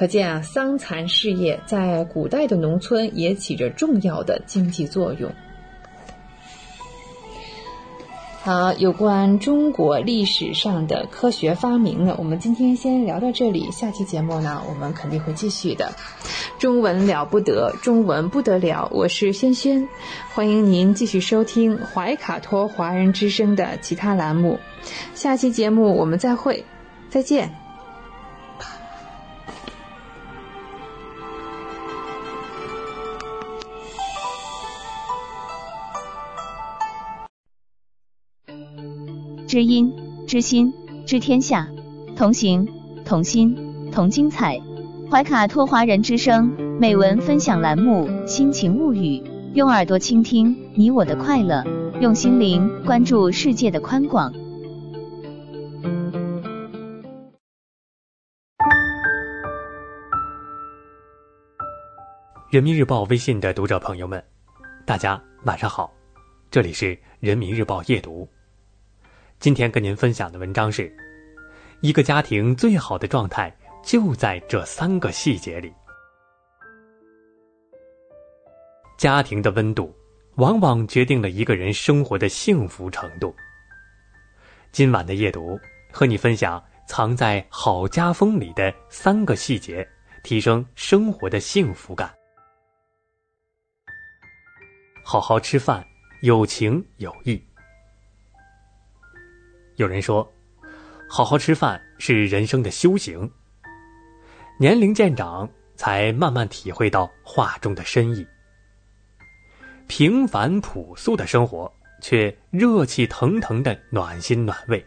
[0.02, 5.32] 可见啊，桑蚕事业在古代的农村也起着重要的经济作用。
[8.41, 13.69] 好，有关中国历史上的科学发明呢，我们今天先聊到这里。
[13.69, 15.94] 下期节目呢，我们肯定会继续的。
[16.57, 18.90] 中文了不得，中文不得了。
[18.91, 19.88] 我是轩轩，
[20.34, 24.57] 欢迎您继续收听怀卡托华人之声的其他栏目。
[25.14, 26.65] 下期节目我们再会，
[27.07, 27.60] 再见。
[39.52, 39.94] 知音、
[40.26, 40.73] 知心、
[41.06, 41.68] 知天下，
[42.15, 42.65] 同行、
[43.03, 44.57] 同心、同精彩。
[45.11, 46.48] 怀卡托华人之声
[46.80, 49.19] 美文分享栏目《心情物语》，
[49.53, 51.65] 用耳朵倾听你我的快乐，
[51.99, 54.32] 用心灵关注世界的宽广。
[62.49, 64.23] 人民日报微信的读者朋友们，
[64.86, 65.91] 大家晚上好，
[66.49, 68.26] 这里是人民日报夜读。
[69.41, 70.95] 今天跟您分享的文章是：
[71.80, 73.51] 一个家庭最好的状态
[73.84, 75.73] 就在这三个细节里。
[78.99, 79.91] 家庭的温度，
[80.35, 83.35] 往往决定了一个人生活的幸福程度。
[84.72, 85.59] 今晚的夜读，
[85.91, 89.85] 和你分享藏在好家风里的三个细节，
[90.23, 92.13] 提升生活的幸福感。
[95.03, 95.84] 好好吃饭，
[96.22, 97.43] 有情有义。
[99.81, 100.31] 有人说，
[101.09, 103.29] 好好吃饭是人生的修行。
[104.59, 108.23] 年龄渐长，才慢慢体会到话中的深意。
[109.87, 114.85] 平凡朴素的生活，却热气腾腾的暖心暖胃。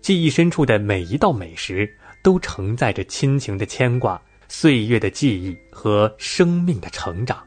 [0.00, 7.44] 记忆深处的每一道美食，都承载着亲情的牵挂、岁月的记忆和生命的成长。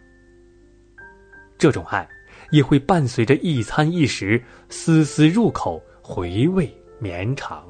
[1.57, 2.05] 这种爱，
[2.51, 5.81] 也会伴随着一餐一食，丝丝入口。
[6.09, 6.67] 回味
[6.97, 7.63] 绵长。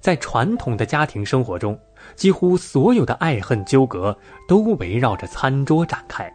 [0.00, 1.80] 在传统的家庭生活中，
[2.14, 4.14] 几乎所有的爱恨纠葛
[4.46, 6.30] 都围绕着餐桌展开，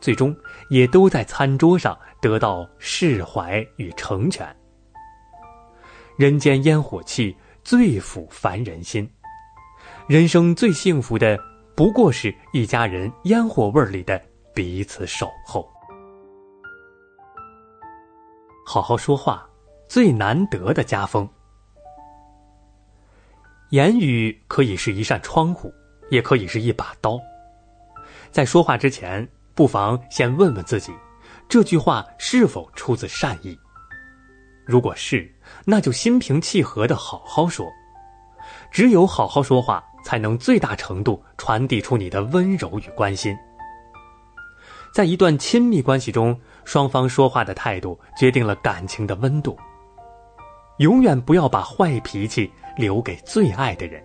[0.00, 0.34] 最终
[0.68, 4.46] 也都在餐桌上得到释怀与成全。
[6.16, 9.10] 人间烟火气最抚凡人心，
[10.06, 11.36] 人生最幸福的
[11.74, 14.22] 不过是一家人烟火味里的
[14.54, 15.68] 彼此守候。
[18.72, 19.44] 好好说话，
[19.88, 21.28] 最难得的家风。
[23.70, 25.74] 言语可以是一扇窗户，
[26.08, 27.18] 也可以是一把刀。
[28.30, 30.92] 在说话之前，不妨先问问自己，
[31.48, 33.58] 这句话是否出自善意。
[34.64, 35.28] 如果是，
[35.64, 37.66] 那就心平气和的好好说。
[38.70, 43.36] 只有好好说话，才能最大程度传递出你的温柔与关心。
[44.94, 49.58] 在一段亲密关系中，双方说话的态度决定了感情的温度。
[50.78, 54.02] 永远不要把坏脾气留给最爱的人。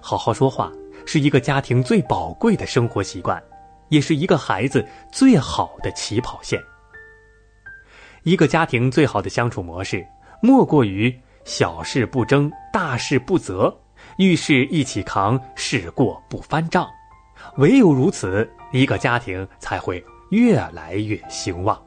[0.00, 0.72] 好好说话
[1.06, 3.42] 是一个家庭最宝贵的生活习惯，
[3.88, 6.60] 也是一个孩子最好的起跑线。
[8.24, 10.06] 一个家庭最好的相处模式，
[10.42, 13.74] 莫过于小事不争，大事不责，
[14.18, 16.88] 遇事一起扛，事过不翻账。
[17.58, 21.80] 唯有如此，一个家庭才会越来越兴旺。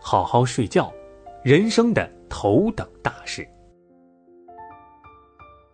[0.00, 0.92] 好好睡觉，
[1.42, 3.46] 人生的头等大事。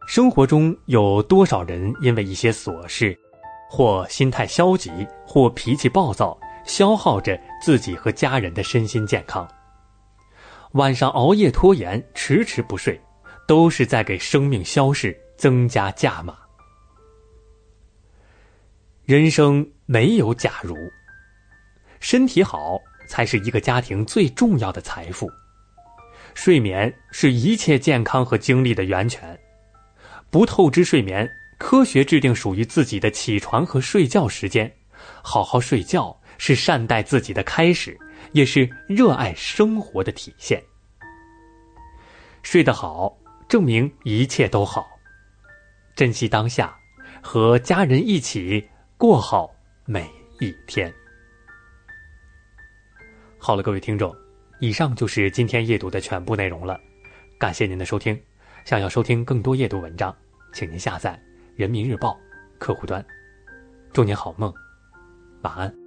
[0.06, 3.18] 生活中有多少人因为一些琐事，
[3.70, 4.90] 或心态消极，
[5.26, 9.48] 或脾气暴躁，消耗着自己和家人的身心健康？
[10.72, 13.00] 晚上熬夜拖延，迟迟不睡，
[13.46, 16.36] 都是在给生命消逝增加价码。
[19.04, 20.76] 人生没有假如，
[21.98, 25.28] 身体好才是一个家庭最重要的财富。
[26.34, 29.36] 睡眠是一切健康和精力的源泉。
[30.30, 34.72] 不透支睡眠，科学制定属于自己的起床和睡觉时间。
[35.20, 37.98] 好好睡觉是善待自己的开始，
[38.30, 40.62] 也是热爱生活的体现。
[42.44, 43.18] 睡得好，
[43.48, 44.86] 证明一切都好。
[45.96, 46.74] 珍惜当下，
[47.20, 48.64] 和家人一起。
[49.02, 49.52] 过好
[49.84, 50.08] 每
[50.38, 50.94] 一天。
[53.36, 54.14] 好了，各位听众，
[54.60, 56.78] 以上就是今天夜读的全部内容了。
[57.36, 58.16] 感谢您的收听。
[58.64, 60.16] 想要收听更多夜读文章，
[60.52, 61.20] 请您下载
[61.56, 62.16] 人民日报
[62.60, 63.04] 客户端。
[63.92, 64.54] 祝您好梦，
[65.42, 65.81] 晚安。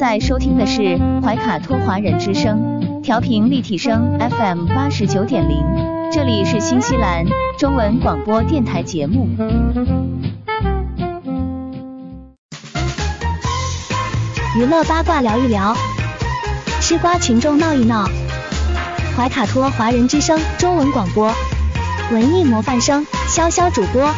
[0.00, 5.62] 在收听的是怀卡托华人之声，调频立体声 FM 八十九点零，
[6.10, 7.26] 这里是新西兰
[7.58, 9.28] 中文广播电台节目。
[14.56, 15.76] 娱乐八卦聊一聊，
[16.80, 18.08] 吃瓜群众闹一闹。
[19.14, 21.30] 怀卡托华人之声中文广播，
[22.10, 24.10] 文艺模范生潇潇主播，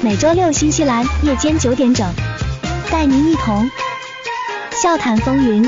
[0.00, 2.10] 每周六新西兰夜间九点整，
[2.90, 3.68] 带您一同。
[4.82, 5.64] 笑谈风云，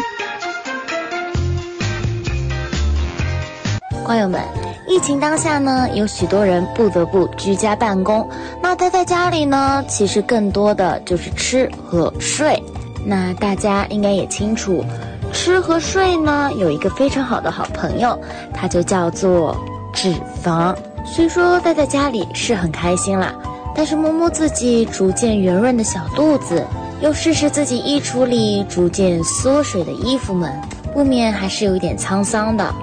[4.05, 4.41] 瓜友们，
[4.89, 8.28] 疫情当下呢，有许多人不得不居家办公。
[8.61, 12.61] 那待在家里呢，其实更多的就是吃和睡。
[13.07, 14.85] 那大家应该也清楚，
[15.32, 18.19] 吃和睡呢，有一个非常好的好朋友，
[18.53, 19.57] 它就叫做
[19.93, 20.12] 脂
[20.43, 20.74] 肪。
[21.07, 23.32] 虽说待在家里是很开心啦，
[23.77, 26.66] 但是摸摸自己逐渐圆润的小肚子。
[27.05, 30.51] 又试试自己衣橱里逐渐缩水的衣服们，
[30.94, 32.74] 不免还是有一点沧桑的。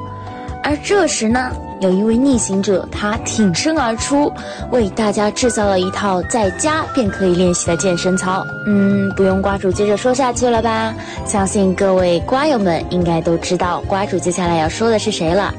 [0.64, 4.31] 而这时呢，有一位逆行者，他挺身而出，
[4.69, 8.45] 为大家制造了一套在家便可以练习的健身操。
[8.68, 10.93] 嗯，不用瓜主接着说下去了吧？
[11.26, 15.52] 相信各位瓜友们应该都知道瓜主接下来要说的是谁了。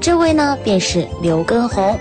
[0.00, 1.96] 这位呢，便是刘畊宏。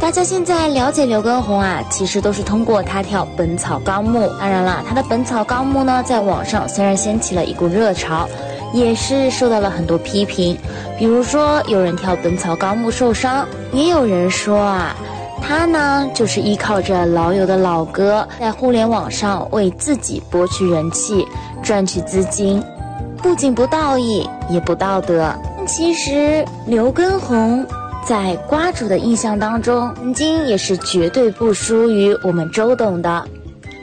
[0.00, 4.20] 大家现在了解刘畊宏啊，其实都是通过他跳《本草纲目》。
[4.40, 8.26] 当然了，他的《本草纲目》呢，在网上虽然掀起了一股热潮，
[8.72, 10.56] 也是受到了很多批评。
[10.98, 14.96] 比如说，有人跳《本草纲目》受伤，也有人说啊，
[15.42, 21.28] 他呢就是依靠着老友的老歌，在互联网上为自己博取人气、
[21.62, 22.60] 赚取资金，
[23.18, 25.32] 不仅不道义，也不道德。
[25.68, 27.64] 其实，刘畊宏。
[28.04, 33.24] 在瓜主的印象当中，曾经也是绝对不输于我们周董的。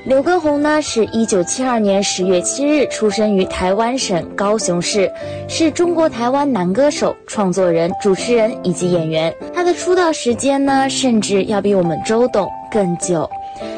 [0.05, 5.11] 刘畊宏呢，是一九七二年十月七日出生于台湾省高雄市，
[5.47, 9.33] 是中国台湾男歌手、创作人、主持人以及演员。
[9.53, 13.29] 他的出道时间呢，甚至要比我们周董更久。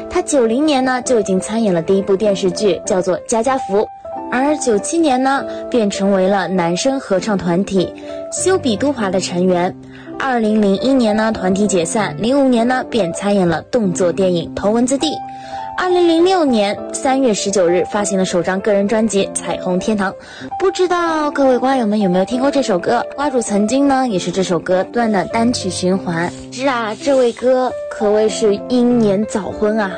[0.08, 3.78] 他九零年呢就已经参演了第一部电视剧，叫做《家家福》，
[4.30, 7.92] 而九七年呢便成为了男声合唱团体
[8.32, 9.74] 修比都华的成员。
[10.22, 15.06] 二零零一年呢，团体解散；零五年呢，便参演了动作电影《头文字 D》。
[15.78, 20.12] 二零零六年三月十九日，发行了首张个人专辑《彩虹天堂》。
[20.58, 23.02] 不知道各位瓜友们有没有听过这首歌？
[23.16, 26.30] 瓜主曾经呢，也是这首歌断的单曲循环。
[26.52, 29.90] 是啊，这位哥可谓是英年早婚啊！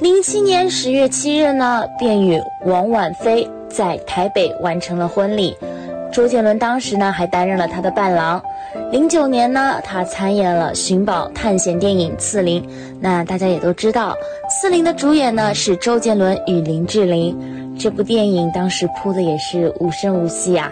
[0.00, 5.56] 零七年十月七日呢，便与王婉菲在台北完成了婚礼。
[6.12, 8.42] 周杰伦当时呢，还担任了他的伴郎。
[8.90, 12.62] 零九年呢，他参演了寻宝探险电影《刺陵》。
[13.00, 14.16] 那大家也都知道，
[14.48, 17.76] 《刺陵》的主演呢是周杰伦与林志玲。
[17.78, 20.70] 这部电影当时铺的也是无声无息啊。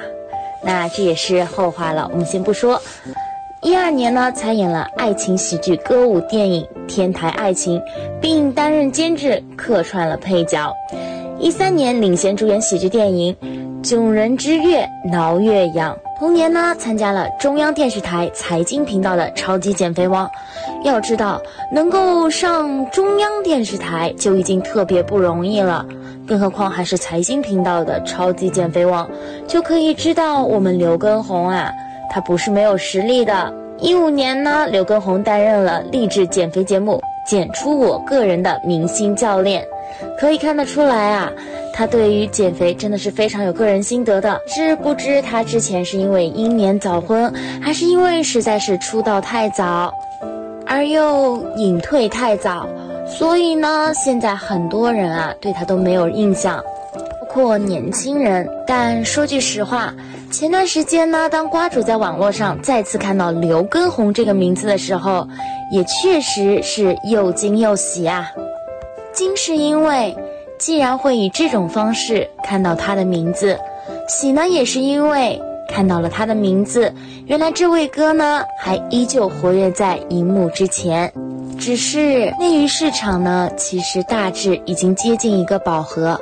[0.63, 2.81] 那这也是后话了，我们先不说。
[3.63, 7.81] 一二年呢，参演了爱情喜剧歌舞电影《天台爱情》，
[8.21, 10.73] 并担任监制，客串了配角。
[11.41, 13.35] 一三年领衔主演喜剧电影
[13.83, 15.95] 《囧人之月挠月痒》。
[16.19, 20.27] 同年呢，参加了中央电视台财经频道的《超级减肥王》。
[20.83, 21.41] 要知道，
[21.73, 25.87] 能够上中央电视台就已经特别不容易了，
[26.27, 29.07] 更何况还是财经频道的《超级减肥王》，
[29.47, 31.73] 就可以知道我们刘畊宏啊，
[32.11, 33.55] 他不是没有实力的。
[33.79, 37.01] 一五年呢，刘畊宏担任了励志减肥节目
[37.31, 39.63] 《减出我个人的明星教练》，
[40.19, 41.33] 可以看得出来啊。
[41.73, 49.95] 他对于减肥真的是非常有个人心得的，是不知他之前是因为英年早婚，还是因为实在是出道太早，
[50.67, 52.67] 而又隐退太早，
[53.07, 56.61] 所以呢，现在很多人啊对他都没有印象，
[57.21, 58.49] 包括年轻人。
[58.67, 59.95] 但说句实话，
[60.33, 65.29] 前段时间呢，当瓜主在网络上再次看到刘畊宏这个名字的时候，
[65.71, 68.29] 也确实是又惊又喜啊。
[69.19, 70.17] 惊是因为。
[70.59, 73.57] 既然会以这种方式看到他的名字，
[74.09, 76.93] 喜呢也是因为看到了他的名字。
[77.27, 81.13] 原来这位哥呢还依旧活跃在荧幕之前，
[81.61, 86.21] 只是内娱市场呢其实大致已经接近一个饱和，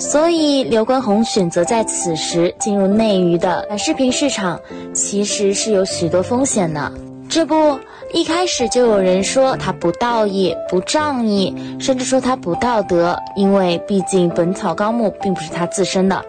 [0.00, 4.60] 所以刘畊宏选择在此时进入内娱的短视频市场，
[4.92, 6.92] 其实是有许多风险的。
[7.28, 7.78] 这不。
[8.12, 16.24] 一开始就有人说他不道义、不仗义，甚至说他不道德，因为毕竟《本草纲目》并不是他自身的。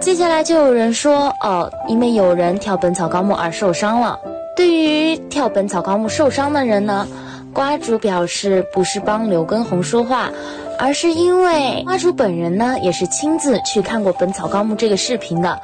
[0.00, 4.18] 接下来就有人说，哦，因为有人跳《本草纲目》而受伤了。
[4.56, 7.06] 对于跳《本草纲目》受伤的人呢，
[7.52, 10.30] 瓜主表示不是帮刘畊宏说话，
[10.78, 15.60] 而是因为花主本人呢也是亲自去看过《本草纲目》这个视频的。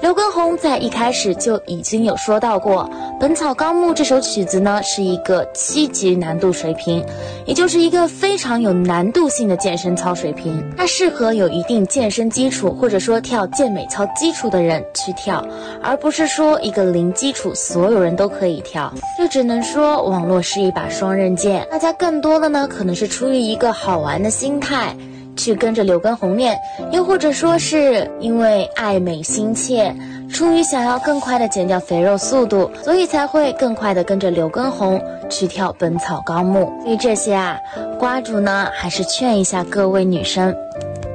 [0.00, 2.84] 刘畊宏在一开始就已经有说到过，
[3.18, 7.04] 《本草纲目》这首曲子呢是一个七级难度水平，
[7.46, 10.62] 也就是一个非常有难度性的健身操水平。
[10.76, 15.44] 它适合有一定健身基础或者说跳健美操基础的人去跳，
[15.82, 18.92] 而不是说一个零基础所有人都可以跳。
[19.16, 24.94] 这只能说网络是一把双刃剑，大家更多的呢可能是出于一个好玩的心态。
[25.36, 26.58] 去跟着刘畊宏练，
[26.90, 29.94] 又或者说是因为爱美心切，
[30.28, 36.72] 出于想要更快的减掉肥肉速度，所以才会更快的跟着刘畊宏去跳《本草纲目》。
[36.84, 37.56] 对于这些啊，
[38.00, 40.52] 瓜主呢还是劝一下各位女生、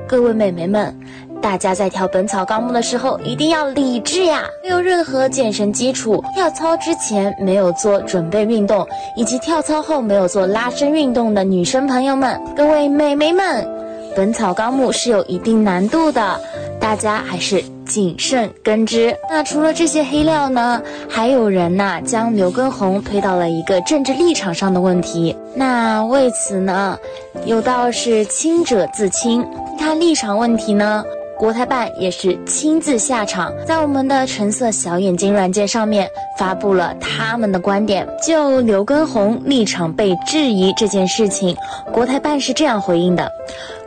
[0.08, 0.98] 各位美眉们，
[1.44, 4.46] 大家在跳《本草纲目》的时候一定要理智呀！
[4.64, 8.88] 没有任何健身基础，跳操之前没有做准备运动，
[9.18, 13.62] 以及跳操后没有做拉伸运动的女生朋友们，各位美眉们。
[14.16, 16.40] 《本草纲目》是有一定难度的，
[16.80, 19.14] 大家还是谨慎跟之。
[19.30, 25.36] 那除了这些黑料呢，还有人呐将刘畊宏推到了一个政治立场上的问题。
[25.54, 26.98] 那为此呢，
[27.46, 29.46] 有道是清者自清，
[29.78, 31.04] 他立场问题呢。
[31.38, 38.08] 国台办也是亲自下场，在我们的橙色小眼睛软件上面发布了他们的观点。
[38.26, 41.56] 就刘畊宏立场被质疑这件事情，
[41.92, 43.30] 国台办是这样回应的：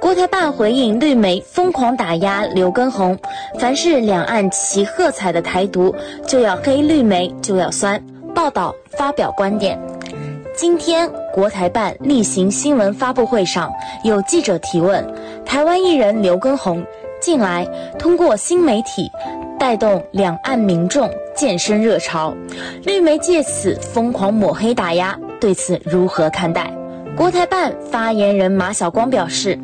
[0.00, 3.16] 国台办回应绿媒疯狂打压刘畊宏，
[3.58, 5.94] 凡是两岸齐喝彩的台独，
[6.26, 8.02] 就要黑绿媒，就要酸。
[8.34, 9.80] 报道发表观点。
[10.54, 15.06] 今天国台办例行新闻发布会上，有记者提问：
[15.44, 16.84] 台湾艺人刘畊宏。
[17.26, 17.66] 近来
[17.98, 19.10] 通过新媒体
[19.58, 22.32] 带动两岸民众健身热潮，
[22.84, 26.72] 绿媒借此疯狂抹黑打压，对此如何看待？
[27.16, 29.58] 国台办发言人马晓光表示，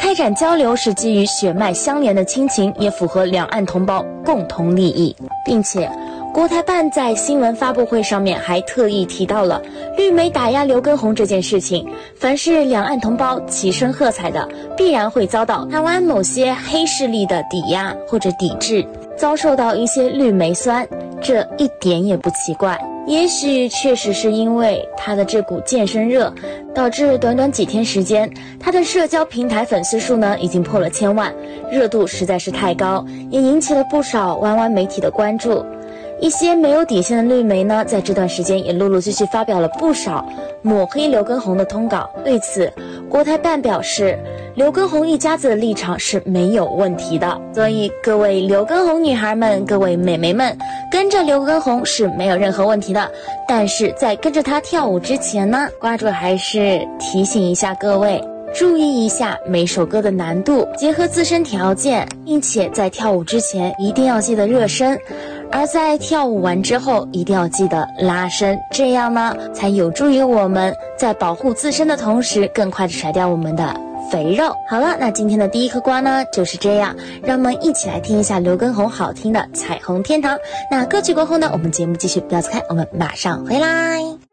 [0.00, 5.14] 开展交流是基于血脉相连的亲情，也符合两岸同胞共同利益，
[5.44, 5.90] 并且。
[6.36, 9.62] 国台办在新闻发布会上面还特意提到了
[9.96, 11.90] 绿媒打压刘畊宏这件事情。
[12.14, 14.46] 凡是两岸同胞齐声喝彩的，
[14.76, 18.86] 必然会遭到台湾某些黑势力的抵押或者抵制，
[19.16, 20.86] 遭受到一些绿媒酸，
[21.22, 22.78] 这一点也不奇怪。
[23.06, 26.30] 也许确实是因为他的这股健身热，
[26.74, 28.30] 导致短短几天时间，
[28.60, 31.34] 他的社交平台粉丝数呢已经破了千万，
[31.72, 35.64] 热度实在是太高，也引起了不少湾湾媒体的关注。
[36.20, 40.24] 一些没有底线的绿媒呢，在这段时间也陆陆续续发表了不少
[40.62, 42.08] 抹黑刘畊宏的通稿。
[42.24, 42.72] 对此，
[43.08, 44.18] 国台办表示，
[44.54, 47.38] 刘畊宏一家子的立场是没有问题的。
[47.54, 50.56] 所以，各位刘畊宏女孩们、各位美眉们，
[50.90, 53.10] 跟着刘畊宏是没有任何问题的。
[53.46, 58.22] 但是在跟着他跳舞之前呢，瓜主还是提醒一下各位，
[58.54, 64.98] 注意一下每首歌的难度，结合自身条件，并且在跳舞之前一定要记得热身。
[65.50, 73.74] 而在跳舞完之后，一定要记得拉伸，这样呢，才有助于我们在保护自身的同时，更快的甩掉我们的
[74.10, 74.52] 肥肉。
[74.68, 80.36] 好了，那今天的第一颗瓜呢，就是这样，让我们一起来听一下刘畊宏好听的《彩虹天堂》。
[80.70, 84.25] 那歌曲过后呢，我们节目继续，不要走开，我们马上回来。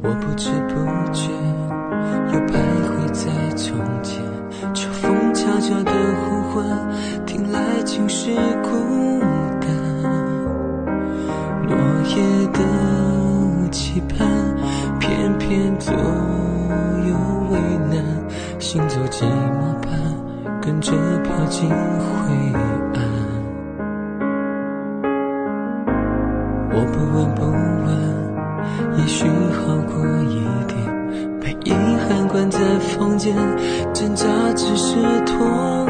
[0.00, 0.74] 我不知不
[1.12, 1.28] 觉
[2.32, 2.54] 又徘
[2.84, 4.22] 徊在从前，
[4.72, 6.64] 秋风悄悄的呼唤，
[7.26, 8.30] 听来尽是
[8.62, 8.70] 孤
[9.60, 9.68] 单。
[11.66, 11.76] 落
[12.14, 14.28] 叶的期盼，
[15.00, 17.16] 偏偏左右
[17.50, 17.58] 为
[17.90, 18.00] 难，
[18.60, 19.98] 行走寂寞畔，
[20.60, 20.92] 跟着
[21.24, 21.74] 飘进灰
[22.54, 23.02] 暗。
[26.70, 28.27] 我不闻不问。
[28.98, 33.34] 也许好过一点被遗憾关在房间
[33.94, 34.94] 挣扎只是
[35.24, 35.86] 拖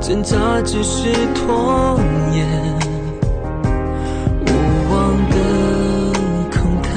[0.00, 1.98] 挣扎只是拖
[2.32, 2.46] 延。
[4.46, 4.50] 无
[4.92, 4.94] 望
[5.30, 5.36] 的
[6.52, 6.92] 空谈，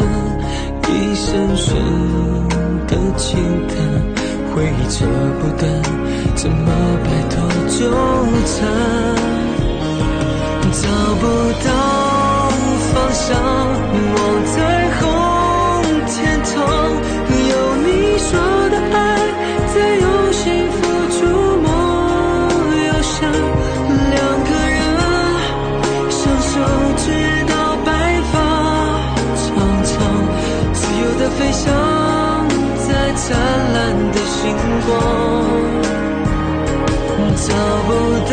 [0.89, 1.68] 一声声
[2.88, 3.27] 的轻
[3.68, 3.76] 叹，
[4.53, 5.06] 回忆扯
[5.39, 5.64] 不断，
[6.35, 6.72] 怎么
[7.03, 7.35] 摆脱
[7.68, 7.80] 纠
[8.45, 8.57] 缠？
[10.72, 10.88] 找
[11.19, 11.23] 不
[11.65, 11.68] 到
[12.93, 13.27] 方向，
[14.15, 14.53] 往彩
[14.99, 15.01] 虹
[34.41, 34.56] 经
[34.86, 34.90] 过
[37.36, 37.53] 走
[37.88, 38.28] 不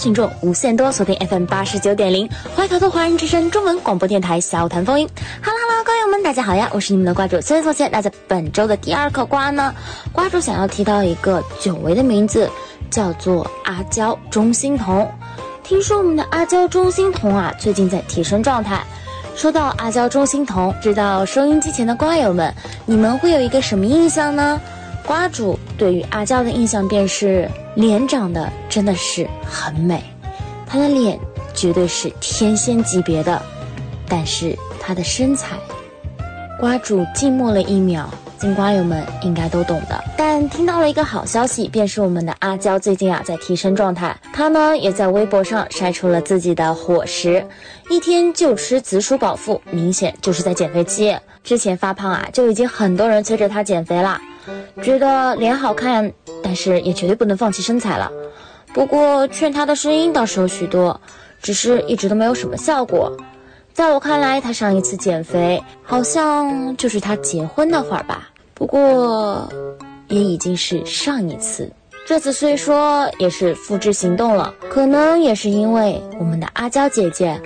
[0.00, 5.06] 群众无限多，锁定 FM 八十九点零，怀卡托华人之声中文广播电台小谈风音。
[5.44, 7.90] Hello Hello，各位友们，大家好呀，我是你们的瓜主孙松贤。
[7.92, 9.74] 那在本周的第二口瓜呢，
[10.10, 12.48] 瓜主想要提到一个久违的名字，
[12.90, 15.06] 叫做阿娇钟欣桐。
[15.62, 18.82] 听说我们的阿娇钟欣桐啊，最近在提升状态。
[19.36, 22.54] 说到阿娇钟欣桐，知道收音机前的瓜友们，
[22.86, 24.58] 你们会有一个什么印象呢？
[25.06, 30.02] 瓜主对于阿娇的印象便是脸长得真的是很美，
[30.66, 31.18] 她的脸
[31.52, 33.40] 绝对是天仙级别的，
[34.08, 35.56] 但是她的身材，
[36.60, 38.08] 瓜主静默了一秒，
[38.38, 40.04] 金瓜友们应该都懂的。
[40.16, 47.44] 但听到了一个好消息，便是我们的阿娇最近啊在提升状态，她呢也在微博上晒出了自己的伙食，
[47.90, 51.16] 一天就吃紫薯饱腹，明显就是在减肥期。
[51.42, 54.20] 之前发胖啊，就已经很多人催着她减肥啦。
[54.82, 56.12] 觉得脸好看，
[56.42, 58.10] 但是也绝对不能放弃身材了。
[58.72, 61.00] 不过劝她的声音倒是有许多，
[61.42, 63.12] 只是一直都没有什么效果。
[63.72, 68.28] 在我看来，她上一次减肥好像就是她结婚那会儿吧。
[68.54, 69.48] 不过
[70.08, 71.70] 也已经是上一次，
[72.06, 77.40] 这次虽说也是复制行动了，可能也是因为我们的阿娇姐姐。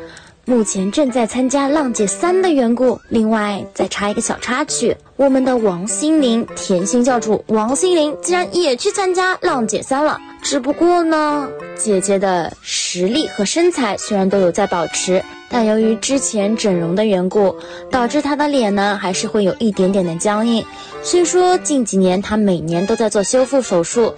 [0.47, 3.01] 目前正在参加《浪姐三》的缘故。
[3.09, 10.21] 另外，再插一个小插曲，我们的王心凌甜心教主王心凌竟然也去参加《浪姐三》了。
[10.43, 11.49] 只不过呢，
[11.79, 17.57] 姐姐的实力和身材虽然都有在保持，但由于之前整容的缘故，
[17.91, 20.62] 导致她的脸呢还是会有一点点的僵硬。
[21.03, 24.12] 虽说近几年她每年都在做修复手术。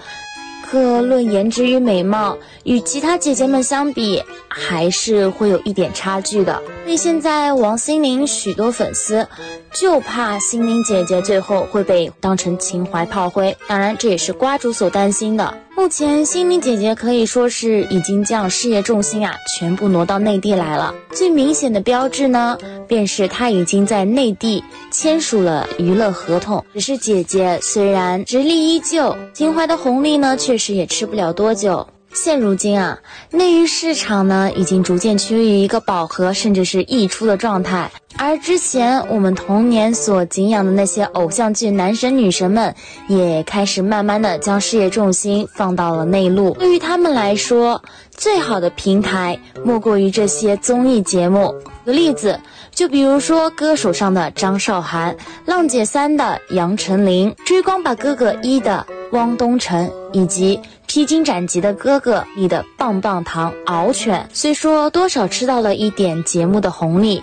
[0.69, 6.61] 可论颜值与美貌，与其他姐姐们相比，还是会有一点差距的。
[6.85, 9.27] 所以现在王心凌许多粉丝
[9.73, 15.57] 就怕心凌姐姐最后会被当成情怀炮灰，当然这也是瓜主所担心的。
[15.77, 20.95] 目前心灵姐姐可以说是已经将事业重心啊全部挪到内地来了。
[21.11, 22.57] 最明显的标志呢，
[22.89, 26.65] 便是她已经在内地签署了娱乐合同。
[26.73, 31.87] 只是姐姐虽然实力依旧，情怀的红利呢，确实也吃不了多久。
[32.13, 32.99] 现如今啊，
[33.31, 37.91] 内娱市场呢已经逐渐趋于一个饱和，甚至是溢出的状态。
[38.19, 42.75] 而之前我们童年所敬仰的那些偶像剧男神女神们，
[43.09, 46.53] 也开始慢慢的将事业重心放到了内陆。
[46.55, 51.55] 对于他们来说，最好的平台莫过于这些综艺节目。
[51.85, 52.41] 举个例子，
[52.75, 55.15] 就比如说《歌手》上的张韶涵，
[55.45, 60.59] 《浪姐三》的杨丞琳，《追光吧哥哥一》的汪东城，以及。
[60.87, 67.23] 披荆斩棘的哥哥里的棒棒糖敖犬，虽说多少吃到了一点节目的红利，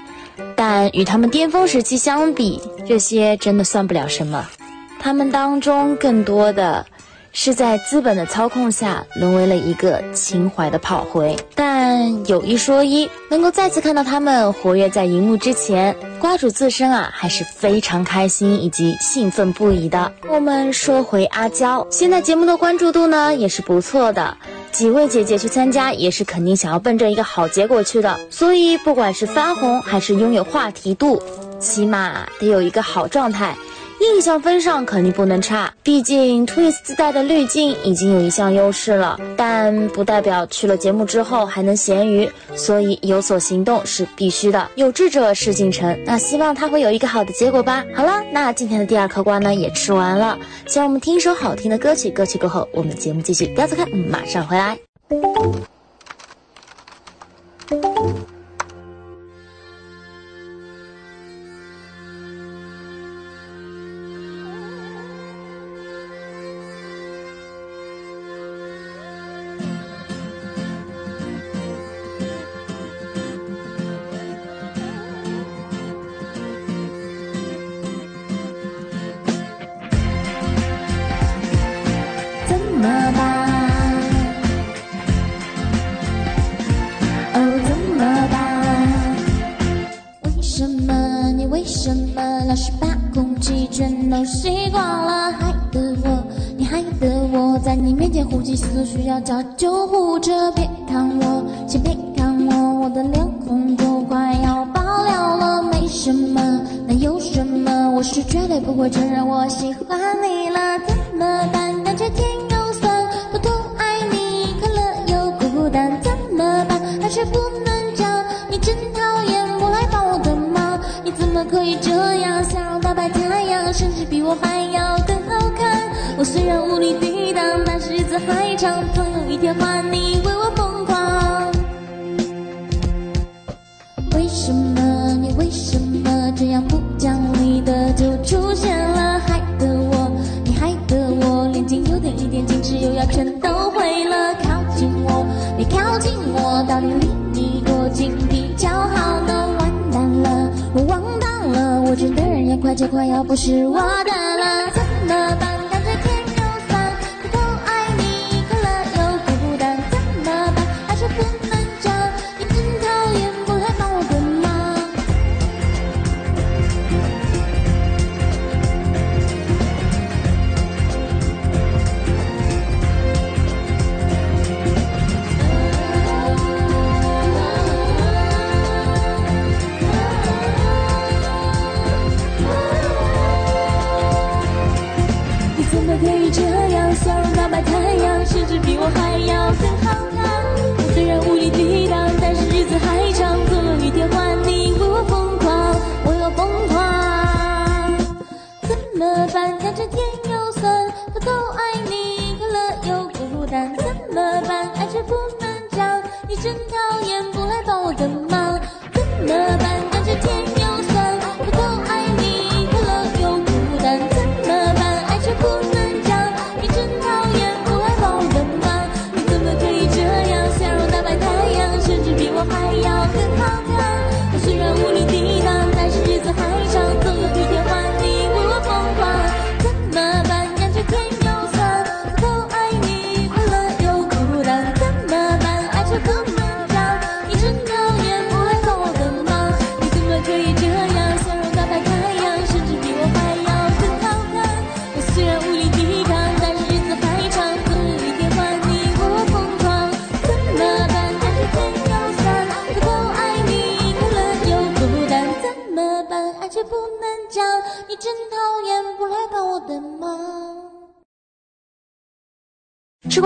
[0.56, 4.48] 但与他们巅峰时期相比，这些真的算不了什么。
[4.99, 6.85] 他们当中更多的。
[7.35, 11.35] 是在资本的操控下，沦为了一个情怀的炮灰。
[11.56, 11.73] 但
[12.28, 20.12] 有一说一，能够再次看到他们活跃在荧幕之前，瓜主自身啊还是非常开心以及兴奋不已的。
[20.30, 24.38] 我们说回阿娇，现在节目的关注度呢也是不错的，
[24.72, 28.20] 几位姐姐去参加也是肯定想要奔着一个好结果去的。
[28.30, 31.22] 所以不管是翻红还是拥有话题度，
[31.60, 33.56] 起码得有一个好状态。
[34.04, 44.70] 印象分上肯定不能差，毕竟 Twins 自带的滤镜已经有一项优势了，但不代表去了节目之后还能咸鱼，所以有所行动是必须的。
[44.76, 47.86] 有志者事竟成，那希望他会有一个好的结果吧。
[47.96, 54.78] 好了，那今天的第二颗瓜呢也吃完了，先让我们听一首好听的歌曲，歌曲过后我们节目继续，不要走开，我们马上回来。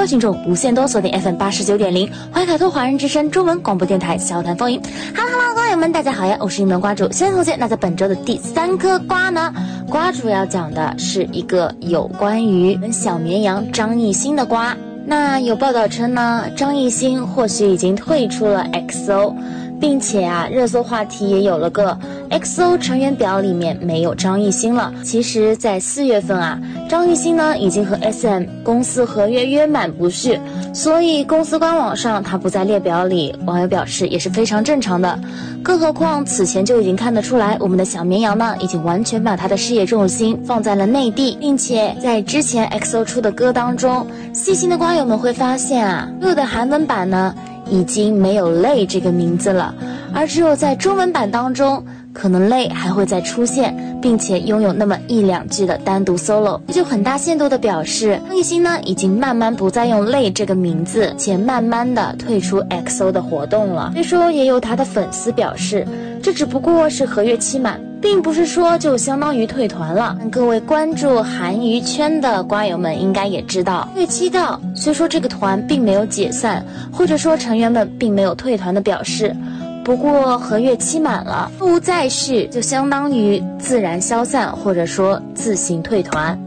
[0.08, 4.82] 群众无限多，锁定 FM 八十九点零怀卡托华人之声中文广播电台笑谈风云。
[5.14, 7.58] Hello Hello，瓜友们，大家好呀，我是你们的瓜主轩同学。
[7.58, 9.54] 那在本周的第三颗瓜呢，
[9.90, 14.76] 瓜主要讲的是一个有关于小绵羊张艺兴的瓜。
[15.06, 19.36] 那有报道称呢，张艺兴或许已经退出了 XO。
[19.80, 21.98] 并且啊，热搜话题也有了个
[22.30, 24.94] XO 成员表里面没有张艺兴了。
[25.04, 26.60] 其实，在四月份啊，
[26.90, 30.40] 张艺兴呢已经和 SM 公司合约约满不续，
[30.74, 35.20] 所以公司官网上他不在列表里，网友表示也是非常正常的。
[35.64, 47.36] 更何况此前就已经看得出来，我们的小绵羊呢已经完全把他的事业重心放在了内地，并且在之前 XO 出的歌当中，细心的瓜友们会发现啊，所有的韩文版呢。
[47.70, 49.74] 已经没有“泪”这个名字了，
[50.14, 51.84] 而只有在中文版当中，
[52.14, 63.92] 可能“泪”还会再出现，并且拥有那么一两句的单独 solo，就很大限度的表示张艺兴呢已经慢慢不再用“泪”这个名字，且慢慢的退出 XO 的活动了。
[63.96, 65.86] 据说也有他的粉丝表示，
[66.22, 67.80] 这只不过是合约期满。
[68.08, 70.16] 并不是说就相当于退团了。
[70.18, 79.36] 但各位关注韩娱圈的瓜友们应该也知道，月七道虽说这个团并没有解散，或者说成员们并没有退团的表示，
[79.84, 86.40] 不过合约期满了，不再续就相当于自然消散，或者说自行退团。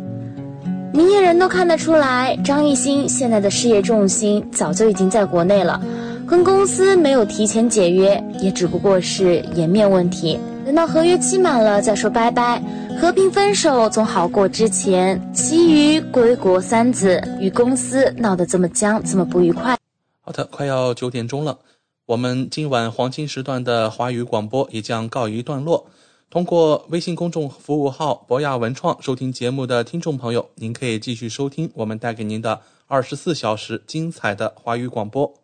[0.94, 5.78] 明眼人都看得出来，张艺兴现在的事业重心早就已经在国内了，
[6.26, 10.40] 跟公司没有提前解约，也只不过是颜面问题。
[10.70, 12.62] 等到合约期满了再说拜拜，
[12.96, 19.76] 和平分手总好过之前其余归国三子与公司闹得这么僵，这么不愉快。
[20.20, 21.58] 好的，快要九点钟了，
[22.06, 25.86] 我们今晚黄金时段的华语广播也将告一段落。
[26.30, 35.34] 通过微信公众服务号博雅文创收听节目的听众朋友，您可以继续收听我们带给您的二十四小时精彩的华语广播。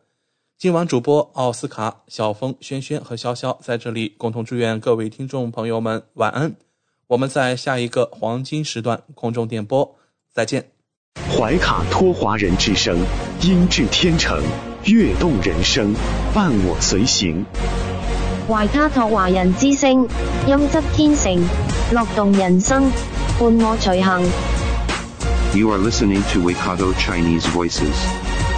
[0.58, 6.54] 今晚主播奥斯卡、小峰、轩轩和潇潇在这里共同祝愿各位听众朋友们晚安。
[7.08, 9.96] 我们在下一个黄金时段空中电波
[10.32, 10.70] 再见。
[11.30, 12.96] 怀卡托华人之声，
[13.42, 14.42] 音质天成，
[14.86, 15.94] 悦动人生，
[16.32, 17.44] 伴我随行。
[18.48, 20.08] 怀卡托华人之声，
[20.46, 21.38] 音质天成，
[21.92, 22.90] 乐动人生，
[23.38, 24.22] 伴我随行。
[25.54, 28.25] You are listening to Waikato Chinese Voices.